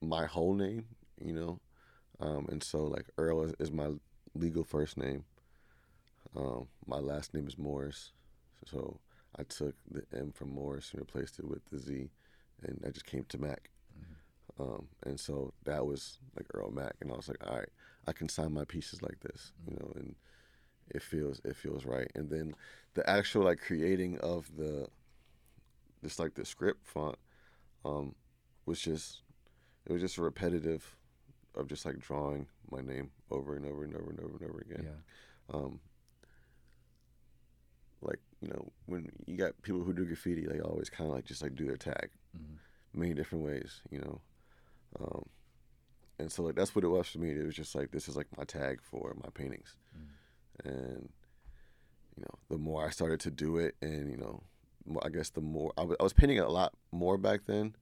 my 0.02 0.26
whole 0.26 0.54
name, 0.54 0.86
you 1.24 1.34
know. 1.34 1.60
Um, 2.20 2.48
and 2.50 2.64
so 2.64 2.84
like 2.84 3.06
Earl 3.18 3.44
is, 3.44 3.54
is 3.60 3.72
my 3.72 3.90
legal 4.36 4.64
first 4.64 4.98
name. 4.98 5.26
Um, 6.36 6.68
my 6.88 6.98
last 6.98 7.34
name 7.34 7.48
is 7.48 7.58
Morris, 7.58 8.12
so 8.66 9.00
I 9.38 9.44
took 9.44 9.76
the 9.90 10.04
M 10.18 10.32
from 10.32 10.50
Morris 10.50 10.92
and 10.92 11.00
replaced 11.00 11.40
it 11.40 11.48
with 11.48 11.66
the 11.66 11.78
Z, 11.78 12.10
and 12.64 12.82
I 12.86 12.90
just 12.90 13.06
came 13.06 13.26
to 13.30 13.38
Mack. 13.38 13.70
Um, 14.60 14.88
and 15.04 15.20
so 15.20 15.54
that 15.64 15.86
was 15.86 16.20
like 16.36 16.46
Earl 16.54 16.72
Mack, 16.72 16.96
and 17.02 17.12
I 17.12 17.16
was 17.16 17.28
like, 17.28 17.46
all 17.48 17.58
right, 17.58 17.70
I 18.08 18.12
can 18.12 18.30
sign 18.30 18.54
my 18.54 18.66
pieces 18.66 19.02
like 19.02 19.20
this, 19.22 19.52
you 19.68 19.76
know, 19.76 19.92
and 19.96 20.16
it 20.90 21.02
feels 21.02 21.42
it 21.44 21.56
feels 21.56 21.86
right. 21.86 22.12
And 22.16 22.30
then 22.30 22.56
the 22.94 23.08
actual 23.10 23.44
like 23.44 23.60
creating 23.60 24.20
of 24.20 24.50
the 24.56 24.88
just 26.04 26.20
like 26.20 26.36
the 26.36 26.46
script 26.46 26.86
font 26.86 27.16
um, 27.86 28.14
was 28.66 28.80
just 28.80 29.22
it 29.86 29.94
was 29.94 30.02
just 30.02 30.18
a 30.18 30.22
repetitive 30.22 30.96
of 31.56 31.68
just 31.68 31.86
like 31.86 32.00
drawing 32.00 32.48
my 32.72 32.82
name 32.82 33.12
over 33.32 33.56
and 33.56 33.66
over 33.66 33.84
and 33.84 33.96
over 33.96 34.10
and 34.10 34.20
over 34.20 34.38
and 34.40 34.50
over 34.50 34.60
again. 34.60 34.86
Yeah. 34.86 35.56
Um, 35.56 35.80
like 38.04 38.20
you 38.42 38.48
know 38.50 38.72
when 38.86 39.10
you 39.26 39.38
got 39.38 39.60
people 39.62 39.84
who 39.84 39.94
do 39.94 40.06
graffiti, 40.06 40.46
they 40.46 40.60
always 40.60 40.90
kind 40.90 41.10
of 41.10 41.16
like 41.16 41.26
just 41.26 41.42
like 41.42 41.56
do 41.56 41.66
their 41.66 41.78
tag 41.78 42.10
Mhm. 42.38 42.58
many 42.94 43.14
different 43.14 43.44
ways, 43.46 43.82
you 43.90 44.00
know. 44.00 44.22
Um, 45.00 45.26
and 46.20 46.32
so 46.32 46.44
like 46.44 46.56
that's 46.56 46.76
what 46.76 46.84
it 46.84 46.90
was 46.90 47.08
for 47.08 47.20
me. 47.20 47.32
It 47.32 47.46
was 47.46 47.56
just 47.56 47.74
like 47.76 47.92
this 47.92 48.08
is 48.08 48.16
like 48.16 48.28
my 48.38 48.44
tag 48.44 48.82
for 48.82 49.16
my 49.24 49.30
paintings, 49.34 49.76
Mm. 49.98 50.66
and 50.66 51.10
you 52.18 52.22
know 52.24 52.40
the 52.50 52.58
more 52.58 52.86
I 52.86 52.90
started 52.92 53.20
to 53.22 53.32
do 53.32 53.58
it, 53.58 53.76
and 53.82 54.10
you 54.12 54.18
know, 54.18 54.44
I 55.02 55.10
guess 55.10 55.30
the 55.30 55.42
more 55.42 55.74
I 55.78 55.84
was 55.84 56.14
painting 56.14 56.40
a 56.40 56.50
lot 56.50 56.74
more 56.92 57.18
back 57.18 57.46
then. 57.46 57.76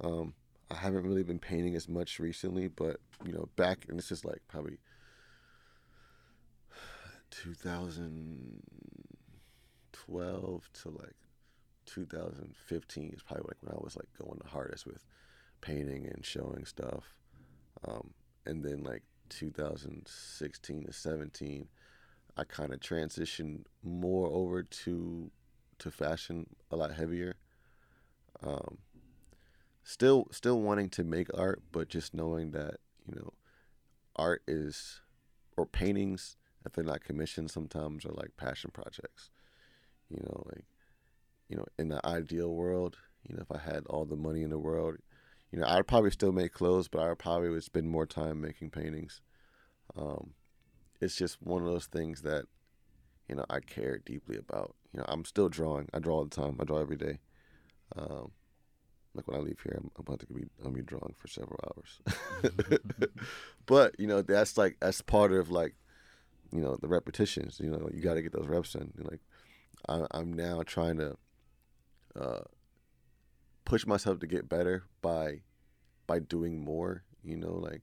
Um, 0.00 0.34
I 0.70 0.74
haven't 0.76 1.04
really 1.04 1.22
been 1.22 1.38
painting 1.38 1.74
as 1.76 1.88
much 1.88 2.18
recently, 2.18 2.68
but 2.68 3.00
you 3.24 3.32
know, 3.32 3.48
back 3.56 3.86
and 3.88 3.98
this 3.98 4.10
is 4.10 4.24
like 4.24 4.42
probably 4.48 4.78
2012 10.06 10.68
to 10.82 10.90
like 10.90 11.16
2015 11.86 13.12
is 13.14 13.22
probably 13.22 13.44
like 13.48 13.56
when 13.60 13.72
I 13.72 13.82
was 13.82 13.96
like 13.96 14.08
going 14.18 14.40
the 14.42 14.48
hardest 14.48 14.86
with 14.86 15.04
painting 15.60 16.06
and 16.06 16.24
showing 16.24 16.64
stuff. 16.64 17.14
Um, 17.86 18.10
and 18.44 18.64
then 18.64 18.82
like 18.82 19.02
2016 19.28 20.84
to 20.84 20.92
17, 20.92 21.68
I 22.36 22.44
kind 22.44 22.72
of 22.72 22.80
transitioned 22.80 23.64
more 23.82 24.28
over 24.28 24.62
to 24.62 25.30
to 25.78 25.90
fashion 25.90 26.46
a 26.70 26.76
lot 26.76 26.92
heavier. 26.92 27.36
Um, 28.42 28.78
still 29.82 30.26
still 30.30 30.60
wanting 30.60 30.90
to 30.90 31.04
make 31.04 31.28
art, 31.36 31.62
but 31.72 31.88
just 31.88 32.14
knowing 32.14 32.50
that 32.52 32.76
you 33.08 33.16
know, 33.16 33.32
art 34.16 34.42
is 34.46 35.00
or 35.56 35.66
paintings 35.66 36.36
if 36.64 36.72
they're 36.72 36.84
not 36.84 37.04
commissioned 37.04 37.50
sometimes 37.50 38.04
are 38.04 38.12
like 38.12 38.36
passion 38.36 38.70
projects. 38.72 39.30
You 40.10 40.22
know, 40.22 40.42
like 40.52 40.64
you 41.48 41.56
know, 41.56 41.64
in 41.78 41.88
the 41.88 42.04
ideal 42.06 42.52
world, 42.52 42.96
you 43.28 43.36
know, 43.36 43.42
if 43.48 43.56
I 43.56 43.58
had 43.58 43.86
all 43.86 44.04
the 44.04 44.16
money 44.16 44.42
in 44.42 44.50
the 44.50 44.58
world, 44.58 44.96
you 45.52 45.60
know, 45.60 45.66
I'd 45.66 45.86
probably 45.86 46.10
still 46.10 46.32
make 46.32 46.52
clothes, 46.52 46.88
but 46.88 47.00
I 47.00 47.08
would 47.08 47.18
probably 47.18 47.50
would 47.50 47.64
spend 47.64 47.88
more 47.88 48.06
time 48.06 48.40
making 48.40 48.70
paintings. 48.70 49.20
Um, 49.96 50.34
it's 51.00 51.16
just 51.16 51.40
one 51.40 51.62
of 51.62 51.68
those 51.68 51.86
things 51.86 52.22
that, 52.22 52.46
you 53.28 53.36
know, 53.36 53.44
I 53.48 53.60
care 53.60 53.98
deeply 53.98 54.36
about. 54.36 54.74
You 54.92 55.00
know, 55.00 55.06
I'm 55.08 55.24
still 55.24 55.48
drawing. 55.48 55.88
I 55.94 55.98
draw 55.98 56.16
all 56.16 56.24
the 56.24 56.34
time. 56.34 56.56
I 56.60 56.64
draw 56.64 56.80
every 56.80 56.96
day. 56.96 57.20
Um, 57.96 58.32
like 59.14 59.28
when 59.28 59.38
I 59.38 59.42
leave 59.42 59.60
here, 59.62 59.78
I'm 59.78 59.90
I'm 59.96 60.04
about 60.06 60.20
to 60.20 60.26
be 60.26 60.44
I'm 60.64 60.72
be 60.72 60.82
drawing 60.82 61.14
for 61.16 61.28
several 61.28 61.58
hours. 61.64 62.00
but 63.66 63.98
you 63.98 64.06
know, 64.06 64.22
that's 64.22 64.58
like 64.58 64.76
that's 64.80 65.00
part 65.00 65.32
of 65.32 65.50
like, 65.50 65.74
you 66.52 66.60
know, 66.60 66.76
the 66.80 66.88
repetitions. 66.88 67.60
You 67.62 67.70
know, 67.70 67.88
you 67.92 68.02
got 68.02 68.14
to 68.14 68.22
get 68.22 68.32
those 68.32 68.48
reps 68.48 68.74
in. 68.74 68.92
Like, 68.98 69.20
I, 69.88 70.06
I'm 70.12 70.32
now 70.32 70.62
trying 70.64 70.98
to 70.98 71.16
uh, 72.18 72.42
push 73.64 73.86
myself 73.86 74.18
to 74.20 74.26
get 74.26 74.48
better 74.48 74.84
by 75.02 75.40
by 76.06 76.18
doing 76.18 76.64
more. 76.64 77.04
You 77.22 77.36
know, 77.36 77.54
like 77.54 77.82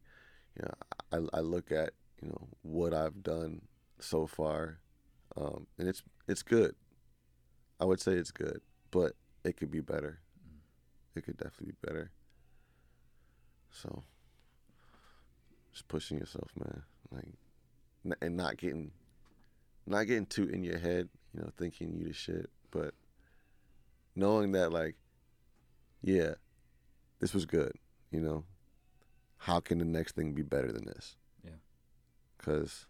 you 0.57 0.63
know, 0.63 1.27
I, 1.33 1.37
I 1.37 1.41
look 1.41 1.71
at 1.71 1.91
you 2.21 2.29
know 2.29 2.47
what 2.61 2.93
I've 2.93 3.23
done 3.23 3.61
so 3.99 4.27
far, 4.27 4.79
um, 5.35 5.67
and 5.77 5.87
it's 5.87 6.03
it's 6.27 6.43
good. 6.43 6.75
I 7.79 7.85
would 7.85 7.99
say 7.99 8.13
it's 8.13 8.31
good, 8.31 8.61
but 8.91 9.13
it 9.43 9.57
could 9.57 9.71
be 9.71 9.81
better. 9.81 10.19
It 11.15 11.25
could 11.25 11.37
definitely 11.37 11.73
be 11.73 11.87
better. 11.87 12.11
So, 13.71 14.03
just 15.71 15.87
pushing 15.87 16.17
yourself, 16.17 16.49
man. 16.57 16.83
Like, 17.11 18.17
and 18.21 18.37
not 18.37 18.57
getting, 18.57 18.91
not 19.85 20.07
getting 20.07 20.25
too 20.25 20.47
in 20.47 20.63
your 20.63 20.77
head. 20.77 21.09
You 21.33 21.41
know, 21.41 21.49
thinking 21.57 21.95
you 21.97 22.05
the 22.05 22.13
shit, 22.13 22.49
but 22.69 22.93
knowing 24.15 24.51
that, 24.51 24.71
like, 24.71 24.95
yeah, 26.03 26.35
this 27.19 27.33
was 27.33 27.45
good. 27.45 27.73
You 28.11 28.19
know, 28.19 28.43
how 29.37 29.59
can 29.59 29.79
the 29.79 29.85
next 29.85 30.15
thing 30.15 30.33
be 30.33 30.43
better 30.43 30.71
than 30.71 30.85
this? 30.85 31.15
Yeah. 31.43 31.57
Because, 32.37 32.85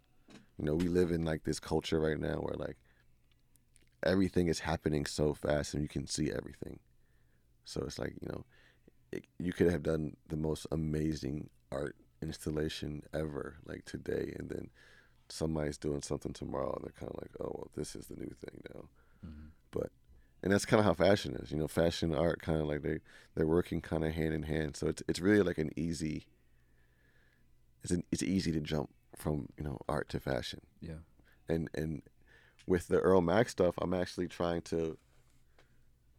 you 0.58 0.65
know, 0.65 0.75
we 0.75 0.89
live 0.89 1.12
in 1.12 1.23
like 1.23 1.43
this 1.43 1.60
culture 1.60 1.99
right 1.99 2.19
now 2.19 2.36
where 2.36 2.56
like 2.58 2.77
everything 4.03 4.47
is 4.47 4.60
happening 4.60 5.06
so 5.06 5.34
fast 5.34 5.73
and 5.73 5.82
you 5.82 5.88
can 5.88 6.06
see 6.06 6.32
everything. 6.32 6.79
So 7.65 7.82
it's 7.86 7.97
like, 7.97 8.15
you 8.21 8.27
know, 8.27 8.43
it, 9.12 9.25
you 9.39 9.53
could 9.53 9.71
have 9.71 9.84
done 9.84 10.17
the 10.27 10.38
most 10.38 10.67
amazing 10.71 11.49
art 11.71 11.95
installation 12.21 13.03
ever, 13.13 13.56
like 13.65 13.86
today, 13.86 14.34
and 14.38 14.49
then 14.49 14.69
somebody's 15.33 15.77
doing 15.77 16.01
something 16.01 16.33
tomorrow, 16.33 16.73
and 16.75 16.83
they're 16.83 16.99
kind 16.99 17.11
of 17.11 17.21
like, 17.21 17.31
oh, 17.39 17.51
well, 17.55 17.71
this 17.75 17.95
is 17.95 18.07
the 18.07 18.15
new 18.15 18.33
thing 18.39 18.61
now. 18.73 18.81
Mm-hmm. 19.25 19.47
But 19.71 19.89
and 20.43 20.51
that's 20.51 20.65
kind 20.65 20.79
of 20.79 20.85
how 20.85 20.93
fashion 20.93 21.35
is, 21.35 21.51
you 21.51 21.57
know, 21.57 21.67
fashion 21.67 22.11
and 22.11 22.19
art 22.19 22.41
kind 22.41 22.59
of 22.59 22.67
like 22.67 22.81
they 22.81 22.99
they're 23.35 23.47
working 23.47 23.81
kind 23.81 24.03
of 24.03 24.13
hand 24.13 24.33
in 24.33 24.43
hand. 24.43 24.75
So 24.75 24.87
it's 24.87 25.01
it's 25.07 25.19
really 25.19 25.41
like 25.41 25.57
an 25.57 25.71
easy. 25.75 26.25
It's 27.81 27.91
an, 27.91 28.03
it's 28.11 28.23
easy 28.23 28.51
to 28.51 28.61
jump 28.61 28.89
from 29.15 29.49
you 29.57 29.63
know 29.63 29.79
art 29.89 30.09
to 30.09 30.19
fashion. 30.19 30.61
Yeah. 30.79 31.01
And 31.49 31.69
and 31.73 32.03
with 32.67 32.87
the 32.87 32.99
Earl 32.99 33.21
Mack 33.21 33.49
stuff, 33.49 33.75
I'm 33.81 33.93
actually 33.93 34.27
trying 34.27 34.61
to 34.63 34.97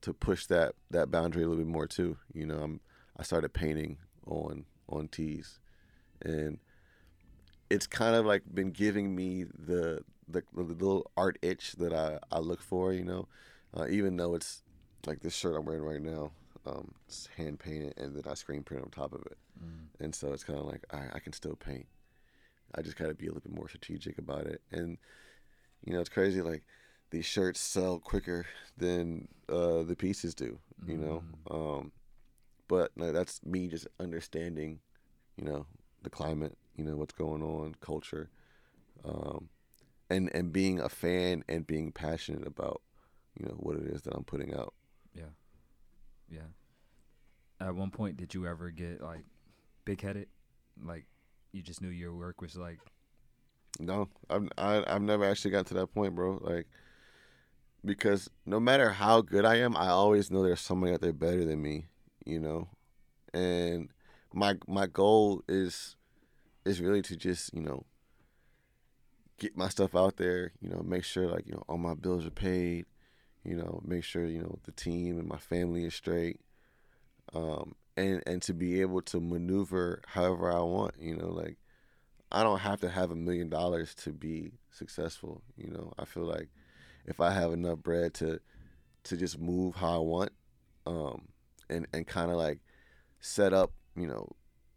to 0.02 0.12
push 0.12 0.46
that 0.46 0.74
that 0.90 1.10
boundary 1.10 1.44
a 1.44 1.48
little 1.48 1.64
bit 1.64 1.72
more 1.72 1.86
too. 1.86 2.16
You 2.32 2.46
know, 2.46 2.58
I'm 2.58 2.80
I 3.16 3.22
started 3.22 3.52
painting 3.52 3.98
on 4.26 4.64
on 4.88 5.08
tees, 5.08 5.60
and 6.20 6.58
it's 7.70 7.86
kind 7.86 8.14
of 8.14 8.26
like 8.26 8.42
been 8.52 8.70
giving 8.70 9.14
me 9.14 9.44
the 9.44 10.02
the, 10.28 10.42
the 10.54 10.62
little 10.62 11.10
art 11.16 11.38
itch 11.42 11.72
that 11.72 11.92
I 11.92 12.18
I 12.30 12.38
look 12.38 12.60
for. 12.62 12.92
You 12.92 13.04
know, 13.04 13.28
uh, 13.76 13.86
even 13.88 14.16
though 14.16 14.34
it's 14.34 14.62
like 15.06 15.20
this 15.20 15.34
shirt 15.34 15.56
I'm 15.56 15.66
wearing 15.66 15.82
right 15.82 16.00
now, 16.02 16.32
um, 16.66 16.92
it's 17.06 17.28
hand 17.36 17.58
painted 17.58 17.94
and 17.98 18.14
then 18.16 18.22
I 18.30 18.34
screen 18.34 18.62
print 18.62 18.84
on 18.84 18.90
top 18.90 19.12
of 19.12 19.22
it, 19.26 19.36
Mm. 19.62 19.86
and 20.00 20.14
so 20.14 20.32
it's 20.32 20.44
kind 20.44 20.58
of 20.58 20.64
like 20.66 20.84
I, 20.92 21.06
I 21.14 21.18
can 21.20 21.32
still 21.32 21.54
paint. 21.56 21.86
I 22.74 22.82
just 22.82 22.96
got 22.96 23.06
to 23.08 23.14
be 23.14 23.26
a 23.26 23.28
little 23.32 23.48
bit 23.48 23.54
more 23.56 23.68
strategic 23.68 24.18
about 24.18 24.46
it, 24.46 24.60
and 24.72 24.98
you 25.84 25.92
know, 25.92 26.00
it's 26.00 26.08
crazy. 26.08 26.40
Like 26.42 26.64
these 27.10 27.26
shirts 27.26 27.60
sell 27.60 27.98
quicker 28.00 28.46
than 28.76 29.28
uh, 29.48 29.82
the 29.84 29.94
pieces 29.96 30.34
do. 30.34 30.58
You 30.86 30.96
know, 30.98 31.22
um, 31.50 31.92
but 32.68 32.90
no, 32.96 33.12
that's 33.12 33.44
me 33.44 33.68
just 33.68 33.86
understanding, 34.00 34.80
you 35.36 35.44
know, 35.44 35.66
the 36.02 36.10
climate. 36.10 36.56
You 36.76 36.84
know 36.84 36.96
what's 36.96 37.14
going 37.14 37.42
on, 37.42 37.74
culture, 37.80 38.30
um, 39.04 39.48
and 40.10 40.30
and 40.34 40.52
being 40.52 40.80
a 40.80 40.88
fan 40.88 41.44
and 41.48 41.66
being 41.66 41.92
passionate 41.92 42.46
about, 42.46 42.82
you 43.38 43.46
know, 43.46 43.54
what 43.58 43.76
it 43.76 43.84
is 43.84 44.02
that 44.02 44.14
I'm 44.14 44.24
putting 44.24 44.54
out. 44.54 44.74
Yeah. 45.14 45.32
Yeah. 46.28 46.40
At 47.60 47.74
one 47.74 47.90
point, 47.90 48.16
did 48.16 48.34
you 48.34 48.46
ever 48.46 48.70
get 48.70 49.00
like 49.00 49.24
big 49.84 50.00
headed? 50.00 50.28
Like 50.82 51.06
you 51.52 51.62
just 51.62 51.80
knew 51.80 51.88
your 51.88 52.12
work 52.14 52.40
was 52.40 52.56
like, 52.56 52.80
No, 53.78 54.08
I've 54.28 54.48
I, 54.58 54.84
I've 54.86 55.02
never 55.02 55.24
actually 55.24 55.52
got 55.52 55.66
to 55.66 55.74
that 55.74 55.94
point, 55.94 56.14
bro. 56.14 56.38
Like, 56.42 56.66
because 57.84 58.28
no 58.44 58.58
matter 58.58 58.90
how 58.90 59.20
good 59.20 59.44
I 59.44 59.56
am, 59.56 59.76
I 59.76 59.88
always 59.88 60.30
know 60.30 60.42
there's 60.42 60.60
somebody 60.60 60.92
out 60.92 61.00
there 61.00 61.12
better 61.12 61.44
than 61.44 61.62
me. 61.62 61.86
You 62.26 62.40
know, 62.40 62.68
and 63.32 63.90
my 64.32 64.56
my 64.66 64.86
goal 64.86 65.42
is 65.48 65.96
is 66.64 66.80
really 66.80 67.02
to 67.02 67.16
just 67.16 67.52
you 67.54 67.62
know 67.62 67.84
get 69.38 69.56
my 69.56 69.68
stuff 69.68 69.94
out 69.94 70.16
there. 70.16 70.52
You 70.60 70.70
know, 70.70 70.82
make 70.84 71.04
sure 71.04 71.26
like 71.26 71.46
you 71.46 71.52
know 71.52 71.62
all 71.68 71.78
my 71.78 71.94
bills 71.94 72.26
are 72.26 72.30
paid. 72.30 72.86
You 73.44 73.56
know, 73.56 73.80
make 73.84 74.04
sure 74.04 74.24
you 74.24 74.40
know 74.40 74.58
the 74.64 74.72
team 74.72 75.18
and 75.18 75.28
my 75.28 75.38
family 75.38 75.84
is 75.84 75.94
straight. 75.94 76.40
Um, 77.34 77.74
and 77.96 78.22
and 78.26 78.42
to 78.42 78.54
be 78.54 78.80
able 78.80 79.02
to 79.02 79.20
maneuver 79.20 80.02
however 80.06 80.52
I 80.52 80.60
want. 80.60 80.94
You 80.98 81.16
know, 81.16 81.28
like 81.28 81.58
I 82.32 82.42
don't 82.42 82.60
have 82.60 82.80
to 82.80 82.88
have 82.88 83.10
a 83.10 83.16
million 83.16 83.48
dollars 83.48 83.94
to 83.96 84.12
be 84.12 84.52
successful. 84.70 85.42
You 85.56 85.70
know, 85.70 85.92
I 85.98 86.04
feel 86.04 86.24
like 86.24 86.48
if 87.06 87.20
I 87.20 87.32
have 87.32 87.52
enough 87.52 87.78
bread 87.78 88.14
to 88.14 88.40
to 89.04 89.16
just 89.16 89.38
move 89.38 89.76
how 89.76 89.96
I 89.96 89.98
want, 89.98 90.32
um, 90.86 91.28
and 91.68 91.86
and 91.92 92.06
kind 92.06 92.30
of 92.30 92.36
like 92.36 92.60
set 93.20 93.52
up, 93.52 93.72
you 93.96 94.06
know, 94.06 94.28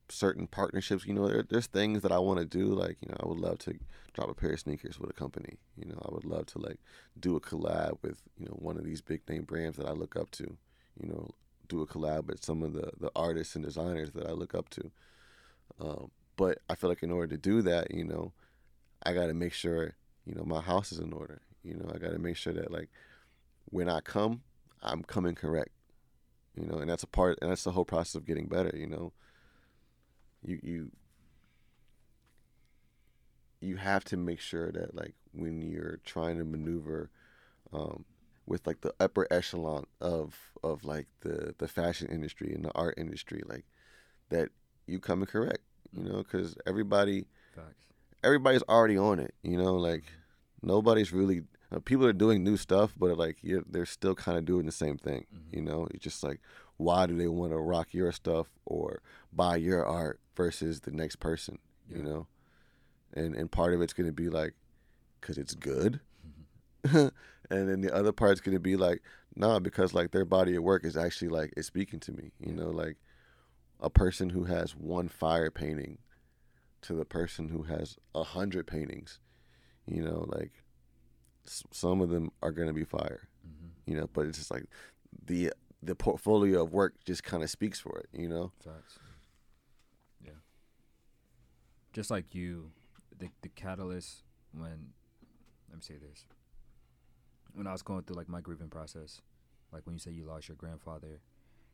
certain 0.10 0.48
partnerships. 0.48 1.06
You 1.06 1.14
know, 1.14 1.28
there, 1.28 1.44
there's 1.48 1.68
things 1.68 2.02
that 2.02 2.12
I 2.12 2.20
want 2.20 2.40
to 2.40 2.46
do. 2.46 2.68
Like, 2.68 2.98
you 3.02 3.10
know, 3.10 3.18
I 3.20 3.28
would 3.28 3.40
love 3.40 3.60
to 3.60 3.76
drop 4.14 4.30
a 4.30 4.34
pair 4.34 4.52
of 4.52 4.60
sneakers 4.60 5.00
with 5.00 5.10
a 5.10 5.14
company. 5.14 5.58
You 5.78 5.90
know, 5.90 6.02
I 6.04 6.14
would 6.14 6.26
love 6.26 6.48
to 6.48 6.60
like 6.60 6.80
do 7.20 7.36
a 7.36 7.42
collab 7.42 7.98
with 8.02 8.22
you 8.38 8.46
know 8.46 8.54
one 8.54 8.78
of 8.78 8.84
these 8.84 9.02
big 9.02 9.28
name 9.30 9.44
brands 9.44 9.78
that 9.78 9.88
I 9.88 9.92
look 9.92 10.16
up 10.16 10.32
to. 10.32 10.58
You 11.02 11.10
know, 11.10 11.30
do 11.68 11.82
a 11.82 11.88
collab 11.88 12.28
with 12.28 12.44
some 12.44 12.64
of 12.64 12.74
the 12.74 12.92
the 13.00 13.12
artists 13.16 13.56
and 13.56 13.64
designers 13.64 14.12
that 14.12 14.28
I 14.28 14.32
look 14.32 14.56
up 14.56 14.70
to. 14.70 14.92
Um, 15.80 16.12
but 16.36 16.60
I 16.70 16.76
feel 16.76 16.90
like 16.90 17.04
in 17.04 17.12
order 17.12 17.36
to 17.36 17.38
do 17.38 17.62
that, 17.64 17.94
you 17.94 18.04
know, 18.04 18.32
I 19.04 19.14
got 19.14 19.28
to 19.28 19.34
make 19.34 19.54
sure 19.54 19.96
you 20.26 20.36
know 20.36 20.44
my 20.44 20.62
house 20.62 20.92
is 20.92 21.00
in 21.00 21.14
order. 21.14 21.42
You 21.64 21.76
know, 21.76 21.92
I 21.94 21.98
got 21.98 22.12
to 22.12 22.20
make 22.20 22.38
sure 22.38 22.54
that 22.54 22.72
like 22.72 22.90
when 23.66 23.90
I 23.90 24.00
come, 24.00 24.42
I'm 24.82 25.04
coming 25.04 25.36
correct. 25.36 25.72
You 26.56 26.66
know, 26.66 26.80
and 26.80 26.90
that's 26.90 27.04
a 27.04 27.08
part, 27.08 27.38
and 27.42 27.52
that's 27.52 27.64
the 27.64 27.72
whole 27.72 27.86
process 27.86 28.16
of 28.16 28.26
getting 28.26 28.48
better. 28.48 28.76
You 28.76 28.88
know, 28.88 29.14
you 30.44 30.60
you 30.64 30.92
you 33.60 33.76
have 33.78 34.04
to 34.06 34.18
make 34.18 34.40
sure 34.40 34.72
that 34.72 34.96
like 34.96 35.16
when 35.34 35.62
you're 35.62 36.00
trying 36.06 36.38
to 36.38 36.44
maneuver 36.46 37.10
um, 37.74 38.06
with 38.46 38.66
like 38.66 38.82
the 38.82 38.94
upper 39.00 39.28
echelon 39.32 39.86
of 40.00 40.36
of 40.64 40.84
like 40.84 41.08
the 41.22 41.54
the 41.58 41.68
fashion 41.68 42.08
industry 42.10 42.54
and 42.54 42.66
the 42.66 42.72
art 42.74 42.96
industry, 42.98 43.42
like 43.46 43.66
that 44.30 44.50
you 44.86 45.00
coming 45.00 45.26
correct. 45.26 45.62
You 45.94 46.04
know, 46.04 46.18
because 46.18 46.56
everybody 46.66 47.28
facts. 47.56 47.86
everybody's 48.24 48.64
already 48.64 48.98
on 48.98 49.20
it. 49.20 49.34
You 49.42 49.58
know, 49.58 49.76
like 49.76 50.04
nobody's 50.62 51.12
really 51.12 51.42
uh, 51.72 51.80
people 51.80 52.06
are 52.06 52.14
doing 52.14 52.44
new 52.44 52.58
stuff, 52.58 52.94
but 52.98 53.18
like 53.18 53.38
you're, 53.42 53.64
they're 53.70 53.86
still 53.86 54.16
kind 54.16 54.38
of 54.38 54.46
doing 54.46 54.66
the 54.66 54.72
same 54.72 54.98
thing. 54.98 55.26
Mhm. 55.34 55.56
You 55.56 55.62
know, 55.62 55.88
it's 55.92 56.04
just 56.04 56.24
like 56.24 56.42
why 56.78 57.08
do 57.08 57.18
they 57.18 57.28
want 57.28 57.52
to 57.52 57.58
rock 57.58 57.94
your 57.94 58.12
stuff 58.12 58.48
or 58.66 59.02
buy 59.34 59.56
your 59.56 59.86
art 59.86 60.20
versus 60.38 60.82
the 60.82 60.92
next 60.92 61.18
person? 61.18 61.60
You 61.90 61.98
Yeah. 61.98 62.04
know, 62.04 62.28
and 63.14 63.36
and 63.36 63.52
part 63.52 63.74
of 63.74 63.82
it's 63.82 63.94
gonna 63.94 64.14
be 64.14 64.30
like 64.30 64.54
because 65.20 65.38
it's 65.38 65.56
good, 65.56 66.00
Mhm. 66.84 67.12
and 67.50 67.68
then 67.70 67.82
the 67.82 67.94
other 67.94 68.12
part's 68.14 68.40
gonna 68.40 68.60
be 68.60 68.78
like 68.78 69.02
nah 69.36 69.60
because 69.60 69.94
like 69.94 70.12
their 70.12 70.26
body 70.26 70.56
of 70.56 70.64
work 70.64 70.86
is 70.86 70.96
actually 70.96 71.30
like 71.30 71.54
it's 71.58 71.68
speaking 71.68 72.00
to 72.02 72.12
me. 72.14 72.32
You 72.40 72.52
Yeah. 72.54 72.64
know, 72.64 72.70
like 72.70 72.98
a 73.80 73.90
person 73.90 74.30
who 74.30 74.46
has 74.46 74.76
one 74.76 75.08
fire 75.10 75.52
painting 75.52 75.98
to 76.82 76.94
the 76.94 77.06
person 77.06 77.50
who 77.50 77.64
has 77.64 77.98
a 78.16 78.24
hundred 78.24 78.66
paintings 78.68 79.20
you 79.88 80.02
know 80.04 80.26
like 80.30 80.64
s- 81.46 81.64
some 81.72 82.02
of 82.02 82.10
them 82.10 82.32
are 82.42 82.52
going 82.52 82.68
to 82.68 82.74
be 82.74 82.84
fire 82.84 83.28
Mhm. 83.48 83.70
you 83.86 83.96
know 83.98 84.08
but 84.14 84.26
it's 84.28 84.38
just 84.38 84.52
like 84.52 84.66
the 85.26 85.52
the 85.84 85.96
portfolio 85.96 86.64
of 86.64 86.72
work 86.74 86.94
just 87.06 87.24
kind 87.24 87.44
of 87.44 87.50
speaks 87.50 87.80
for 87.80 87.98
it 88.00 88.08
you 88.14 88.28
know 88.28 88.52
Facts. 88.64 89.00
Just 91.98 92.12
like 92.12 92.36
you, 92.36 92.70
the 93.18 93.28
the 93.42 93.50
catalyst 93.50 94.22
when 94.54 94.94
let 95.68 95.78
me 95.78 95.82
say 95.82 95.96
this. 95.96 96.26
When 97.56 97.66
I 97.66 97.72
was 97.72 97.82
going 97.82 98.04
through 98.04 98.18
like 98.18 98.30
my 98.30 98.40
grieving 98.40 98.70
process, 98.70 99.20
like 99.74 99.84
when 99.88 99.96
you 99.96 100.00
say 100.00 100.12
you 100.12 100.24
lost 100.24 100.48
your 100.48 100.58
grandfather 100.58 101.22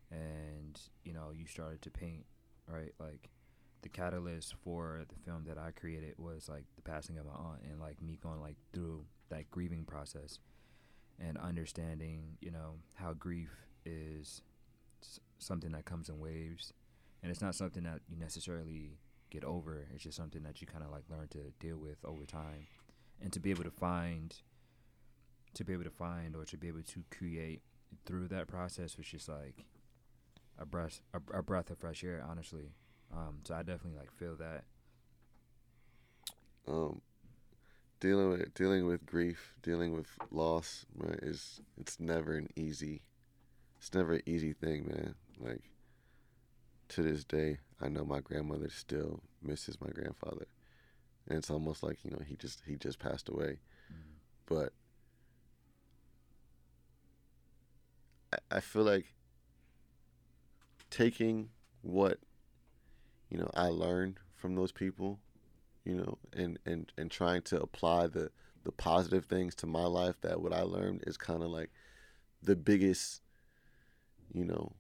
and, 0.10 0.80
you 1.04 1.12
know, 1.12 1.32
you 1.36 1.46
started 1.46 1.82
to 1.82 1.92
paint, 1.92 2.24
right? 2.70 2.94
Like 3.02 3.32
the 3.82 3.90
catalyst 3.90 4.56
for 4.64 5.04
the 5.10 5.30
film 5.30 5.44
that 5.46 5.58
I 5.58 5.72
created 5.72 6.14
was 6.18 6.48
like 6.48 6.64
the 6.78 6.84
passing 6.84 7.18
of 7.18 7.26
my 7.26 7.34
aunt 7.34 7.60
and 7.70 7.82
like 7.82 8.02
me 8.02 8.18
going 8.24 8.40
like 8.40 8.56
through 8.72 9.04
that 9.28 9.52
grieving 9.52 9.84
process 9.84 10.40
and 11.20 11.38
understanding, 11.38 12.38
you 12.40 12.52
know, 12.52 12.76
how 12.96 13.12
grief 13.12 13.50
is 13.86 14.42
something 15.38 15.74
that 15.74 15.84
comes 15.84 16.08
in 16.08 16.18
waves 16.18 16.72
and 17.22 17.30
it's 17.30 17.42
not 17.42 17.56
something 17.56 17.84
that 17.84 18.00
you 18.08 18.16
necessarily 18.16 19.00
get 19.34 19.44
over 19.46 19.88
it's 19.94 20.04
just 20.04 20.18
something 20.18 20.44
that 20.44 20.62
you 20.62 20.68
kind 20.68 20.84
of 20.86 20.92
like 20.92 21.04
learn 21.10 21.28
to 21.30 21.40
deal 21.60 21.78
with 21.78 21.98
over 22.06 22.26
time 22.26 22.68
and 23.22 23.34
to 23.34 23.40
be 23.40 23.52
able 23.52 23.64
to 23.64 23.72
find 23.72 24.36
to 25.56 25.66
be 25.66 25.74
able 25.74 25.84
to 25.84 25.92
find 25.92 26.36
or 26.36 26.46
to 26.46 26.58
be 26.58 26.68
able 26.70 26.84
to 26.84 27.04
create 27.16 27.62
through 28.06 28.28
that 28.30 28.48
process 28.48 28.98
was 28.98 29.08
just 29.08 29.30
like 29.30 29.66
a 30.60 30.66
breath 30.66 31.02
a, 31.14 31.40
a 31.40 31.44
breath 31.44 31.72
of 31.72 31.80
fresh 31.80 32.04
air 32.04 32.24
honestly 32.30 32.74
um 33.14 33.40
so 33.44 33.56
i 33.56 33.64
definitely 33.64 34.00
like 34.00 34.12
feel 34.12 34.36
that 34.38 34.66
Um, 36.68 37.02
dealing 38.00 38.30
with 38.32 38.54
dealing 38.54 38.88
with 38.88 39.06
grief, 39.06 39.56
dealing 39.64 39.94
with 39.94 40.08
loss, 40.32 40.86
is 41.24 41.62
it's 41.78 42.00
never 42.00 42.36
an 42.36 42.50
easy. 42.56 43.04
It's 43.80 43.94
never 43.94 44.16
an 44.16 44.24
easy 44.26 44.54
thing, 44.54 44.88
man. 44.88 45.16
Like 45.40 45.64
to 46.90 47.02
this 47.02 47.24
day, 47.24 47.60
I 47.82 47.90
know 47.90 48.06
my 48.06 48.20
grandmother 48.20 48.70
still 48.70 49.22
misses 49.42 49.80
my 49.82 49.90
grandfather, 49.90 50.48
and 51.28 51.38
it's 51.38 51.50
almost 51.50 51.84
like 51.84 52.00
you 52.04 52.12
know 52.12 52.22
he 52.26 52.36
just 52.36 52.62
he 52.66 52.76
just 52.76 53.00
passed 53.00 53.30
away, 53.30 53.60
mm. 53.92 54.16
but 54.46 54.74
I, 58.32 58.58
I 58.58 58.60
feel 58.60 58.84
like 58.84 59.14
taking 60.90 61.50
what 61.82 62.20
you 63.30 63.38
know 63.38 63.50
I 63.54 63.68
learned 63.68 64.20
from 64.36 64.56
those 64.56 64.72
people, 64.72 65.20
you 65.84 65.96
know, 65.96 66.18
and 66.34 66.60
and 66.66 66.92
and 66.98 67.10
trying 67.10 67.42
to 67.44 67.62
apply 67.62 68.08
the 68.08 68.32
the 68.64 68.72
positive 68.72 69.26
things 69.26 69.56
to 69.56 69.68
my 69.68 69.86
life 69.86 70.20
that 70.22 70.42
what 70.42 70.54
I 70.54 70.62
learned 70.62 71.04
is 71.06 71.18
kind 71.18 71.44
of 71.44 71.50
like 71.50 71.70
the 72.42 72.56
biggest 72.56 73.22
you 74.34 74.44
know 74.46 74.74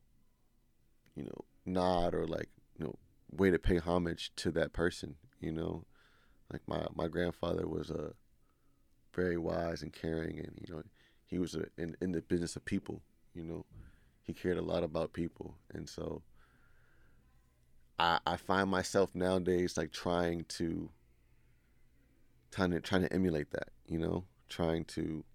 you 1.15 1.23
know 1.23 1.45
nod 1.65 2.13
or 2.13 2.25
like 2.27 2.49
you 2.77 2.85
know 2.85 2.95
way 3.31 3.49
to 3.49 3.59
pay 3.59 3.77
homage 3.77 4.31
to 4.35 4.51
that 4.51 4.73
person 4.73 5.15
you 5.39 5.51
know? 5.51 5.83
Like 6.51 6.61
my 6.67 6.85
my 6.95 7.07
grandfather 7.07 7.67
was 7.67 7.89
a 7.89 7.97
uh, 7.97 8.09
very 9.13 9.37
wise 9.37 9.81
and 9.81 9.91
caring 9.93 10.39
and 10.39 10.57
you 10.65 10.73
know 10.73 10.83
he 11.25 11.37
was 11.37 11.55
a, 11.55 11.65
in 11.77 11.95
in 12.01 12.11
the 12.11 12.21
business 12.21 12.55
of 12.55 12.65
people 12.65 13.01
you 13.33 13.43
know? 13.43 13.65
He 14.21 14.33
cared 14.33 14.57
a 14.57 14.61
lot 14.61 14.83
about 14.83 15.13
people. 15.13 15.55
And 15.73 15.89
so 15.89 16.21
I, 17.99 18.19
I 18.25 18.37
find 18.37 18.69
myself 18.69 19.13
nowadays 19.13 19.75
like 19.77 19.91
trying 19.91 20.45
to 20.49 20.89
trying 22.51 22.71
to 22.71 22.79
trying 22.79 23.01
to 23.01 23.13
emulate 23.13 23.51
that, 23.51 23.69
you 23.87 23.99
know, 23.99 24.25
trying 24.47 24.85
to 24.85 25.25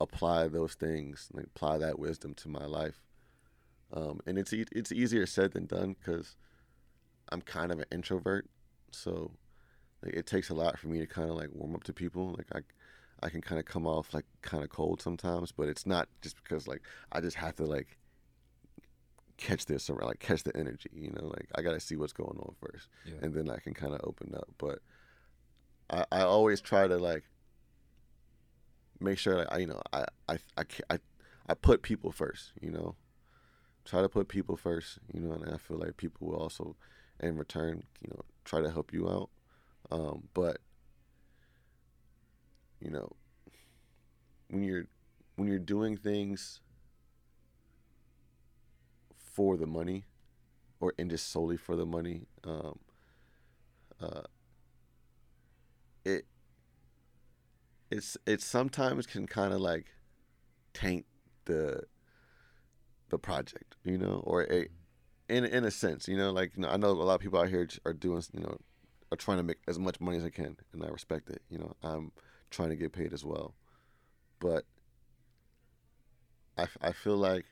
apply 0.00 0.48
those 0.48 0.74
things, 0.74 1.28
like 1.32 1.46
apply 1.46 1.78
that 1.78 1.98
wisdom 1.98 2.34
to 2.34 2.48
my 2.48 2.64
life. 2.64 3.02
Um, 3.92 4.20
and 4.26 4.38
it's 4.38 4.52
it's 4.52 4.92
easier 4.92 5.26
said 5.26 5.52
than 5.52 5.66
done 5.66 5.96
because 5.98 6.36
I'm 7.30 7.42
kind 7.42 7.70
of 7.72 7.78
an 7.78 7.84
introvert, 7.92 8.46
so 8.90 9.32
like 10.02 10.14
it 10.14 10.26
takes 10.26 10.50
a 10.50 10.54
lot 10.54 10.78
for 10.78 10.88
me 10.88 10.98
to 11.00 11.06
kind 11.06 11.30
of 11.30 11.36
like 11.36 11.50
warm 11.52 11.74
up 11.74 11.84
to 11.84 11.92
people. 11.92 12.34
Like 12.36 12.46
I 12.54 13.26
I 13.26 13.28
can 13.28 13.40
kind 13.40 13.58
of 13.58 13.66
come 13.66 13.86
off 13.86 14.14
like 14.14 14.24
kind 14.40 14.64
of 14.64 14.70
cold 14.70 15.02
sometimes, 15.02 15.52
but 15.52 15.68
it's 15.68 15.86
not 15.86 16.08
just 16.22 16.36
because 16.42 16.66
like 16.66 16.82
I 17.12 17.20
just 17.20 17.36
have 17.36 17.56
to 17.56 17.64
like 17.64 17.98
catch 19.36 19.66
this 19.66 19.90
or 19.90 19.98
like 20.02 20.20
catch 20.20 20.44
the 20.44 20.56
energy 20.56 20.88
you 20.94 21.10
know 21.10 21.24
like 21.24 21.48
i 21.56 21.62
gotta 21.62 21.80
see 21.80 21.96
what's 21.96 22.12
going 22.12 22.38
on 22.38 22.54
first 22.60 22.88
yeah. 23.04 23.14
and 23.22 23.34
then 23.34 23.50
i 23.50 23.56
can 23.56 23.74
kind 23.74 23.92
of 23.92 24.00
open 24.04 24.32
up 24.36 24.46
but 24.56 24.78
I, 25.92 26.04
I 26.10 26.20
always 26.22 26.60
try 26.60 26.88
to 26.88 26.96
like 26.96 27.24
make 29.00 29.18
sure 29.18 29.36
that 29.36 29.52
I 29.52 29.58
you 29.58 29.66
know 29.66 29.82
I, 29.92 30.04
I 30.28 30.38
I 30.56 30.64
I 30.90 30.98
I 31.48 31.54
put 31.54 31.82
people 31.82 32.12
first 32.12 32.52
you 32.60 32.70
know 32.70 32.94
try 33.84 34.00
to 34.00 34.08
put 34.08 34.28
people 34.28 34.56
first 34.56 34.98
you 35.12 35.20
know 35.20 35.32
and 35.32 35.52
I 35.52 35.58
feel 35.58 35.78
like 35.78 35.96
people 35.96 36.28
will 36.28 36.36
also 36.36 36.76
in 37.20 37.36
return 37.36 37.82
you 38.00 38.10
know 38.10 38.22
try 38.44 38.60
to 38.60 38.70
help 38.70 38.92
you 38.92 39.08
out. 39.08 39.30
Um, 39.90 40.28
but 40.34 40.58
you 42.80 42.90
know 42.90 43.12
when 44.48 44.62
you're 44.62 44.86
when 45.36 45.48
you're 45.48 45.58
doing 45.58 45.96
things 45.96 46.60
for 49.16 49.56
the 49.56 49.66
money 49.66 50.04
or 50.80 50.92
and 50.98 51.10
just 51.10 51.30
solely 51.30 51.56
for 51.56 51.76
the 51.76 51.86
money 51.86 52.26
um, 52.44 52.78
uh, 54.00 54.22
it 56.04 56.26
it's 57.90 58.16
it 58.26 58.40
sometimes 58.42 59.06
can 59.06 59.26
kind 59.26 59.52
of 59.52 59.60
like 59.60 59.86
taint 60.74 61.06
the 61.44 61.82
the 63.12 63.18
project 63.18 63.76
you 63.84 63.96
know 63.96 64.20
or 64.24 64.42
a, 64.50 64.66
in 65.28 65.44
in 65.44 65.64
a 65.64 65.70
sense 65.70 66.08
you 66.08 66.16
know 66.16 66.32
like 66.32 66.50
you 66.56 66.62
know, 66.62 66.68
i 66.68 66.76
know 66.76 66.88
a 66.88 67.06
lot 67.08 67.14
of 67.14 67.20
people 67.20 67.38
out 67.38 67.48
here 67.48 67.68
are 67.86 67.92
doing 67.92 68.22
you 68.32 68.40
know 68.40 68.58
are 69.12 69.16
trying 69.16 69.36
to 69.36 69.44
make 69.44 69.58
as 69.68 69.78
much 69.78 70.00
money 70.00 70.18
as 70.18 70.24
i 70.24 70.30
can 70.30 70.56
and 70.72 70.84
i 70.84 70.88
respect 70.88 71.30
it 71.30 71.42
you 71.48 71.58
know 71.58 71.76
i'm 71.84 72.10
trying 72.50 72.70
to 72.70 72.76
get 72.76 72.92
paid 72.92 73.12
as 73.12 73.24
well 73.24 73.54
but 74.40 74.64
i, 76.58 76.66
I 76.80 76.92
feel 76.92 77.16
like 77.16 77.44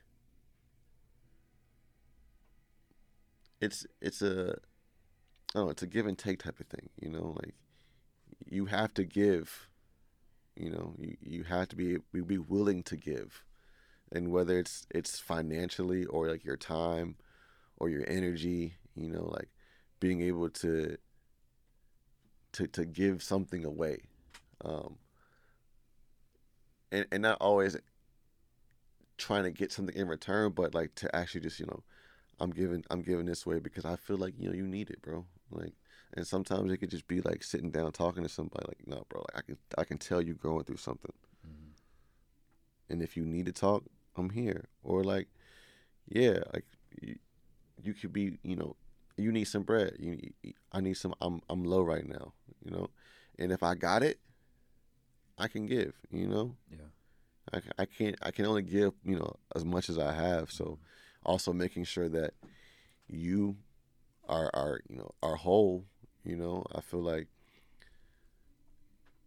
it's 3.61 3.85
it's 4.01 4.21
a 4.21 4.55
know, 5.55 5.69
it's 5.69 5.83
a 5.83 5.87
give 5.87 6.07
and 6.07 6.17
take 6.17 6.43
type 6.43 6.59
of 6.59 6.67
thing, 6.67 6.89
you 7.01 7.09
know, 7.09 7.35
like 7.41 7.55
you 8.49 8.65
have 8.65 8.93
to 8.95 9.03
give, 9.03 9.67
you 10.55 10.69
know, 10.69 10.93
you, 10.97 11.17
you 11.21 11.43
have 11.43 11.69
to 11.69 11.75
be 11.75 11.97
be 12.13 12.37
willing 12.37 12.83
to 12.83 12.95
give. 12.95 13.43
And 14.11 14.31
whether 14.31 14.59
it's 14.59 14.85
it's 14.89 15.19
financially 15.19 16.05
or 16.05 16.29
like 16.29 16.43
your 16.43 16.57
time 16.57 17.15
or 17.77 17.89
your 17.89 18.03
energy, 18.07 18.75
you 18.95 19.09
know, 19.09 19.29
like 19.33 19.49
being 19.99 20.21
able 20.21 20.49
to 20.49 20.97
to 22.53 22.67
to 22.67 22.85
give 22.85 23.23
something 23.23 23.63
away. 23.65 23.99
Um 24.63 24.97
and 26.91 27.05
and 27.11 27.21
not 27.21 27.37
always 27.39 27.77
trying 29.17 29.43
to 29.43 29.51
get 29.51 29.71
something 29.71 29.95
in 29.95 30.07
return, 30.07 30.51
but 30.51 30.73
like 30.73 30.95
to 30.95 31.15
actually 31.15 31.41
just, 31.41 31.59
you 31.59 31.65
know, 31.67 31.83
I'm 32.39 32.49
giving 32.49 32.83
I'm 32.89 33.03
giving 33.03 33.25
this 33.27 33.45
way 33.45 33.59
because 33.59 33.85
I 33.85 33.95
feel 33.95 34.17
like 34.17 34.33
you 34.37 34.49
know 34.49 34.55
you 34.55 34.67
need 34.67 34.89
it, 34.89 35.01
bro. 35.01 35.25
Like, 35.51 35.73
and 36.13 36.25
sometimes 36.25 36.71
it 36.71 36.77
could 36.77 36.89
just 36.89 37.07
be 37.07 37.21
like 37.21 37.43
sitting 37.43 37.69
down 37.69 37.91
talking 37.91 38.23
to 38.23 38.29
somebody. 38.29 38.65
Like, 38.67 38.87
no, 38.87 39.05
bro. 39.09 39.21
Like, 39.21 39.37
I 39.37 39.41
can 39.41 39.57
I 39.77 39.83
can 39.83 39.97
tell 39.99 40.21
you 40.21 40.33
going 40.33 40.63
through 40.63 40.77
something, 40.77 41.13
mm-hmm. 41.47 41.71
and 42.91 43.03
if 43.03 43.15
you 43.15 43.25
need 43.25 43.45
to 43.45 43.51
talk, 43.51 43.83
I'm 44.15 44.29
here. 44.29 44.65
Or 44.83 45.03
like, 45.03 45.27
yeah, 46.07 46.39
like 46.53 46.65
you, 47.01 47.15
you 47.81 47.93
could 47.93 48.13
be, 48.13 48.37
you 48.43 48.55
know, 48.55 48.75
you 49.17 49.31
need 49.31 49.45
some 49.45 49.63
bread. 49.63 49.95
You, 49.99 50.17
I 50.71 50.81
need 50.81 50.97
some. 50.97 51.13
I'm 51.21 51.41
I'm 51.49 51.63
low 51.63 51.81
right 51.81 52.07
now, 52.07 52.33
you 52.63 52.71
know, 52.71 52.89
and 53.37 53.51
if 53.51 53.61
I 53.63 53.75
got 53.75 54.03
it, 54.03 54.19
I 55.37 55.47
can 55.47 55.65
give. 55.65 55.93
You 56.11 56.27
know. 56.27 56.55
Yeah. 56.71 56.77
I, 57.53 57.81
I 57.83 57.85
can't. 57.85 58.15
I 58.21 58.31
can 58.31 58.45
only 58.45 58.61
give 58.61 58.93
you 59.03 59.17
know 59.17 59.35
as 59.55 59.65
much 59.65 59.89
as 59.89 59.97
I 59.97 60.13
have. 60.13 60.51
So. 60.51 60.63
Mm-hmm 60.63 60.85
also 61.23 61.53
making 61.53 61.83
sure 61.83 62.09
that 62.09 62.33
you 63.07 63.57
are 64.27 64.49
are 64.53 64.81
you 64.89 64.97
know 64.97 65.11
are 65.21 65.35
whole. 65.35 65.85
You 66.23 66.35
know, 66.35 66.65
I 66.73 66.81
feel 66.81 67.01
like 67.01 67.27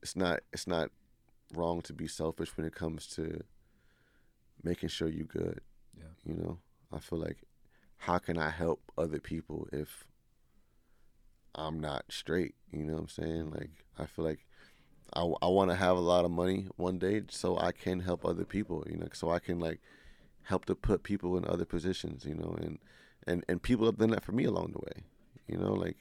it's 0.02 0.16
not 0.16 0.40
it's 0.52 0.66
not 0.66 0.90
wrong 1.54 1.82
to 1.82 1.92
be 1.92 2.06
selfish 2.06 2.56
when 2.56 2.66
it 2.66 2.74
comes 2.74 3.06
to 3.08 3.42
making 4.64 4.88
sure 4.88 5.08
you 5.08 5.24
good. 5.24 5.60
Yeah. 5.96 6.04
You 6.24 6.34
know, 6.34 6.58
I 6.92 6.98
feel 6.98 7.18
like 7.18 7.38
how 7.98 8.18
can 8.18 8.38
I 8.38 8.50
help 8.50 8.82
other 8.98 9.20
people 9.20 9.68
if 9.72 10.04
I'm 11.54 11.80
not 11.80 12.04
straight? 12.08 12.54
You 12.70 12.84
know 12.84 12.94
what 12.94 13.02
I'm 13.02 13.08
saying? 13.08 13.44
Mm-hmm. 13.46 13.54
Like 13.54 13.84
I 13.98 14.06
feel 14.06 14.24
like 14.24 14.44
I, 15.14 15.22
I 15.42 15.48
want 15.48 15.70
to 15.70 15.76
have 15.76 15.96
a 15.96 16.00
lot 16.00 16.24
of 16.24 16.30
money 16.30 16.66
one 16.76 16.98
day 16.98 17.22
so 17.28 17.58
I 17.58 17.72
can 17.72 18.00
help 18.00 18.24
other 18.24 18.44
people. 18.44 18.84
You 18.90 18.96
know, 18.96 19.08
so 19.12 19.30
I 19.30 19.38
can 19.38 19.60
like 19.60 19.80
help 20.44 20.64
to 20.66 20.74
put 20.74 21.02
people 21.02 21.36
in 21.36 21.44
other 21.46 21.64
positions, 21.64 22.24
you 22.24 22.34
know, 22.34 22.56
and 22.60 22.78
and 23.26 23.44
and 23.48 23.62
people 23.62 23.86
have 23.86 23.98
done 23.98 24.10
that 24.10 24.24
for 24.24 24.32
me 24.32 24.44
along 24.44 24.72
the 24.72 24.78
way, 24.78 25.04
you 25.46 25.56
know, 25.56 25.72
like 25.72 25.96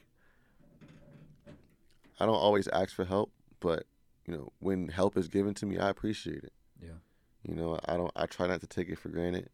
I 2.19 2.25
don't 2.25 2.35
always 2.35 2.67
ask 2.69 2.93
for 2.93 3.05
help, 3.05 3.31
but 3.59 3.85
you 4.25 4.33
know, 4.33 4.51
when 4.59 4.89
help 4.89 5.17
is 5.17 5.27
given 5.27 5.53
to 5.55 5.65
me, 5.65 5.77
I 5.77 5.89
appreciate 5.89 6.43
it. 6.43 6.53
Yeah. 6.81 6.99
You 7.47 7.55
know, 7.55 7.79
I 7.85 7.97
don't. 7.97 8.11
I 8.15 8.25
try 8.25 8.47
not 8.47 8.61
to 8.61 8.67
take 8.67 8.89
it 8.89 8.99
for 8.99 9.09
granted. 9.09 9.49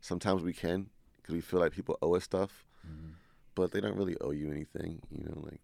Sometimes 0.00 0.42
we 0.42 0.52
can, 0.52 0.90
because 1.16 1.34
we 1.34 1.40
feel 1.40 1.60
like 1.60 1.72
people 1.72 1.98
owe 2.02 2.14
us 2.14 2.24
stuff, 2.24 2.64
mm-hmm. 2.86 3.12
but 3.54 3.72
they 3.72 3.80
don't 3.80 3.96
really 3.96 4.16
owe 4.20 4.30
you 4.30 4.50
anything. 4.50 5.00
You 5.10 5.24
know, 5.24 5.40
like 5.42 5.60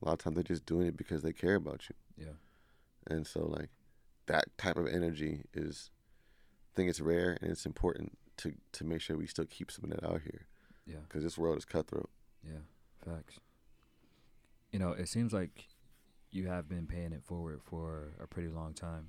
a 0.00 0.06
lot 0.06 0.12
of 0.12 0.18
times 0.18 0.34
they're 0.34 0.44
just 0.44 0.66
doing 0.66 0.86
it 0.86 0.96
because 0.96 1.22
they 1.22 1.32
care 1.32 1.54
about 1.54 1.88
you. 1.88 2.24
Yeah. 2.26 3.14
And 3.14 3.26
so, 3.26 3.46
like 3.46 3.70
that 4.26 4.46
type 4.58 4.76
of 4.76 4.86
energy 4.86 5.42
is 5.54 5.90
I 6.72 6.76
think 6.76 6.90
it's 6.90 7.00
rare 7.00 7.36
and 7.40 7.50
it's 7.50 7.66
important 7.66 8.18
to 8.38 8.54
to 8.72 8.84
make 8.84 9.00
sure 9.00 9.16
we 9.16 9.26
still 9.26 9.46
keep 9.46 9.70
some 9.70 9.84
of 9.84 9.90
that 9.90 10.04
out 10.04 10.22
here. 10.22 10.46
Yeah. 10.86 11.00
Because 11.08 11.22
this 11.22 11.38
world 11.38 11.58
is 11.58 11.64
cutthroat. 11.64 12.10
Yeah. 12.44 12.60
Facts. 13.04 13.38
You 14.72 14.78
know, 14.78 14.92
it 14.92 15.08
seems 15.08 15.32
like 15.32 15.66
you 16.30 16.48
have 16.48 16.68
been 16.68 16.86
paying 16.86 17.12
it 17.12 17.22
forward 17.22 17.60
for 17.62 18.14
a 18.20 18.26
pretty 18.26 18.48
long 18.48 18.72
time. 18.72 19.08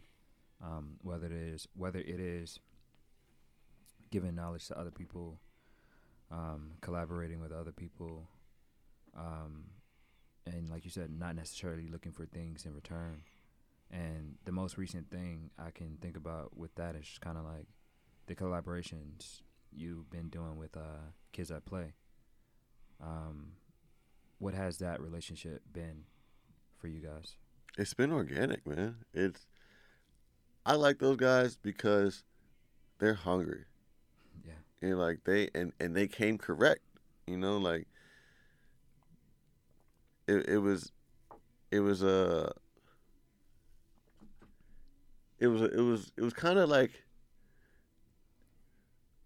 Um, 0.62 0.97
whether 1.01 1.26
it 1.26 1.34
is 1.34 1.68
whether 1.76 1.99
it 1.99 2.20
is 2.20 2.60
giving 4.12 4.36
knowledge 4.36 4.68
to 4.68 4.80
other 4.80 4.91
people, 4.91 5.39
um, 6.32 6.72
collaborating 6.82 7.39
with 7.39 7.51
other 7.51 7.72
people, 7.72 8.28
um, 9.18 9.66
and 10.45 10.70
like 10.70 10.86
you 10.86 10.91
said, 10.91 11.10
not 11.12 11.36
necessarily 11.36 11.88
looking 11.88 12.12
for 12.12 12.26
things 12.26 12.66
in 12.66 12.74
return. 12.74 13.24
And 13.91 14.36
the 14.45 14.51
most 14.51 14.78
recent 14.78 15.12
thing 15.12 15.51
I 15.60 15.72
can 15.72 15.97
think 16.01 16.18
about 16.18 16.58
with 16.58 16.74
that 16.76 16.95
is 16.95 17.20
kind 17.22 17.38
of 17.38 17.43
like 17.43 17.68
the 18.28 18.36
collaborations 18.36 19.41
you've 19.72 20.10
been 20.10 20.30
doing 20.30 20.58
with 20.58 20.76
uh, 20.76 21.12
Kids 21.32 21.51
at 21.51 21.66
Play. 21.66 21.93
Um, 23.01 23.54
what 24.39 24.54
has 24.54 24.78
that 24.80 25.01
relationship 25.01 25.62
been 25.72 26.06
for 26.78 26.88
you 26.88 26.99
guys? 26.99 27.36
It's 27.78 27.93
been 27.93 28.12
organic, 28.12 28.66
man. 28.68 28.97
It's 29.14 29.45
I 30.66 30.76
like 30.76 30.99
those 30.99 31.18
guys 31.18 31.57
because 31.57 32.24
they're 32.99 33.14
hungry. 33.14 33.66
Yeah. 34.45 34.53
And 34.82 34.99
like 34.99 35.24
they 35.26 35.49
and 35.53 35.74
and 35.80 35.95
they 35.95 36.07
came 36.07 36.38
correct. 36.38 36.82
You 37.28 37.38
know, 37.38 37.57
like 37.57 37.88
it 40.28 40.47
it 40.47 40.57
was 40.59 40.91
it 41.72 41.80
was 41.80 42.03
a 42.03 42.47
uh, 42.47 42.49
it 45.39 45.47
was 45.47 45.61
it 45.61 45.82
was 45.82 46.11
it 46.18 46.22
was 46.22 46.34
kind 46.34 46.59
of 46.59 46.70
like 46.70 46.91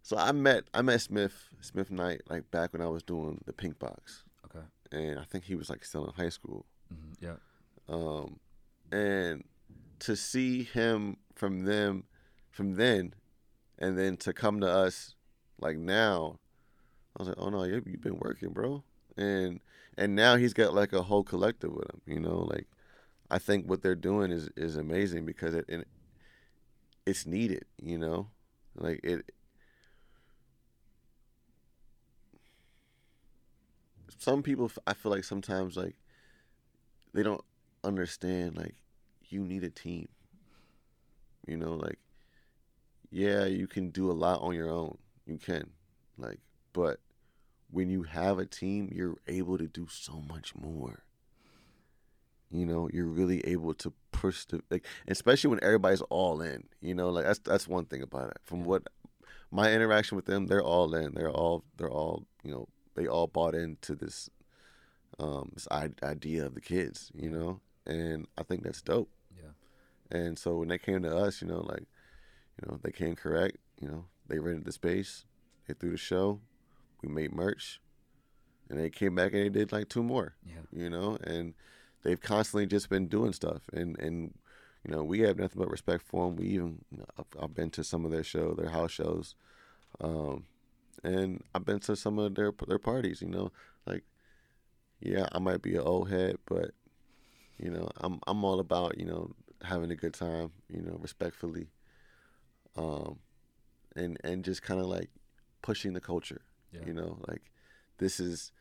so 0.01 0.17
I 0.17 0.31
met 0.31 0.63
I 0.73 0.81
met 0.81 1.01
Smith 1.01 1.49
Smith 1.61 1.91
Knight 1.91 2.21
like 2.29 2.49
back 2.49 2.73
when 2.73 2.81
I 2.81 2.87
was 2.87 3.03
doing 3.03 3.41
the 3.45 3.53
Pink 3.53 3.77
Box. 3.77 4.23
Okay. 4.45 4.65
And 4.91 5.19
I 5.19 5.23
think 5.23 5.43
he 5.43 5.55
was 5.55 5.69
like 5.69 5.83
still 5.83 6.05
in 6.05 6.13
high 6.13 6.29
school. 6.29 6.65
Mm-hmm. 6.93 7.25
Yeah. 7.25 7.35
Um, 7.89 8.39
and 8.91 9.43
to 9.99 10.15
see 10.15 10.63
him 10.63 11.17
from 11.37 11.65
them, 11.65 12.03
from 12.51 12.75
then, 12.75 13.13
and 13.77 13.97
then 13.97 14.17
to 14.17 14.33
come 14.33 14.59
to 14.61 14.67
us 14.67 15.15
like 15.59 15.77
now, 15.77 16.39
I 17.15 17.21
was 17.21 17.29
like, 17.29 17.37
oh 17.39 17.49
no, 17.49 17.63
you 17.63 17.81
you've 17.85 18.01
been 18.01 18.19
working, 18.19 18.49
bro. 18.49 18.83
And 19.15 19.59
and 19.97 20.15
now 20.15 20.35
he's 20.35 20.53
got 20.53 20.73
like 20.73 20.93
a 20.93 21.03
whole 21.03 21.23
collective 21.23 21.71
with 21.71 21.89
him. 21.89 22.01
You 22.05 22.19
know, 22.19 22.47
like 22.49 22.67
I 23.29 23.39
think 23.39 23.69
what 23.69 23.81
they're 23.81 23.95
doing 23.95 24.31
is 24.31 24.49
is 24.55 24.75
amazing 24.75 25.25
because 25.25 25.53
it, 25.53 25.65
it 25.67 25.87
it's 27.05 27.25
needed. 27.25 27.65
You 27.81 27.97
know, 27.97 28.27
like 28.75 28.99
it. 29.03 29.31
Some 34.19 34.41
people, 34.41 34.71
I 34.87 34.93
feel 34.93 35.11
like 35.11 35.23
sometimes 35.23 35.77
like 35.77 35.95
they 37.13 37.23
don't 37.23 37.43
understand 37.83 38.57
like 38.57 38.75
you 39.29 39.41
need 39.41 39.63
a 39.63 39.69
team. 39.69 40.07
You 41.47 41.57
know, 41.57 41.73
like 41.73 41.99
yeah, 43.09 43.45
you 43.45 43.67
can 43.67 43.89
do 43.89 44.11
a 44.11 44.13
lot 44.13 44.41
on 44.41 44.53
your 44.53 44.69
own. 44.69 44.97
You 45.25 45.37
can. 45.37 45.71
Like, 46.17 46.39
but 46.73 46.99
when 47.71 47.89
you 47.89 48.03
have 48.03 48.39
a 48.39 48.45
team, 48.45 48.91
you're 48.93 49.17
able 49.27 49.57
to 49.57 49.67
do 49.67 49.87
so 49.89 50.23
much 50.27 50.55
more. 50.55 51.03
You 52.49 52.65
know, 52.65 52.89
you're 52.93 53.05
really 53.05 53.45
able 53.45 53.73
to 53.75 53.93
push 54.11 54.45
the 54.45 54.61
like 54.69 54.85
especially 55.07 55.49
when 55.49 55.63
everybody's 55.63 56.01
all 56.01 56.41
in, 56.41 56.63
you 56.81 56.93
know, 56.93 57.09
like 57.09 57.25
that's 57.25 57.39
that's 57.39 57.67
one 57.67 57.85
thing 57.85 58.01
about 58.01 58.29
it. 58.31 58.37
From 58.43 58.63
what 58.63 58.87
my 59.51 59.71
interaction 59.71 60.15
with 60.15 60.25
them, 60.25 60.47
they're 60.47 60.63
all 60.63 60.95
in. 60.95 61.13
They're 61.13 61.31
all 61.31 61.63
they're 61.77 61.91
all, 61.91 62.25
you 62.43 62.51
know, 62.51 62.67
they 62.95 63.05
all 63.05 63.27
bought 63.27 63.53
into 63.53 63.95
this 63.95 64.29
um 65.19 65.51
this 65.53 65.67
idea 65.71 66.45
of 66.45 66.55
the 66.55 66.61
kids, 66.61 67.11
you 67.13 67.29
know 67.29 67.59
and 67.87 68.27
I 68.37 68.43
think 68.43 68.63
that's 68.63 68.81
dope. 68.81 69.09
And 70.11 70.37
so 70.37 70.57
when 70.57 70.69
they 70.69 70.77
came 70.77 71.03
to 71.03 71.15
us, 71.15 71.41
you 71.41 71.47
know, 71.47 71.61
like, 71.61 71.85
you 72.61 72.67
know, 72.67 72.79
they 72.81 72.91
came 72.91 73.15
correct. 73.15 73.57
You 73.81 73.87
know, 73.87 74.05
they 74.27 74.39
rented 74.39 74.65
the 74.65 74.71
space, 74.71 75.25
they 75.67 75.73
threw 75.73 75.91
the 75.91 75.97
show, 75.97 76.39
we 77.01 77.09
made 77.09 77.31
merch, 77.31 77.79
and 78.69 78.79
they 78.79 78.89
came 78.89 79.15
back 79.15 79.33
and 79.33 79.43
they 79.43 79.49
did 79.49 79.71
like 79.71 79.89
two 79.89 80.03
more. 80.03 80.35
Yeah. 80.45 80.61
You 80.71 80.89
know, 80.89 81.17
and 81.23 81.53
they've 82.03 82.19
constantly 82.19 82.65
just 82.65 82.89
been 82.89 83.07
doing 83.07 83.33
stuff, 83.33 83.61
and 83.71 83.97
and 83.99 84.33
you 84.83 84.91
know, 84.91 85.03
we 85.03 85.19
have 85.21 85.37
nothing 85.37 85.59
but 85.59 85.69
respect 85.69 86.03
for 86.03 86.25
them. 86.25 86.37
We 86.37 86.47
even, 86.47 86.79
you 86.91 86.99
know, 86.99 87.05
I've, 87.17 87.43
I've 87.43 87.53
been 87.53 87.69
to 87.71 87.83
some 87.83 88.05
of 88.05 88.11
their 88.11 88.23
show, 88.23 88.53
their 88.53 88.69
house 88.69 88.91
shows, 88.91 89.35
um, 89.99 90.45
and 91.03 91.43
I've 91.53 91.65
been 91.65 91.79
to 91.81 91.95
some 91.95 92.17
of 92.19 92.35
their 92.35 92.51
their 92.67 92.79
parties. 92.79 93.21
You 93.21 93.29
know, 93.29 93.51
like, 93.85 94.03
yeah, 94.99 95.27
I 95.31 95.39
might 95.39 95.61
be 95.61 95.75
an 95.75 95.81
old 95.81 96.09
head, 96.09 96.37
but 96.45 96.71
you 97.57 97.69
know, 97.69 97.89
I'm 97.97 98.19
I'm 98.27 98.43
all 98.43 98.59
about 98.59 98.97
you 98.97 99.05
know 99.05 99.31
having 99.63 99.91
a 99.91 99.95
good 99.95 100.13
time, 100.13 100.51
you 100.69 100.81
know, 100.81 100.97
respectfully, 100.99 101.67
um, 102.75 103.19
and 103.95 104.17
and 104.23 104.43
just 104.43 104.61
kind 104.61 104.79
of 104.79 104.87
like 104.87 105.09
pushing 105.61 105.93
the 105.93 106.01
culture. 106.01 106.41
Yeah. 106.71 106.81
You 106.85 106.93
know, 106.93 107.17
like 107.27 107.51
this 107.97 108.19
is 108.19 108.51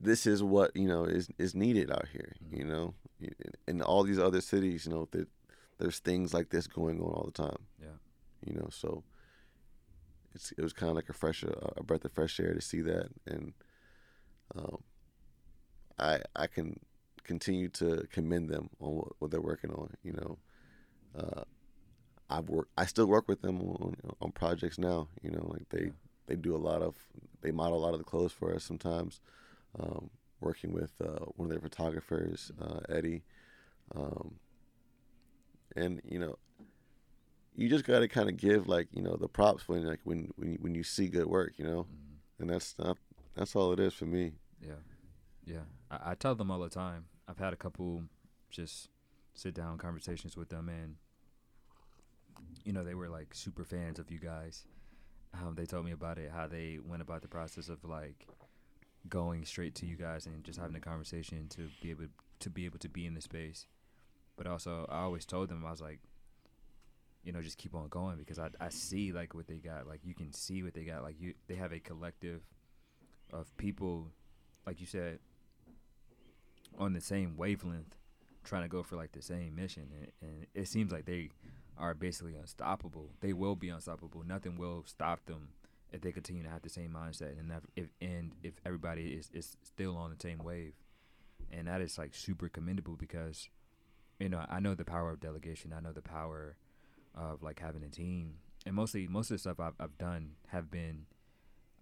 this 0.00 0.26
is 0.26 0.42
what 0.42 0.76
you 0.76 0.86
know 0.86 1.04
is 1.04 1.28
is 1.38 1.54
needed 1.54 1.90
out 1.90 2.08
here. 2.12 2.34
Mm-hmm. 2.44 2.56
You 2.56 2.64
know, 2.64 2.94
in 3.68 3.82
all 3.82 4.02
these 4.02 4.18
other 4.18 4.40
cities, 4.40 4.86
you 4.86 4.92
know, 4.92 5.08
that 5.12 5.28
there's 5.78 5.98
things 5.98 6.34
like 6.34 6.50
this 6.50 6.66
going 6.66 7.00
on 7.00 7.06
all 7.06 7.24
the 7.24 7.42
time. 7.42 7.58
Yeah. 7.80 7.98
You 8.44 8.54
know, 8.54 8.68
so 8.70 9.04
it's 10.34 10.52
it 10.52 10.62
was 10.62 10.72
kind 10.72 10.90
of 10.90 10.96
like 10.96 11.08
a 11.08 11.12
fresh 11.12 11.42
a 11.44 11.82
breath 11.82 12.04
of 12.04 12.12
fresh 12.12 12.38
air 12.40 12.54
to 12.54 12.60
see 12.60 12.80
that, 12.82 13.08
and 13.26 13.52
um, 14.54 14.82
I 15.98 16.20
I 16.34 16.46
can 16.46 16.80
continue 17.24 17.68
to 17.68 18.06
commend 18.10 18.48
them 18.48 18.70
on 18.80 18.96
what, 18.96 19.08
what 19.18 19.30
they're 19.30 19.40
working 19.40 19.70
on. 19.70 19.94
You 20.02 20.12
know, 20.12 20.38
uh, 21.18 21.42
I 22.30 22.40
work. 22.40 22.68
I 22.76 22.86
still 22.86 23.06
work 23.06 23.28
with 23.28 23.42
them 23.42 23.60
on 23.60 23.96
on 24.20 24.32
projects 24.32 24.78
now. 24.78 25.08
You 25.22 25.30
know, 25.30 25.46
like 25.48 25.68
they 25.70 25.90
they 26.26 26.36
do 26.36 26.54
a 26.54 26.58
lot 26.58 26.82
of 26.82 26.94
they 27.42 27.50
model 27.50 27.78
a 27.78 27.84
lot 27.84 27.92
of 27.92 27.98
the 27.98 28.04
clothes 28.04 28.32
for 28.32 28.54
us 28.54 28.64
sometimes. 28.64 29.20
Um, 29.78 30.10
working 30.40 30.72
with 30.72 30.92
uh, 31.02 31.24
one 31.36 31.46
of 31.46 31.50
their 31.50 31.60
photographers, 31.60 32.50
uh, 32.60 32.80
Eddie, 32.88 33.22
um, 33.94 34.34
and 35.76 36.00
you 36.04 36.18
know, 36.18 36.36
you 37.54 37.68
just 37.68 37.84
got 37.84 38.00
to 38.00 38.08
kind 38.08 38.28
of 38.28 38.36
give 38.36 38.68
like 38.68 38.88
you 38.92 39.02
know 39.02 39.16
the 39.16 39.28
props 39.28 39.68
when 39.68 39.86
like 39.86 40.00
when 40.04 40.30
when 40.36 40.52
you, 40.52 40.58
when 40.60 40.74
you 40.74 40.82
see 40.82 41.08
good 41.08 41.26
work, 41.26 41.54
you 41.56 41.64
know, 41.64 41.82
mm-hmm. 41.82 42.42
and 42.42 42.50
that's 42.50 42.74
not 42.78 42.96
that's 43.34 43.56
all 43.56 43.72
it 43.72 43.80
is 43.80 43.94
for 43.94 44.06
me. 44.06 44.32
Yeah, 44.60 44.80
yeah. 45.44 45.64
I, 45.90 46.10
I 46.10 46.14
tell 46.14 46.34
them 46.34 46.50
all 46.50 46.60
the 46.60 46.68
time. 46.68 47.06
I've 47.28 47.38
had 47.38 47.52
a 47.52 47.56
couple 47.56 48.04
just 48.50 48.88
sit 49.34 49.54
down 49.54 49.78
conversations 49.78 50.36
with 50.36 50.48
them, 50.48 50.68
and 50.68 50.96
you 52.64 52.72
know 52.72 52.84
they 52.84 52.94
were 52.94 53.08
like 53.08 53.34
super 53.34 53.64
fans 53.64 53.98
of 53.98 54.10
you 54.10 54.18
guys. 54.18 54.64
Um, 55.34 55.54
they 55.54 55.64
told 55.64 55.86
me 55.86 55.92
about 55.92 56.18
it, 56.18 56.30
how 56.30 56.46
they 56.46 56.78
went 56.84 57.00
about 57.00 57.22
the 57.22 57.28
process 57.28 57.68
of 57.68 57.84
like 57.84 58.26
going 59.08 59.44
straight 59.44 59.74
to 59.76 59.86
you 59.86 59.96
guys 59.96 60.26
and 60.26 60.44
just 60.44 60.58
having 60.58 60.76
a 60.76 60.80
conversation 60.80 61.48
to 61.48 61.68
be 61.80 61.90
able 61.90 62.06
to 62.40 62.50
be 62.50 62.64
able 62.64 62.78
to 62.78 62.88
be 62.88 63.06
in 63.06 63.14
the 63.14 63.20
space. 63.20 63.66
But 64.36 64.46
also, 64.46 64.86
I 64.90 65.00
always 65.00 65.24
told 65.24 65.48
them 65.48 65.64
I 65.64 65.70
was 65.70 65.80
like, 65.80 66.00
you 67.24 67.32
know, 67.32 67.42
just 67.42 67.58
keep 67.58 67.74
on 67.74 67.88
going 67.88 68.18
because 68.18 68.38
I 68.38 68.48
I 68.60 68.68
see 68.68 69.12
like 69.12 69.34
what 69.34 69.46
they 69.46 69.56
got. 69.56 69.86
Like 69.86 70.00
you 70.04 70.14
can 70.14 70.32
see 70.32 70.62
what 70.62 70.74
they 70.74 70.84
got. 70.84 71.02
Like 71.02 71.16
you, 71.18 71.34
they 71.48 71.54
have 71.54 71.72
a 71.72 71.80
collective 71.80 72.42
of 73.32 73.56
people, 73.56 74.08
like 74.66 74.80
you 74.80 74.86
said, 74.86 75.18
on 76.78 76.92
the 76.92 77.00
same 77.00 77.36
wavelength, 77.36 77.96
trying 78.44 78.62
to 78.62 78.68
go 78.68 78.82
for 78.82 78.96
like 78.96 79.12
the 79.12 79.22
same 79.22 79.54
mission, 79.54 79.88
and, 79.92 80.12
and 80.20 80.46
it 80.54 80.68
seems 80.68 80.92
like 80.92 81.04
they 81.04 81.30
are 81.78 81.94
basically 81.94 82.36
unstoppable. 82.36 83.10
They 83.20 83.32
will 83.32 83.56
be 83.56 83.68
unstoppable. 83.68 84.22
Nothing 84.26 84.56
will 84.56 84.84
stop 84.86 85.24
them 85.26 85.50
if 85.92 86.00
they 86.00 86.12
continue 86.12 86.42
to 86.42 86.48
have 86.48 86.62
the 86.62 86.68
same 86.68 86.90
mindset, 86.90 87.38
and 87.38 87.52
if 87.76 87.88
and 88.00 88.32
if 88.42 88.54
everybody 88.64 89.08
is 89.08 89.30
is 89.32 89.56
still 89.62 89.96
on 89.96 90.10
the 90.10 90.16
same 90.20 90.38
wave, 90.38 90.74
and 91.50 91.68
that 91.68 91.80
is 91.80 91.98
like 91.98 92.14
super 92.14 92.48
commendable 92.48 92.96
because, 92.96 93.48
you 94.18 94.28
know, 94.28 94.44
I 94.48 94.60
know 94.60 94.74
the 94.74 94.84
power 94.84 95.10
of 95.10 95.20
delegation. 95.20 95.72
I 95.72 95.80
know 95.80 95.92
the 95.92 96.02
power 96.02 96.56
of 97.14 97.42
like 97.42 97.60
having 97.60 97.82
a 97.84 97.88
team, 97.88 98.36
and 98.64 98.74
mostly 98.74 99.06
most 99.06 99.30
of 99.30 99.34
the 99.34 99.38
stuff 99.38 99.60
I've 99.60 99.74
I've 99.78 99.98
done 99.98 100.32
have 100.48 100.70
been 100.70 101.06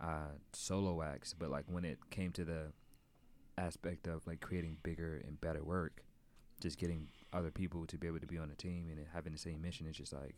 uh, 0.01 0.33
solo 0.53 1.03
acts, 1.03 1.35
but 1.35 1.51
like 1.51 1.65
when 1.69 1.85
it 1.85 1.99
came 2.11 2.33
to 2.33 2.45
the 2.45 2.73
aspect 3.61 4.07
of 4.07 4.27
like 4.27 4.41
creating 4.41 4.79
bigger 4.83 5.23
and 5.27 5.41
better 5.41 5.63
work, 5.63 6.03
just 6.61 6.79
getting 6.79 7.09
other 7.33 7.51
people 7.51 7.87
to 7.87 7.99
be 7.99 8.07
able 8.07 8.21
to 8.21 8.27
be 8.27 8.39
on 8.39 8.51
a 8.51 8.55
team 8.55 8.89
and 8.91 9.05
having 9.13 9.33
the 9.33 9.39
same 9.39 9.61
mission. 9.61 9.87
It's 9.87 9.99
just 9.99 10.13
like 10.13 10.37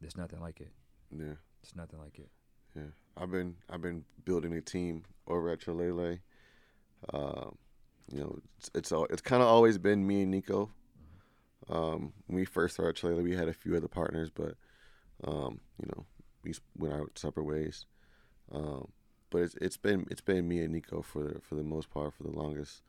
there's 0.00 0.16
nothing 0.16 0.40
like 0.40 0.60
it. 0.60 0.72
Yeah, 1.10 1.34
it's 1.62 1.74
nothing 1.74 1.98
like 1.98 2.18
it. 2.18 2.30
Yeah, 2.76 2.92
I've 3.16 3.30
been 3.30 3.56
I've 3.70 3.82
been 3.82 4.04
building 4.24 4.52
a 4.54 4.60
team 4.60 5.04
over 5.26 5.50
at 5.50 5.60
Chilalay. 5.60 6.20
Um, 7.12 7.56
you 8.10 8.20
know, 8.20 8.38
it's 8.58 8.70
it's, 8.74 8.92
all, 8.92 9.06
it's 9.10 9.22
kind 9.22 9.42
of 9.42 9.48
always 9.48 9.78
been 9.78 10.06
me 10.06 10.22
and 10.22 10.30
Nico. 10.30 10.70
Um, 11.68 12.12
when 12.26 12.36
we 12.36 12.44
first 12.44 12.74
started 12.74 12.96
Chilalay, 12.96 13.22
we 13.22 13.36
had 13.36 13.48
a 13.48 13.52
few 13.52 13.76
other 13.76 13.88
partners, 13.88 14.30
but 14.34 14.54
um, 15.24 15.60
you 15.80 15.88
know, 15.88 16.04
we 16.42 16.52
went 16.76 16.94
our 16.94 17.06
separate 17.14 17.44
ways. 17.44 17.86
Um, 18.52 18.88
but 19.32 19.42
it's 19.42 19.54
it's 19.60 19.76
been 19.76 20.06
it's 20.10 20.20
been 20.20 20.46
me 20.46 20.60
and 20.60 20.72
Nico 20.72 21.02
for 21.02 21.24
the, 21.24 21.40
for 21.40 21.54
the 21.56 21.64
most 21.64 21.90
part 21.90 22.14
for 22.14 22.22
the 22.22 22.30
longest. 22.30 22.82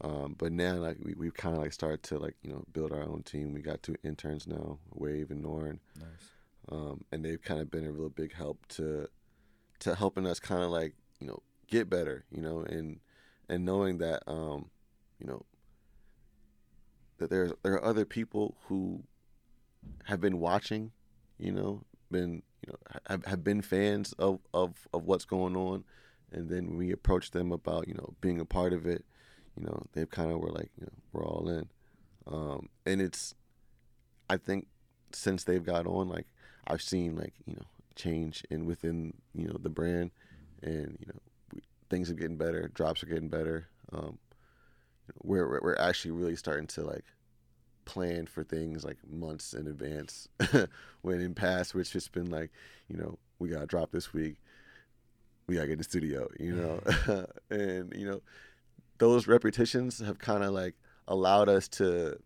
Um, 0.00 0.34
but 0.38 0.52
now 0.52 0.74
like 0.74 0.96
we 1.02 1.14
we 1.14 1.30
kind 1.30 1.54
of 1.54 1.62
like 1.62 1.72
started 1.72 2.02
to 2.04 2.18
like 2.18 2.36
you 2.42 2.50
know 2.50 2.64
build 2.72 2.92
our 2.92 3.02
own 3.02 3.22
team. 3.24 3.52
We 3.52 3.60
got 3.60 3.82
two 3.82 3.96
interns 4.02 4.46
now, 4.46 4.78
Wave 4.94 5.30
and 5.30 5.42
Norn. 5.42 5.80
Nice. 5.98 6.06
Um, 6.70 7.04
and 7.10 7.24
they've 7.24 7.42
kind 7.42 7.60
of 7.60 7.70
been 7.70 7.84
a 7.84 7.92
real 7.92 8.08
big 8.08 8.32
help 8.34 8.66
to 8.68 9.08
to 9.80 9.94
helping 9.94 10.26
us 10.26 10.40
kind 10.40 10.62
of 10.62 10.70
like 10.70 10.94
you 11.20 11.26
know 11.26 11.42
get 11.66 11.90
better, 11.90 12.24
you 12.30 12.40
know, 12.40 12.60
and 12.60 13.00
and 13.48 13.64
knowing 13.64 13.98
that 13.98 14.22
um, 14.26 14.70
you 15.18 15.26
know 15.26 15.44
that 17.18 17.30
there's 17.30 17.52
there 17.62 17.74
are 17.74 17.84
other 17.84 18.04
people 18.04 18.56
who 18.66 19.02
have 20.04 20.20
been 20.20 20.38
watching, 20.38 20.92
you 21.38 21.52
know, 21.52 21.82
been 22.10 22.42
you 22.66 22.72
know 22.72 22.78
have, 23.08 23.24
have 23.26 23.44
been 23.44 23.62
fans 23.62 24.12
of, 24.18 24.40
of 24.54 24.86
of 24.92 25.04
what's 25.04 25.24
going 25.24 25.56
on 25.56 25.84
and 26.32 26.48
then 26.48 26.68
when 26.68 26.76
we 26.78 26.92
approach 26.92 27.30
them 27.32 27.52
about 27.52 27.88
you 27.88 27.94
know 27.94 28.14
being 28.20 28.40
a 28.40 28.44
part 28.44 28.72
of 28.72 28.86
it 28.86 29.04
you 29.58 29.66
know, 29.66 29.82
they've 29.92 30.08
kind 30.08 30.30
of 30.32 30.40
were 30.40 30.50
like, 30.50 30.70
you 30.80 30.86
know, 30.86 30.92
we're 31.12 31.26
all 31.26 31.46
in. 31.50 31.68
Um, 32.26 32.70
and 32.86 33.02
it's, 33.02 33.34
I 34.30 34.36
think, 34.38 34.66
since 35.12 35.44
they've 35.44 35.62
got 35.62 35.86
on, 35.86 36.08
like 36.08 36.26
I've 36.66 36.80
seen 36.82 37.16
like 37.16 37.34
you 37.46 37.54
know 37.54 37.66
change 37.96 38.44
in 38.50 38.64
within 38.64 39.12
you 39.34 39.46
know 39.48 39.58
the 39.60 39.68
brand, 39.68 40.10
and 40.62 40.96
you 41.00 41.06
know 41.08 41.20
we, 41.54 41.60
things 41.90 42.10
are 42.10 42.14
getting 42.14 42.38
better, 42.38 42.70
drops 42.72 43.02
are 43.02 43.06
getting 43.06 43.28
better. 43.28 43.68
Um, 43.92 44.18
we're 45.22 45.46
we're- 45.48 45.60
we're 45.62 45.76
actually 45.76 46.12
really 46.12 46.36
starting 46.36 46.66
to 46.68 46.82
like 46.82 47.04
plan 47.84 48.26
for 48.26 48.44
things 48.44 48.84
like 48.84 48.98
months 49.08 49.54
in 49.54 49.66
advance. 49.66 50.28
when 51.02 51.20
in 51.20 51.34
past, 51.34 51.74
which 51.74 51.92
just 51.92 52.12
been 52.12 52.30
like, 52.30 52.50
you 52.88 52.96
know, 52.96 53.18
we 53.38 53.48
got 53.48 53.60
to 53.60 53.66
drop 53.66 53.90
this 53.92 54.12
week. 54.12 54.36
We 55.46 55.56
got 55.56 55.62
to 55.62 55.66
get 55.66 55.72
in 55.72 55.78
the 55.78 55.84
studio, 55.84 56.28
you 56.38 56.54
know, 56.54 57.26
and 57.50 57.92
you 57.96 58.06
know, 58.06 58.20
those 58.98 59.26
repetitions 59.26 59.98
have 59.98 60.18
kind 60.18 60.44
of 60.44 60.52
like 60.52 60.74
allowed 61.08 61.48
us 61.48 61.66
to 61.68 62.16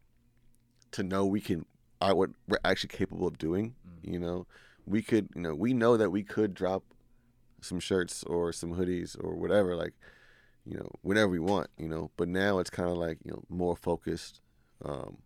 to 0.92 1.02
know 1.02 1.24
we 1.24 1.40
can 1.40 1.64
I 2.00 2.12
what 2.12 2.30
we're 2.48 2.58
actually 2.64 2.88
capable 2.88 3.26
of 3.26 3.38
doing. 3.38 3.74
Mm. 3.86 4.12
You 4.12 4.18
know, 4.18 4.46
we 4.86 5.02
could, 5.02 5.28
you 5.34 5.42
know, 5.42 5.54
we 5.54 5.72
know 5.72 5.96
that 5.96 6.10
we 6.10 6.22
could 6.22 6.54
drop 6.54 6.84
some 7.60 7.80
shirts 7.80 8.22
or 8.24 8.52
some 8.52 8.74
hoodies 8.74 9.16
or 9.22 9.34
whatever, 9.34 9.74
like, 9.74 9.94
you 10.64 10.76
know, 10.76 10.90
whenever 11.02 11.28
we 11.28 11.38
want. 11.38 11.68
You 11.78 11.88
know, 11.88 12.10
but 12.16 12.28
now 12.28 12.58
it's 12.58 12.70
kind 12.70 12.90
of 12.90 12.96
like 12.96 13.18
you 13.24 13.32
know 13.32 13.42
more 13.48 13.76
focused, 13.76 14.40
um, 14.84 15.18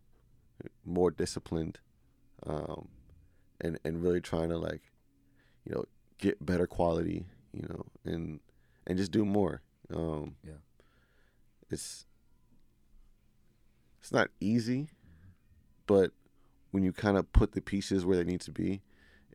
more 0.84 1.10
disciplined, 1.10 1.78
um, 2.46 2.88
and 3.60 3.78
and 3.84 4.02
really 4.02 4.20
trying 4.20 4.48
to 4.50 4.58
like, 4.58 4.82
you 5.64 5.74
know, 5.74 5.84
get 6.18 6.44
better 6.44 6.66
quality. 6.66 7.26
You 7.52 7.66
know, 7.68 7.86
and 8.04 8.40
and 8.86 8.98
just 8.98 9.10
do 9.12 9.24
more. 9.24 9.62
Um, 9.94 10.36
Yeah. 10.46 10.54
It's 11.70 12.06
it's 14.00 14.12
not 14.12 14.28
easy, 14.40 14.88
but 15.86 16.12
when 16.70 16.82
you 16.82 16.92
kind 16.92 17.16
of 17.16 17.32
put 17.32 17.52
the 17.52 17.60
pieces 17.60 18.04
where 18.04 18.16
they 18.16 18.24
need 18.24 18.40
to 18.42 18.52
be, 18.52 18.80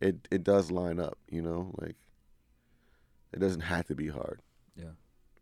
it 0.01 0.27
it 0.31 0.43
does 0.43 0.71
line 0.71 0.99
up. 0.99 1.17
You 1.29 1.41
know, 1.41 1.73
like 1.77 1.95
it 3.33 3.39
doesn't 3.39 3.61
have 3.61 3.85
to 3.87 3.95
be 3.95 4.07
hard. 4.07 4.41
Yeah. 4.75 4.95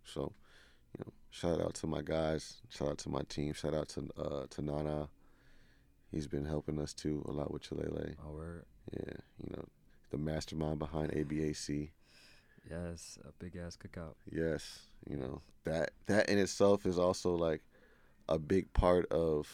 So, 0.03 0.33
you 0.97 1.05
know, 1.05 1.13
shout 1.29 1.61
out 1.61 1.75
to 1.75 1.87
my 1.87 2.01
guys. 2.01 2.61
Shout 2.69 2.89
out 2.89 2.97
to 2.99 3.09
my 3.09 3.21
team. 3.29 3.53
Shout 3.53 3.73
out 3.73 3.89
to 3.89 4.09
uh, 4.17 4.45
to 4.49 4.61
Nana. 4.61 5.09
He's 6.13 6.27
been 6.27 6.45
helping 6.45 6.79
us 6.79 6.93
too 6.93 7.25
a 7.27 7.31
lot 7.31 7.51
with 7.51 7.67
Chilalay. 7.67 8.15
Oh, 8.23 8.33
word. 8.33 8.65
Yeah, 8.91 9.13
you 9.43 9.49
know, 9.55 9.65
the 10.11 10.17
mastermind 10.19 10.77
behind 10.77 11.11
ABAC. 11.11 11.89
Yes, 12.69 13.17
a 13.27 13.31
big 13.43 13.55
ass 13.57 13.75
cookout. 13.75 14.13
Yes, 14.31 14.83
you 15.09 15.17
know 15.17 15.41
that 15.63 15.91
that 16.05 16.29
in 16.29 16.37
itself 16.37 16.85
is 16.85 16.99
also 16.99 17.35
like 17.35 17.61
a 18.29 18.37
big 18.37 18.71
part 18.73 19.11
of. 19.11 19.49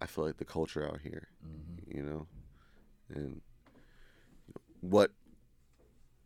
I 0.00 0.06
feel 0.06 0.24
like 0.24 0.38
the 0.38 0.44
culture 0.44 0.86
out 0.86 1.00
here, 1.02 1.28
hmm 1.42 1.94
you 1.94 2.02
know, 2.02 2.26
and 3.12 3.40
what 4.80 5.10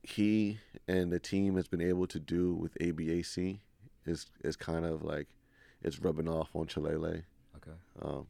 he 0.03 0.59
and 0.87 1.11
the 1.11 1.19
team 1.19 1.57
has 1.57 1.67
been 1.67 1.81
able 1.81 2.07
to 2.07 2.21
do 2.21 2.53
with 2.53 2.77
ABAC 2.79 3.61
is 4.05 4.27
is 4.45 4.57
kind 4.57 4.85
of 4.85 5.03
like 5.03 5.29
it's 5.83 5.99
rubbing 5.99 6.29
off 6.29 6.51
on 6.55 6.67
Chilalay. 6.67 7.23
Okay. 7.57 7.77
Um, 8.03 8.27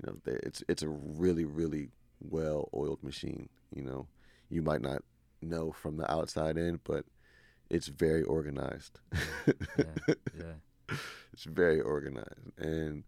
you 0.00 0.06
know, 0.06 0.18
it's 0.26 0.62
it's 0.68 0.82
a 0.82 0.88
really 0.88 1.44
really 1.44 1.90
well 2.20 2.68
oiled 2.74 3.02
machine. 3.02 3.48
You 3.74 3.82
know, 3.82 4.06
you 4.50 4.62
might 4.62 4.80
not 4.80 5.02
know 5.42 5.72
from 5.72 5.96
the 5.96 6.10
outside 6.10 6.56
in, 6.56 6.80
but 6.84 7.04
it's 7.70 7.88
very 7.88 8.22
organized. 8.22 9.00
Yeah. 9.78 10.14
yeah. 10.36 10.96
it's 11.32 11.44
very 11.44 11.80
organized, 11.80 12.58
and 12.58 13.04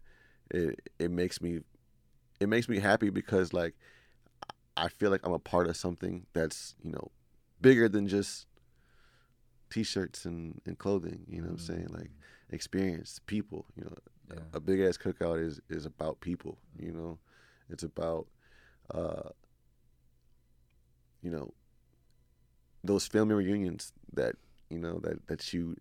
it 0.49 0.79
it 0.99 1.11
makes 1.11 1.41
me 1.41 1.61
it 2.39 2.49
makes 2.49 2.67
me 2.67 2.79
happy 2.79 3.09
because 3.09 3.53
like 3.53 3.75
I 4.77 4.89
feel 4.89 5.11
like 5.11 5.21
I'm 5.23 5.33
a 5.33 5.39
part 5.39 5.67
of 5.67 5.77
something 5.77 6.25
that's 6.33 6.75
you 6.83 6.91
know 6.91 7.11
bigger 7.61 7.87
than 7.87 8.07
just 8.07 8.47
t-shirts 9.71 10.25
and, 10.25 10.61
and 10.65 10.77
clothing. 10.77 11.25
You 11.27 11.41
know 11.41 11.47
what 11.47 11.53
I'm 11.53 11.57
saying? 11.59 11.87
Mm. 11.89 11.97
Like 11.99 12.11
experience, 12.51 13.19
people. 13.25 13.65
You 13.75 13.85
know, 13.85 13.95
Yeah. 14.33 14.43
a 14.53 14.59
big 14.59 14.79
ass 14.81 14.97
cookout 14.97 15.43
is 15.43 15.59
is 15.69 15.85
about 15.85 16.19
people. 16.21 16.57
You 16.77 16.91
know, 16.91 17.19
it's 17.69 17.83
about 17.83 18.27
uh, 18.93 19.29
you 21.21 21.31
know 21.31 21.53
those 22.83 23.07
family 23.07 23.35
reunions 23.35 23.93
that 24.13 24.35
you 24.69 24.79
know 24.79 24.99
that 24.99 25.27
that 25.27 25.53
you 25.53 25.75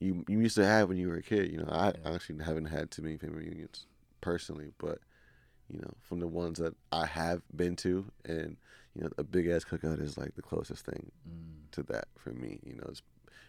you 0.00 0.24
you 0.28 0.40
used 0.40 0.56
to 0.56 0.64
have 0.64 0.88
when 0.88 0.98
you 0.98 1.08
were 1.08 1.16
a 1.16 1.22
kid. 1.22 1.50
You 1.50 1.58
know, 1.58 1.68
I 1.70 1.88
Yeah. 1.88 2.14
actually 2.14 2.42
haven't 2.44 2.66
had 2.66 2.90
too 2.90 3.02
many 3.02 3.16
family 3.16 3.44
reunions 3.44 3.86
personally, 4.20 4.72
but 4.78 4.98
you 5.68 5.80
know, 5.80 5.94
from 6.00 6.20
the 6.20 6.26
ones 6.26 6.58
that 6.58 6.74
I 6.92 7.06
have 7.06 7.42
been 7.54 7.76
to, 7.76 8.10
and 8.24 8.56
you 8.98 9.04
know, 9.04 9.10
a 9.16 9.22
big 9.24 9.46
ass 9.46 9.64
cookout 9.64 10.02
is 10.02 10.18
like 10.18 10.34
the 10.34 10.42
closest 10.42 10.84
thing 10.84 11.12
Mm. 11.28 11.70
to 11.72 11.82
that 11.84 12.08
for 12.18 12.30
me. 12.32 12.58
You 12.64 12.74
know, 12.74 12.86
it's 12.88 13.02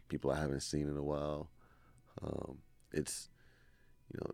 people 0.07 0.29
I 0.31 0.39
haven't 0.39 0.61
seen 0.61 0.87
in 0.87 0.95
a 0.95 1.03
while. 1.03 1.49
Um, 2.21 2.59
it's 2.91 3.29
you 4.13 4.19
know, 4.21 4.31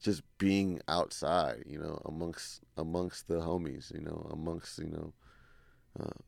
just 0.00 0.22
being 0.38 0.80
outside. 0.88 1.62
You 1.66 1.78
know, 1.78 2.02
amongst 2.04 2.62
amongst 2.76 3.28
the 3.28 3.36
homies. 3.40 3.94
You 3.94 4.00
know, 4.00 4.26
amongst 4.32 4.78
you 4.78 4.88
know, 4.88 5.12
uh, 6.00 6.18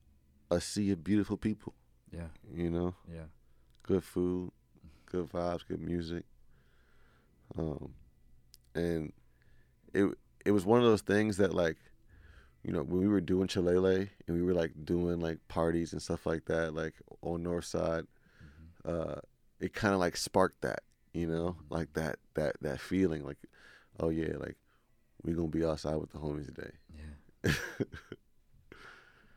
a 0.57 0.61
sea 0.61 0.93
of 0.93 1.03
beautiful 1.03 1.37
people. 1.37 1.75
Yeah. 2.13 2.29
You 2.55 2.71
know, 2.71 2.95
Yeah. 3.13 3.27
good 3.83 4.05
food, 4.05 4.53
good 5.07 5.29
vibes, 5.29 5.67
good 5.67 5.81
music. 5.81 6.25
Um, 7.57 7.95
and 8.75 9.13
it 9.93 10.07
it 10.45 10.53
was 10.53 10.65
one 10.65 10.79
of 10.79 10.85
those 10.85 11.03
things 11.03 11.37
that 11.39 11.53
like, 11.55 11.77
you 12.69 12.75
know, 12.75 12.85
when 12.85 13.01
we 13.01 13.09
were 13.09 13.23
doing 13.23 13.49
Chilalay 13.49 14.11
and 14.29 14.37
we 14.37 14.43
were 14.43 14.55
like 14.55 14.73
doing 14.85 15.21
like 15.21 15.39
parties 15.49 15.95
and 15.95 16.03
stuff 16.03 16.27
like 16.27 16.47
that, 16.47 16.75
like 16.75 16.95
on 17.23 17.43
North 17.43 17.67
Side, 17.67 18.07
hmm 18.41 18.91
uh, 18.91 19.17
it 19.61 19.75
kind 19.75 19.95
of 19.95 20.01
like 20.01 20.17
sparked 20.17 20.63
that, 20.63 20.81
you 21.15 21.27
know, 21.27 21.57
like 21.71 21.95
that 21.95 22.19
that 22.35 22.57
that 22.63 22.81
feeling, 22.81 23.25
like, 23.25 23.39
oh 24.01 24.11
yeah, 24.11 24.37
like 24.39 24.57
we 25.25 25.35
gonna 25.35 25.49
be 25.49 25.65
outside 25.65 25.97
with 25.97 26.13
the 26.13 26.19
homies 26.19 26.47
today. 26.47 26.73
Yeah. 27.45 27.53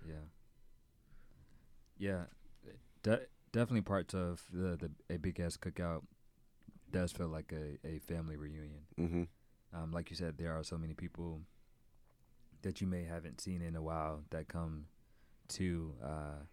Yeah. 0.06 0.16
Yeah. 1.98 2.24
De- 3.04 3.28
definitely 3.52 3.82
parts 3.82 4.14
of 4.14 4.44
the, 4.52 4.78
the 4.78 5.16
a 5.16 5.18
big 5.18 5.40
ass 5.40 5.58
cookout 5.58 6.04
does 6.92 7.12
feel 7.12 7.30
like 7.30 7.54
a, 7.54 7.88
a 7.88 8.00
family 8.00 8.38
reunion. 8.38 8.86
hmm 8.98 9.24
Um, 9.74 9.92
like 9.92 10.10
you 10.10 10.18
said, 10.18 10.38
there 10.38 10.54
are 10.54 10.64
so 10.64 10.78
many 10.78 10.94
people 10.94 11.42
that 12.62 12.82
you 12.82 12.88
may 12.88 13.04
haven't 13.04 13.42
seen 13.42 13.62
in 13.62 13.76
a 13.76 13.82
while 13.82 14.22
that 14.30 14.48
come 14.48 14.86
to 15.50 15.94
uh, 16.04 16.44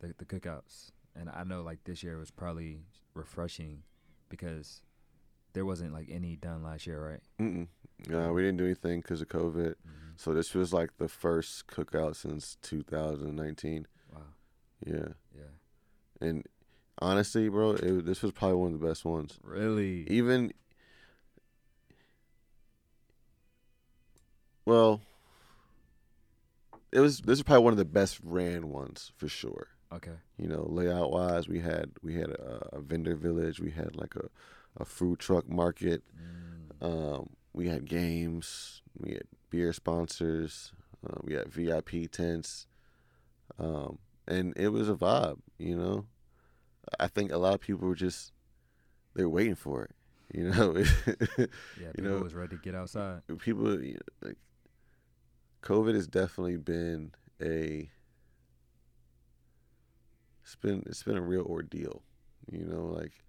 the 0.00 0.14
the 0.18 0.24
cookouts, 0.24 0.90
and 1.14 1.30
I 1.30 1.44
know 1.44 1.62
like 1.62 1.84
this 1.84 2.02
year 2.02 2.18
was 2.18 2.30
probably 2.30 2.80
refreshing 3.14 3.82
because 4.28 4.82
there 5.52 5.64
wasn't 5.64 5.92
like 5.92 6.08
any 6.10 6.36
done 6.36 6.62
last 6.62 6.86
year, 6.86 7.00
right? 7.10 7.20
Mm-mm. 7.40 7.68
No, 8.08 8.32
we 8.32 8.42
didn't 8.42 8.58
do 8.58 8.64
anything 8.64 9.00
because 9.00 9.22
of 9.22 9.28
COVID. 9.28 9.74
Mm-hmm. 9.74 10.04
So 10.16 10.34
this 10.34 10.54
was 10.54 10.72
like 10.72 10.98
the 10.98 11.08
first 11.08 11.66
cookout 11.68 12.16
since 12.16 12.56
2019. 12.62 13.86
Wow. 14.12 14.20
Yeah. 14.84 15.08
Yeah. 15.34 16.26
And 16.26 16.44
honestly, 17.00 17.48
bro, 17.48 17.72
it, 17.72 18.04
this 18.04 18.22
was 18.22 18.32
probably 18.32 18.56
one 18.56 18.74
of 18.74 18.80
the 18.80 18.86
best 18.86 19.04
ones. 19.04 19.38
Really. 19.42 20.06
Even, 20.08 20.52
well, 24.66 25.00
it 26.94 27.00
was. 27.00 27.20
This 27.20 27.38
is 27.38 27.42
probably 27.42 27.64
one 27.64 27.72
of 27.72 27.78
the 27.78 27.84
best 27.84 28.18
ran 28.22 28.68
ones 28.70 29.12
for 29.16 29.28
sure. 29.28 29.68
Okay. 29.92 30.12
You 30.38 30.48
know, 30.48 30.66
layout 30.68 31.10
wise, 31.12 31.46
we 31.48 31.60
had 31.60 31.90
we 32.02 32.14
had 32.14 32.30
a, 32.30 32.68
a 32.72 32.80
vendor 32.80 33.14
village, 33.14 33.60
we 33.60 33.70
had 33.70 33.94
like 33.96 34.14
a, 34.16 34.28
a 34.80 34.84
food 34.84 35.18
truck 35.18 35.48
market, 35.48 36.02
Mm. 36.82 36.86
um, 37.18 37.30
we 37.52 37.68
had 37.68 37.84
games, 37.86 38.82
we 38.98 39.12
had 39.12 39.22
beer 39.50 39.72
sponsors, 39.72 40.72
uh, 41.08 41.18
we 41.22 41.34
had 41.34 41.48
VIP 41.52 42.10
tents, 42.10 42.66
um, 43.58 43.98
and 44.26 44.52
it 44.56 44.68
was 44.68 44.88
a 44.88 44.94
vibe. 44.94 45.38
You 45.58 45.76
know, 45.76 46.06
I 46.98 47.06
think 47.08 47.30
a 47.30 47.38
lot 47.38 47.54
of 47.54 47.60
people 47.60 47.86
were 47.88 47.94
just 47.94 48.32
they're 49.14 49.28
waiting 49.28 49.54
for 49.54 49.84
it. 49.84 49.90
You 50.32 50.50
know, 50.50 50.76
Yeah. 50.76 51.46
you 51.78 51.92
People 51.94 52.10
know- 52.10 52.18
was 52.22 52.34
ready 52.34 52.56
to 52.56 52.62
get 52.62 52.74
outside. 52.74 53.20
people 53.38 53.80
you 53.80 53.94
know, 53.94 54.28
like 54.28 54.38
COVID 55.64 55.94
has 55.94 56.06
definitely 56.06 56.58
been 56.58 57.12
a 57.40 57.90
it's 60.42 60.56
been 60.56 60.82
it's 60.86 61.02
been 61.02 61.16
a 61.16 61.22
real 61.22 61.42
ordeal. 61.42 62.02
You 62.50 62.66
know, 62.66 62.84
like 62.84 63.24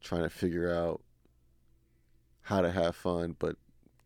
trying 0.00 0.22
to 0.22 0.30
figure 0.30 0.72
out 0.72 1.02
how 2.40 2.62
to 2.62 2.72
have 2.72 2.96
fun 2.96 3.36
but 3.38 3.56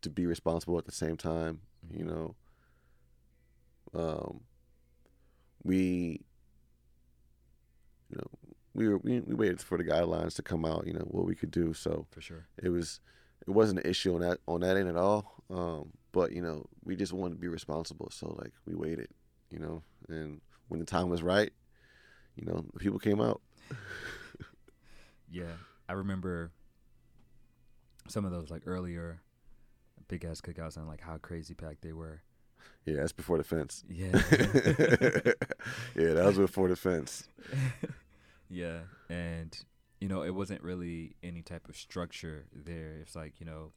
to 0.01 0.09
be 0.09 0.25
responsible 0.25 0.77
at 0.77 0.85
the 0.85 0.91
same 0.91 1.15
time, 1.15 1.61
you 1.89 2.03
know. 2.03 2.35
Um 3.93 4.41
we 5.63 6.21
you 8.09 8.17
know, 8.17 8.27
we 8.73 8.89
were 8.89 8.97
we, 8.97 9.21
we 9.21 9.35
waited 9.35 9.61
for 9.61 9.77
the 9.77 9.85
guidelines 9.85 10.35
to 10.35 10.41
come 10.41 10.65
out. 10.65 10.85
You 10.85 10.93
know 10.93 11.07
what 11.07 11.25
we 11.25 11.33
could 11.33 11.51
do. 11.51 11.73
So 11.73 12.07
For 12.11 12.19
sure. 12.19 12.47
it 12.61 12.69
was 12.69 12.99
it 13.47 13.51
wasn't 13.51 13.79
an 13.79 13.89
issue 13.89 14.15
on 14.15 14.21
that 14.21 14.39
on 14.49 14.59
that 14.61 14.75
end 14.75 14.89
at 14.89 14.97
all. 14.97 15.43
Um, 15.49 15.93
but 16.11 16.31
you 16.31 16.41
know 16.41 16.65
we 16.83 16.95
just 16.95 17.13
wanted 17.13 17.35
to 17.35 17.41
be 17.41 17.47
responsible. 17.47 18.09
So 18.11 18.35
like 18.39 18.53
we 18.65 18.75
waited. 18.75 19.09
You 19.49 19.59
know, 19.59 19.81
and 20.07 20.41
when 20.67 20.79
the 20.79 20.85
time 20.85 21.09
was 21.09 21.23
right, 21.23 21.51
you 22.35 22.45
know 22.45 22.65
the 22.73 22.79
people 22.79 22.99
came 22.99 23.19
out. 23.19 23.41
Yeah, 25.31 25.53
I 25.87 25.93
remember 25.93 26.51
some 28.07 28.25
of 28.25 28.31
those 28.31 28.49
like 28.49 28.63
earlier 28.65 29.21
big 30.07 30.25
ass 30.25 30.41
cookouts 30.41 30.75
and 30.75 30.87
like 30.87 31.01
how 31.01 31.17
crazy 31.17 31.53
packed 31.53 31.81
they 31.81 31.93
were. 31.93 32.21
Yeah, 32.85 32.95
that's 32.95 33.11
before 33.11 33.37
the 33.37 33.43
fence. 33.43 33.83
Yeah. 33.87 34.11
yeah, 35.95 36.13
that 36.13 36.23
was 36.25 36.37
before 36.37 36.67
the 36.67 36.75
fence. 36.75 37.27
yeah, 38.49 38.79
and 39.09 39.57
you 40.01 40.07
know, 40.07 40.23
it 40.23 40.33
wasn't 40.33 40.63
really 40.63 41.15
any 41.21 41.41
type 41.41 41.69
of 41.69 41.77
structure 41.77 42.45
there. 42.53 42.97
It's 43.01 43.15
like, 43.15 43.39
you 43.39 43.45
know, 43.45 43.71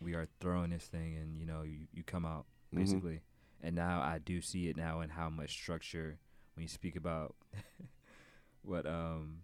we 0.00 0.14
are 0.14 0.28
throwing 0.40 0.70
this 0.70 0.84
thing 0.86 1.16
and 1.16 1.38
you 1.38 1.46
know, 1.46 1.62
you, 1.62 1.86
you 1.92 2.02
come 2.04 2.24
out 2.26 2.46
Mhm. 2.74 2.78
basically. 2.80 3.20
And 3.62 3.74
now 3.74 4.00
I 4.00 4.18
do 4.18 4.40
see 4.40 4.68
it 4.68 4.76
now 4.76 5.00
in 5.00 5.08
how 5.10 5.30
much 5.30 5.50
structure 5.52 6.18
when 6.54 6.62
you 6.62 6.68
speak 6.68 6.96
about 6.96 7.34
what 8.62 8.86
um 8.86 9.38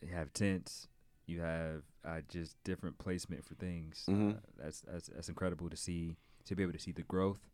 you 0.00 0.08
have 0.14 0.32
tents, 0.32 0.88
you 1.26 1.40
have 1.40 1.82
uh, 2.04 2.20
just 2.28 2.56
different 2.64 2.98
placement 2.98 3.44
for 3.44 3.54
things. 3.54 4.04
Mhm. 4.08 4.36
Uh, 4.36 4.40
that's 4.58 4.80
that's 4.80 5.08
that's 5.08 5.28
incredible 5.28 5.68
to 5.70 5.76
see 5.76 6.16
to 6.46 6.56
be 6.56 6.62
able 6.62 6.72
to 6.72 6.78
see 6.78 6.92
the 6.92 7.02
growth, 7.02 7.48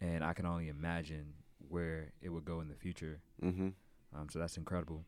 and 0.00 0.24
I 0.24 0.32
can 0.32 0.46
only 0.46 0.68
imagine 0.68 1.34
where 1.68 2.12
it 2.22 2.30
would 2.30 2.44
go 2.44 2.60
in 2.60 2.68
the 2.68 2.74
future. 2.74 3.20
Mm-hmm. 3.42 3.68
Um, 4.14 4.28
so 4.30 4.38
that's 4.38 4.56
incredible. 4.56 5.04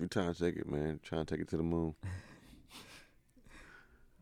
We're 0.00 0.06
trying 0.08 0.32
to 0.32 0.38
take 0.40 0.56
it, 0.56 0.68
man. 0.68 1.00
Trying 1.02 1.26
to 1.26 1.34
take 1.34 1.42
it 1.42 1.48
to 1.48 1.56
the 1.56 1.62
moon. 1.62 1.94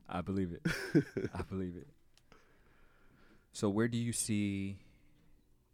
I 0.08 0.20
believe 0.20 0.52
it. 0.52 0.72
I 1.34 1.42
believe 1.42 1.76
it. 1.76 1.88
So 3.52 3.68
where 3.68 3.88
do 3.88 3.98
you 3.98 4.12
see 4.12 4.78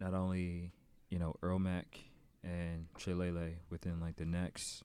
not 0.00 0.14
only, 0.14 0.72
you 1.10 1.18
know, 1.18 1.34
Earl 1.42 1.58
Mack 1.58 2.00
and 2.42 2.86
Chilalay 2.98 3.54
within 3.70 4.00
like 4.00 4.16
the 4.16 4.24
next 4.24 4.82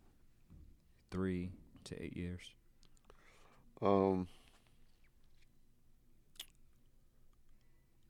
three 1.12 1.52
to 1.86 2.02
eight 2.02 2.16
years? 2.16 2.42
Um, 3.82 4.28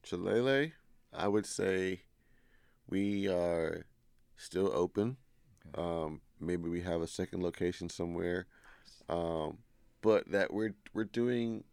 Chilalay, 0.06 0.74
I 1.14 1.28
would 1.28 1.46
say 1.46 2.02
we 2.90 3.28
are 3.28 3.86
still 4.38 4.72
open. 4.74 5.18
Okay. 5.76 5.82
Um, 5.82 6.22
maybe 6.40 6.70
we 6.70 6.82
have 6.82 7.02
a 7.02 7.08
second 7.08 7.42
location 7.42 7.90
somewhere. 7.90 8.48
Um, 9.10 9.60
but 10.04 10.30
that 10.30 10.54
we're 10.54 10.76
we're 10.94 11.06
doing 11.06 11.64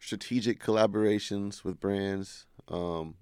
strategic 0.00 0.62
collaborations 0.62 1.64
with 1.64 1.80
brands 1.80 2.44
um, 2.68 3.14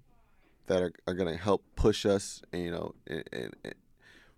that 0.65 0.81
are, 0.81 0.91
are 1.07 1.13
going 1.13 1.29
to 1.29 1.41
help 1.41 1.63
push 1.75 2.05
us, 2.05 2.41
you 2.51 2.69
know, 2.69 2.93
and, 3.07 3.23
and, 3.31 3.55
and 3.63 3.75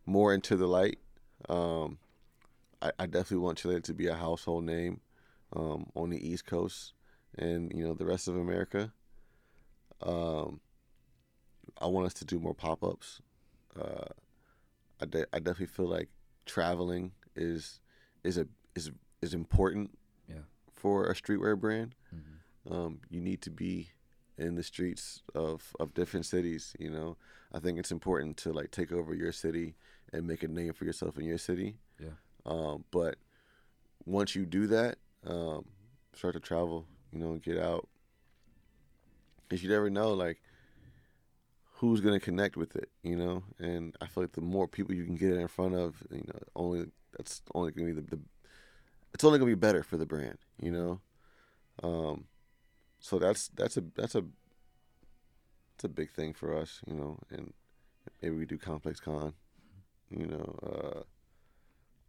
more 0.05 0.33
into 0.33 0.55
the 0.55 0.67
light. 0.67 0.99
Um, 1.47 1.97
I, 2.81 2.91
I 2.99 3.05
definitely 3.07 3.37
want 3.37 3.57
Chile 3.57 3.81
to 3.81 3.93
be 3.93 4.07
a 4.07 4.15
household 4.15 4.65
name 4.65 4.99
um, 5.55 5.87
on 5.95 6.09
the 6.11 6.29
East 6.29 6.45
Coast 6.45 6.93
and 7.37 7.71
you 7.73 7.85
know 7.85 7.93
the 7.93 8.05
rest 8.05 8.27
of 8.27 8.35
America. 8.35 8.91
Um, 10.01 10.59
I 11.79 11.87
want 11.87 12.05
us 12.05 12.13
to 12.15 12.25
do 12.25 12.39
more 12.39 12.53
pop 12.53 12.83
ups. 12.83 13.21
Uh, 13.79 14.05
I, 15.01 15.05
de- 15.05 15.27
I 15.33 15.39
definitely 15.39 15.67
feel 15.67 15.87
like 15.87 16.09
traveling 16.45 17.13
is 17.35 17.79
is 18.23 18.37
a 18.37 18.47
is 18.75 18.91
is 19.21 19.33
important. 19.33 19.91
Yeah. 20.27 20.43
For 20.73 21.09
a 21.09 21.13
streetwear 21.13 21.59
brand, 21.59 21.95
Mm-hmm. 22.15 22.73
um, 22.73 22.99
you 23.09 23.19
need 23.21 23.41
to 23.43 23.49
be 23.51 23.89
in 24.37 24.55
the 24.55 24.63
streets 24.63 25.21
of, 25.35 25.73
of 25.79 25.93
different 25.93 26.25
cities. 26.25 26.73
You 26.79 26.89
know, 26.89 27.17
I 27.53 27.59
think 27.59 27.77
it's 27.77 27.91
important 27.91 28.37
to 28.37 28.53
like 28.53 28.71
take 28.71 28.91
over 28.91 29.13
your 29.13 29.31
city 29.33 29.75
and 30.13 30.25
make 30.25 30.43
a 30.43 30.47
name 30.47 30.73
for 30.73 30.85
yourself 30.85 31.17
in 31.17 31.25
your 31.25 31.37
city. 31.37 31.77
Yeah. 31.99 32.15
Um, 32.45 32.85
but 32.91 33.15
once 34.05 34.35
you 34.35 34.45
do 34.45 34.67
that, 34.67 34.97
um, 35.27 35.65
start 36.15 36.33
to 36.35 36.39
travel. 36.39 36.85
You 37.11 37.19
know, 37.19 37.35
get 37.35 37.57
out. 37.57 37.87
Cause 39.49 39.63
you 39.63 39.69
never 39.69 39.89
know, 39.89 40.13
like 40.13 40.39
who's 41.73 42.01
gonna 42.01 42.19
connect 42.19 42.55
with 42.55 42.75
it. 42.75 42.89
You 43.03 43.15
know, 43.15 43.43
and 43.59 43.95
I 44.01 44.05
feel 44.07 44.23
like 44.23 44.33
the 44.33 44.41
more 44.41 44.67
people 44.67 44.93
you 44.95 45.05
can 45.05 45.15
get 45.15 45.31
it 45.31 45.39
in 45.39 45.47
front 45.47 45.75
of, 45.75 45.95
you 46.11 46.23
know, 46.27 46.39
only 46.55 46.85
that's 47.17 47.41
only 47.55 47.71
gonna 47.71 47.87
be 47.87 47.93
the, 48.01 48.15
the 48.15 48.19
it's 49.19 49.25
only 49.25 49.37
gonna 49.37 49.51
be 49.51 49.55
better 49.55 49.83
for 49.83 49.97
the 49.97 50.05
brand. 50.05 50.37
You 50.61 50.71
know. 50.71 51.01
Um, 51.83 52.23
so 53.01 53.19
that's 53.19 53.49
that's 53.49 53.75
a 53.75 53.83
that's 53.93 54.15
a 54.15 54.23
it's 55.75 55.83
a 55.83 55.89
big 55.89 56.09
thing 56.11 56.33
for 56.33 56.55
us, 56.57 56.79
you 56.87 56.93
know, 56.93 57.19
and 57.29 57.51
maybe 58.21 58.35
we 58.37 58.45
do 58.45 58.57
ComplexCon, 58.57 59.33
you 60.09 60.25
know, 60.25 60.55
uh, 60.63 61.01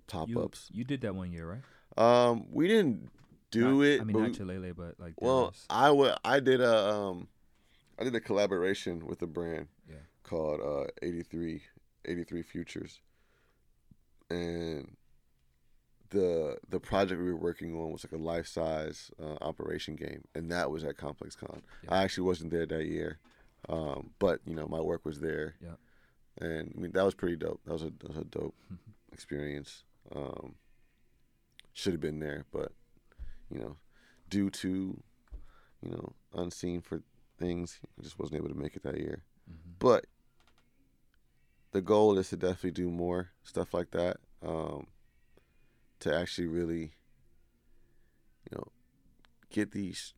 top 0.06 0.28
You, 0.28 0.40
ups. 0.40 0.68
you 0.72 0.84
did 0.84 1.00
that 1.00 1.16
one 1.16 1.32
year, 1.32 1.62
right? 1.96 2.04
Um, 2.30 2.46
we 2.48 2.68
didn't 2.68 3.10
do 3.50 3.74
Not- 3.78 3.84
it. 3.86 4.00
I 4.00 4.04
mean, 4.04 4.14
but 4.16 4.22
not 4.22 4.30
Chilalay, 4.32 4.74
but 4.76 4.94
like 5.00 5.14
well, 5.20 5.46
was- 5.46 5.66
I 5.68 5.90
wa- 5.90 6.16
I 6.24 6.38
did 6.38 6.60
a 6.60 6.92
um, 6.94 7.26
I 7.98 8.04
did 8.04 8.14
a 8.14 8.20
collaboration 8.20 9.04
with 9.04 9.20
a 9.22 9.26
brand 9.26 9.66
Yeah. 9.88 9.96
called 10.22 10.60
uh 10.60 10.86
83, 11.02 11.62
83 12.04 12.42
Futures, 12.44 13.00
and 14.30 14.96
the 16.10 16.58
the 16.68 16.80
project 16.80 17.20
we 17.20 17.32
were 17.32 17.36
working 17.36 17.74
on 17.74 17.92
was 17.92 18.04
like 18.04 18.12
a 18.12 18.22
life 18.22 18.46
size 18.46 19.10
uh, 19.22 19.36
operation 19.40 19.96
game, 19.96 20.22
and 20.34 20.50
that 20.52 20.70
was 20.70 20.84
at 20.84 20.96
ComplexCon. 20.96 21.60
Yeah. 21.84 21.94
I 21.94 22.02
actually 22.02 22.24
wasn't 22.24 22.50
there 22.50 22.66
that 22.66 22.86
year, 22.86 23.18
um, 23.68 24.10
but 24.18 24.40
you 24.46 24.54
know 24.54 24.66
my 24.66 24.80
work 24.80 25.04
was 25.04 25.20
there, 25.20 25.54
Yeah. 25.62 25.76
and 26.46 26.72
I 26.76 26.80
mean 26.80 26.92
that 26.92 27.04
was 27.04 27.14
pretty 27.14 27.36
dope. 27.36 27.60
That 27.64 27.72
was 27.72 27.82
a 27.82 27.90
that 28.00 28.08
was 28.08 28.16
a 28.18 28.24
dope 28.24 28.54
experience. 29.12 29.84
Um, 30.14 30.54
should 31.72 31.92
have 31.92 32.00
been 32.00 32.18
there, 32.18 32.44
but 32.52 32.72
you 33.52 33.60
know, 33.60 33.76
due 34.28 34.50
to 34.50 34.68
you 35.82 35.90
know 35.90 36.12
unseen 36.34 36.80
for 36.80 37.02
things, 37.38 37.78
I 37.98 38.02
just 38.02 38.18
wasn't 38.18 38.38
able 38.38 38.48
to 38.48 38.54
make 38.60 38.74
it 38.76 38.82
that 38.82 38.98
year. 38.98 39.22
Mhm. 39.50 39.74
But 39.78 40.06
the 41.72 41.80
goal 41.80 42.18
is 42.18 42.30
to 42.30 42.36
definitely 42.36 42.72
do 42.72 42.90
more 42.90 43.30
stuff 43.44 43.72
like 43.72 43.92
that. 43.92 44.16
Um, 44.42 44.88
to 46.00 46.14
actually 46.14 46.46
really, 46.48 46.92
you 48.44 48.56
know, 48.56 48.68
get 49.50 49.72
these 49.72 50.14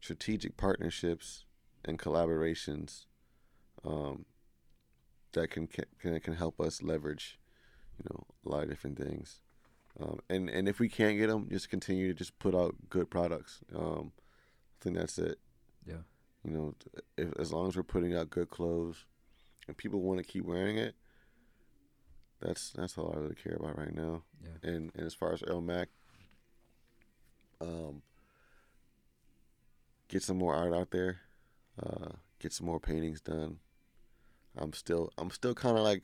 strategic 0.00 0.56
partnerships 0.56 1.44
and 1.84 1.98
collaborations 1.98 3.06
um, 3.84 4.24
that 5.32 5.50
can, 5.50 5.66
can 5.66 6.20
can 6.20 6.34
help 6.34 6.60
us 6.60 6.82
leverage, 6.82 7.38
you 7.98 8.04
know, 8.10 8.26
a 8.44 8.48
lot 8.48 8.64
of 8.64 8.68
different 8.68 8.98
things. 8.98 9.40
Um, 10.00 10.20
and 10.28 10.48
and 10.48 10.68
if 10.68 10.80
we 10.80 10.88
can't 10.88 11.18
get 11.18 11.28
them, 11.28 11.48
just 11.50 11.68
continue 11.68 12.08
to 12.08 12.14
just 12.14 12.38
put 12.38 12.54
out 12.54 12.74
good 12.88 13.10
products. 13.10 13.60
Um, 13.74 14.12
I 14.80 14.84
think 14.84 14.96
that's 14.96 15.18
it. 15.18 15.38
Yeah. 15.86 16.02
You 16.44 16.50
know, 16.50 16.74
if, 17.16 17.32
as 17.38 17.52
long 17.52 17.68
as 17.68 17.76
we're 17.76 17.82
putting 17.82 18.16
out 18.16 18.30
good 18.30 18.50
clothes, 18.50 19.04
and 19.68 19.76
people 19.76 20.00
want 20.00 20.18
to 20.18 20.24
keep 20.24 20.44
wearing 20.44 20.78
it, 20.78 20.94
that's 22.42 22.70
that's 22.70 22.98
all 22.98 23.12
I 23.14 23.20
really 23.20 23.34
care 23.34 23.56
about 23.58 23.78
right 23.78 23.94
now. 23.94 24.22
Yeah. 24.42 24.70
And 24.70 24.90
and 24.94 25.06
as 25.06 25.14
far 25.14 25.32
as 25.32 25.42
Earl 25.42 25.60
Mack, 25.60 25.88
um, 27.60 28.02
get 30.08 30.22
some 30.22 30.38
more 30.38 30.54
art 30.54 30.74
out 30.74 30.90
there, 30.90 31.20
uh, 31.82 32.10
get 32.38 32.52
some 32.52 32.66
more 32.66 32.80
paintings 32.80 33.20
done. 33.20 33.58
I'm 34.56 34.72
still 34.72 35.12
I'm 35.16 35.30
still 35.30 35.54
kind 35.54 35.76
of 35.76 35.84
like 35.84 36.02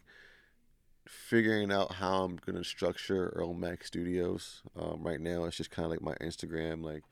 figuring 1.07 1.73
out 1.73 1.95
how 1.95 2.25
I'm 2.25 2.37
gonna 2.45 2.65
structure 2.65 3.33
Earl 3.35 3.55
Mack 3.55 3.85
Studios. 3.85 4.63
Um, 4.77 5.03
right 5.03 5.21
now, 5.21 5.45
it's 5.45 5.57
just 5.57 5.71
kind 5.71 5.85
of 5.85 5.91
like 5.91 6.03
my 6.03 6.15
Instagram 6.25 6.85
like 6.85 7.03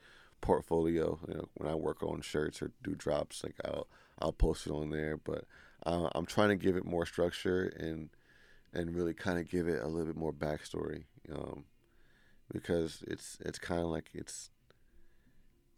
portfolio. 0.40 1.18
You 1.28 1.34
know, 1.34 1.48
when 1.54 1.70
I 1.70 1.74
work 1.74 2.02
on 2.02 2.20
shirts 2.20 2.62
or 2.62 2.70
do 2.82 2.94
drops, 2.94 3.42
like 3.42 3.56
I'll 3.64 3.88
I'll 4.18 4.32
post 4.32 4.66
it 4.66 4.72
on 4.72 4.90
there. 4.90 5.16
But 5.16 5.44
uh, 5.84 6.10
I'm 6.14 6.26
trying 6.26 6.50
to 6.50 6.56
give 6.56 6.76
it 6.76 6.84
more 6.84 7.06
structure 7.06 7.72
and 7.78 8.08
and 8.76 8.94
really 8.94 9.14
kind 9.14 9.38
of 9.38 9.50
give 9.50 9.68
it 9.68 9.82
a 9.82 9.88
little 9.88 10.06
bit 10.06 10.16
more 10.16 10.32
backstory, 10.32 11.04
um, 11.32 11.64
because 12.52 13.02
it's 13.08 13.38
it's 13.40 13.58
kind 13.58 13.80
of 13.80 13.86
like 13.88 14.10
it's 14.14 14.50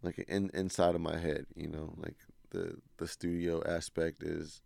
like 0.02 0.18
in 0.28 0.50
inside 0.52 0.94
of 0.94 1.00
my 1.00 1.18
head, 1.18 1.46
you 1.54 1.68
know, 1.68 1.94
like 1.96 2.16
the 2.50 2.76
the 2.98 3.06
studio 3.06 3.62
aspect 3.66 4.22
is 4.22 4.60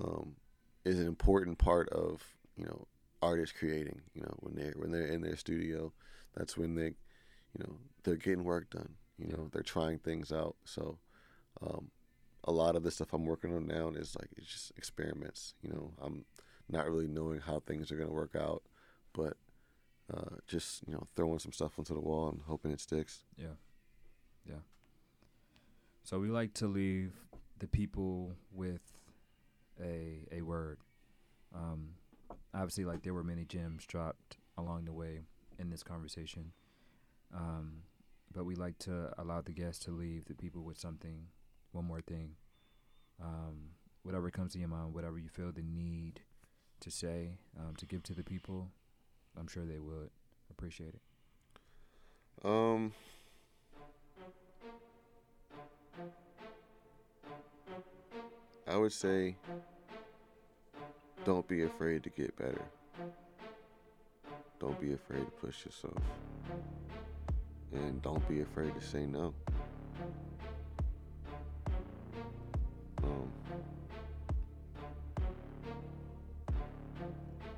um, 0.00 0.36
is 0.84 0.98
an 0.98 1.06
important 1.06 1.58
part 1.58 1.88
of 1.90 2.22
you 2.56 2.64
know 2.64 2.86
artists 3.22 3.56
creating. 3.58 4.00
You 4.14 4.22
know, 4.22 4.34
when 4.40 4.54
they 4.54 4.68
are 4.68 4.74
when 4.76 4.90
they're 4.90 5.06
in 5.06 5.20
their 5.20 5.36
studio, 5.36 5.92
that's 6.34 6.56
when 6.56 6.74
they, 6.74 6.86
you 6.86 7.60
know, 7.60 7.76
they're 8.02 8.16
getting 8.16 8.44
work 8.44 8.70
done. 8.70 8.94
You 9.18 9.28
know, 9.28 9.48
they're 9.52 9.62
trying 9.62 9.98
things 9.98 10.32
out. 10.32 10.56
So, 10.64 10.98
um, 11.62 11.90
a 12.44 12.52
lot 12.52 12.76
of 12.76 12.82
the 12.82 12.90
stuff 12.90 13.12
I'm 13.12 13.24
working 13.24 13.54
on 13.54 13.66
now 13.66 13.88
is 13.88 14.16
like 14.18 14.28
it's 14.36 14.46
just 14.46 14.72
experiments. 14.76 15.54
You 15.62 15.70
know, 15.70 15.92
I'm 16.02 16.24
not 16.68 16.86
really 16.86 17.08
knowing 17.08 17.40
how 17.40 17.60
things 17.60 17.90
are 17.90 17.96
gonna 17.96 18.10
work 18.10 18.34
out, 18.36 18.62
but 19.12 19.36
uh, 20.12 20.36
just 20.46 20.82
you 20.86 20.92
know 20.92 21.06
throwing 21.14 21.38
some 21.38 21.52
stuff 21.52 21.78
onto 21.78 21.94
the 21.94 22.00
wall 22.00 22.28
and 22.28 22.40
hoping 22.46 22.70
it 22.70 22.80
sticks. 22.80 23.24
Yeah. 23.36 23.56
Yeah. 24.48 24.60
So 26.02 26.18
we 26.18 26.28
like 26.28 26.52
to 26.54 26.66
leave 26.66 27.12
the 27.58 27.66
people 27.66 28.34
with 28.52 28.82
a 29.80 30.26
a 30.32 30.42
word. 30.42 30.78
Um, 31.54 31.90
obviously, 32.52 32.84
like 32.84 33.02
there 33.02 33.14
were 33.14 33.24
many 33.24 33.44
gems 33.44 33.86
dropped 33.86 34.36
along 34.58 34.84
the 34.84 34.92
way 34.92 35.20
in 35.58 35.70
this 35.70 35.82
conversation. 35.82 36.52
Um, 37.34 37.82
but 38.32 38.44
we 38.44 38.54
like 38.54 38.78
to 38.80 39.12
allow 39.18 39.40
the 39.40 39.52
guests 39.52 39.84
to 39.86 39.90
leave 39.90 40.26
the 40.26 40.34
people 40.34 40.62
with 40.62 40.78
something, 40.78 41.26
one 41.72 41.84
more 41.84 42.00
thing. 42.00 42.32
Um, 43.22 43.70
whatever 44.02 44.30
comes 44.30 44.52
to 44.52 44.58
your 44.58 44.68
mind, 44.68 44.92
whatever 44.92 45.18
you 45.18 45.28
feel 45.28 45.52
the 45.52 45.62
need 45.62 46.20
to 46.84 46.90
say, 46.90 47.30
um, 47.58 47.74
to 47.76 47.86
give 47.86 48.02
to 48.04 48.12
the 48.12 48.22
people, 48.22 48.70
I'm 49.38 49.48
sure 49.48 49.64
they 49.64 49.78
would 49.78 50.10
appreciate 50.50 50.94
it. 50.94 52.46
Um. 52.46 52.92
I 58.66 58.76
would 58.76 58.92
say 58.92 59.36
don't 61.24 61.46
be 61.48 61.62
afraid 61.62 62.02
to 62.02 62.10
get 62.10 62.36
better. 62.36 62.62
Don't 64.60 64.78
be 64.80 64.92
afraid 64.92 65.24
to 65.24 65.30
push 65.46 65.64
yourself. 65.64 66.02
And 67.72 68.02
don't 68.02 68.26
be 68.28 68.40
afraid 68.40 68.74
to 68.74 68.80
say 68.80 69.06
no. 69.06 69.32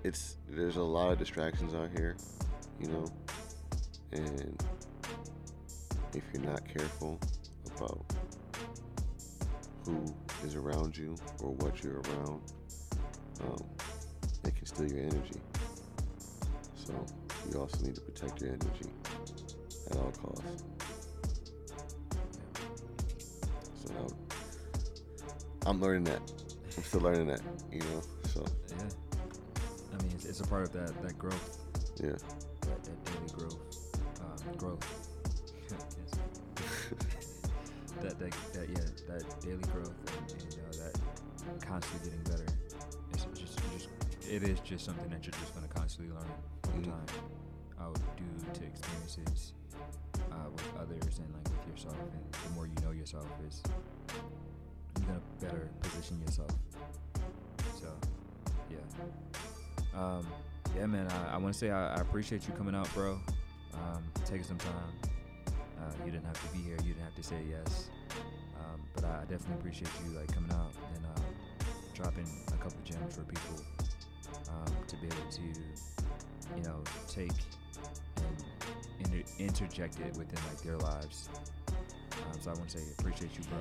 It's 0.07 0.37
there's 0.49 0.77
a 0.77 0.83
lot 0.83 1.11
of 1.11 1.19
distractions 1.19 1.75
out 1.75 1.91
here, 1.97 2.17
you 2.81 2.87
know, 2.87 3.05
and 4.13 4.63
if 6.15 6.23
you're 6.33 6.45
not 6.45 6.65
careful 6.65 7.19
about 7.75 8.05
who 9.85 10.05
is 10.45 10.55
around 10.55 10.97
you 10.97 11.17
or 11.43 11.51
what 11.55 11.83
you're 11.83 12.01
around, 12.03 12.41
um, 13.43 13.65
it 14.45 14.55
can 14.55 14.65
steal 14.65 14.89
your 14.89 15.01
energy. 15.01 15.41
So 16.77 16.95
you 17.51 17.61
also 17.61 17.85
need 17.85 17.97
to 17.97 18.01
protect 18.01 18.41
your 18.41 18.51
energy 18.51 18.91
at 19.91 19.97
all 19.97 20.13
costs. 20.23 20.63
So 23.85 23.93
now, 23.93 24.07
I'm 25.67 25.81
learning 25.81 26.05
that. 26.05 26.23
I'm 26.77 26.85
still 26.85 27.01
learning 27.01 27.27
that, 27.27 27.41
you 27.73 27.81
know. 27.81 28.03
So 28.33 28.45
Yeah. 28.71 29.06
I 29.99 30.03
mean, 30.03 30.13
it's, 30.15 30.25
it's 30.27 30.41
a 30.41 30.47
part 30.47 30.63
of 30.65 30.73
that, 30.73 31.01
that 31.03 31.19
growth, 31.19 31.59
yeah, 32.03 32.11
that, 32.11 32.85
that 32.85 33.05
daily 33.05 33.29
growth. 33.33 33.57
Um, 34.21 34.57
growth. 34.57 35.09
That, 38.03 38.19
that, 38.21 38.31
that, 38.53 38.69
yeah, 38.69 38.85
that 39.09 39.41
daily 39.41 39.57
growth 39.73 39.91
and, 40.19 40.31
and 40.31 40.55
uh, 40.69 40.85
that 40.85 41.67
constantly 41.67 42.11
getting 42.11 42.23
better. 42.25 42.45
It's 43.15 43.25
just, 43.35 43.57
just, 43.73 43.89
it 44.31 44.43
is 44.43 44.61
just 44.61 44.85
something 44.85 45.09
that 45.09 45.25
you're 45.25 45.33
just 45.41 45.55
going 45.55 45.67
to 45.67 45.73
constantly 45.75 46.15
learn 46.15 46.31
over 46.69 46.79
Mhm. 46.79 46.85
time. 46.85 47.07
Uh, 47.81 47.93
due 48.17 48.53
to 48.61 48.65
experiences 48.67 49.55
uh, 50.31 50.49
with 50.53 50.77
others 50.79 51.19
and 51.19 51.33
like 51.35 51.49
with 51.49 51.69
yourself. 51.75 51.97
And 52.13 52.23
the 52.45 52.51
more 52.55 52.67
you 52.67 52.75
know 52.85 52.91
yourself, 52.91 53.27
is 53.49 53.63
you're 54.99 55.07
gonna 55.07 55.21
better 55.41 55.69
position 55.81 56.21
yourself. 56.27 56.51
So, 57.81 57.89
yeah. 58.71 58.77
Um, 59.97 60.27
yeah, 60.77 60.87
man. 60.87 61.09
I, 61.11 61.35
I 61.35 61.37
want 61.39 61.55
to 61.55 61.59
say 61.59 61.71
I, 61.71 61.97
I 61.97 62.01
appreciate 62.01 62.47
you 62.47 62.55
coming 62.55 62.75
out, 62.75 62.93
bro. 62.93 63.19
Um, 63.75 64.03
taking 64.25 64.45
some 64.45 64.59
time. 64.59 64.93
Uh, 65.79 66.05
you 66.05 66.11
didn't 66.11 66.27
have 66.27 66.41
to 66.51 66.57
be 66.57 66.63
here. 66.63 66.77
You 66.83 66.93
didn't 66.95 67.05
have 67.05 67.15
to 67.15 67.23
say 67.23 67.37
yes. 67.49 67.89
Um, 68.59 68.81
but 68.95 69.05
I 69.05 69.21
definitely 69.21 69.55
appreciate 69.55 69.91
you 70.05 70.13
like 70.19 70.33
coming 70.33 70.51
out 70.53 70.73
and 70.95 71.07
um, 71.07 71.25
dropping 71.95 72.27
a 72.49 72.57
couple 72.63 72.79
gems 72.85 73.17
for 73.17 73.23
people 73.23 73.65
um, 74.49 74.73
to 74.87 74.97
be 74.97 75.07
able 75.07 75.31
to, 75.31 75.43
you 75.43 76.63
know, 76.65 76.83
take 77.09 77.33
and 78.19 79.13
inter- 79.13 79.29
interject 79.39 80.01
it 80.01 80.17
within 80.17 80.39
like 80.49 80.63
their 80.63 80.77
lives. 80.79 81.29
Um, 82.13 82.41
so 82.41 82.51
I 82.51 82.55
want 82.55 82.69
to 82.71 82.79
say 82.79 82.85
appreciate 82.99 83.31
you, 83.37 83.45
bro. 83.45 83.59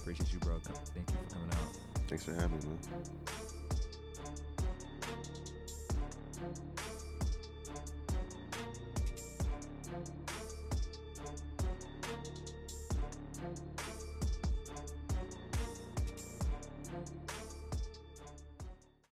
Appreciate 0.00 0.32
you, 0.32 0.38
bro. 0.40 0.58
Thank 0.94 1.10
you 1.10 1.16
for 1.28 1.34
coming 1.34 1.50
out. 1.52 1.76
thanks 2.08 2.24
for 2.24 2.32
having 2.34 2.58
me, 2.58 2.66
man. 2.66 3.45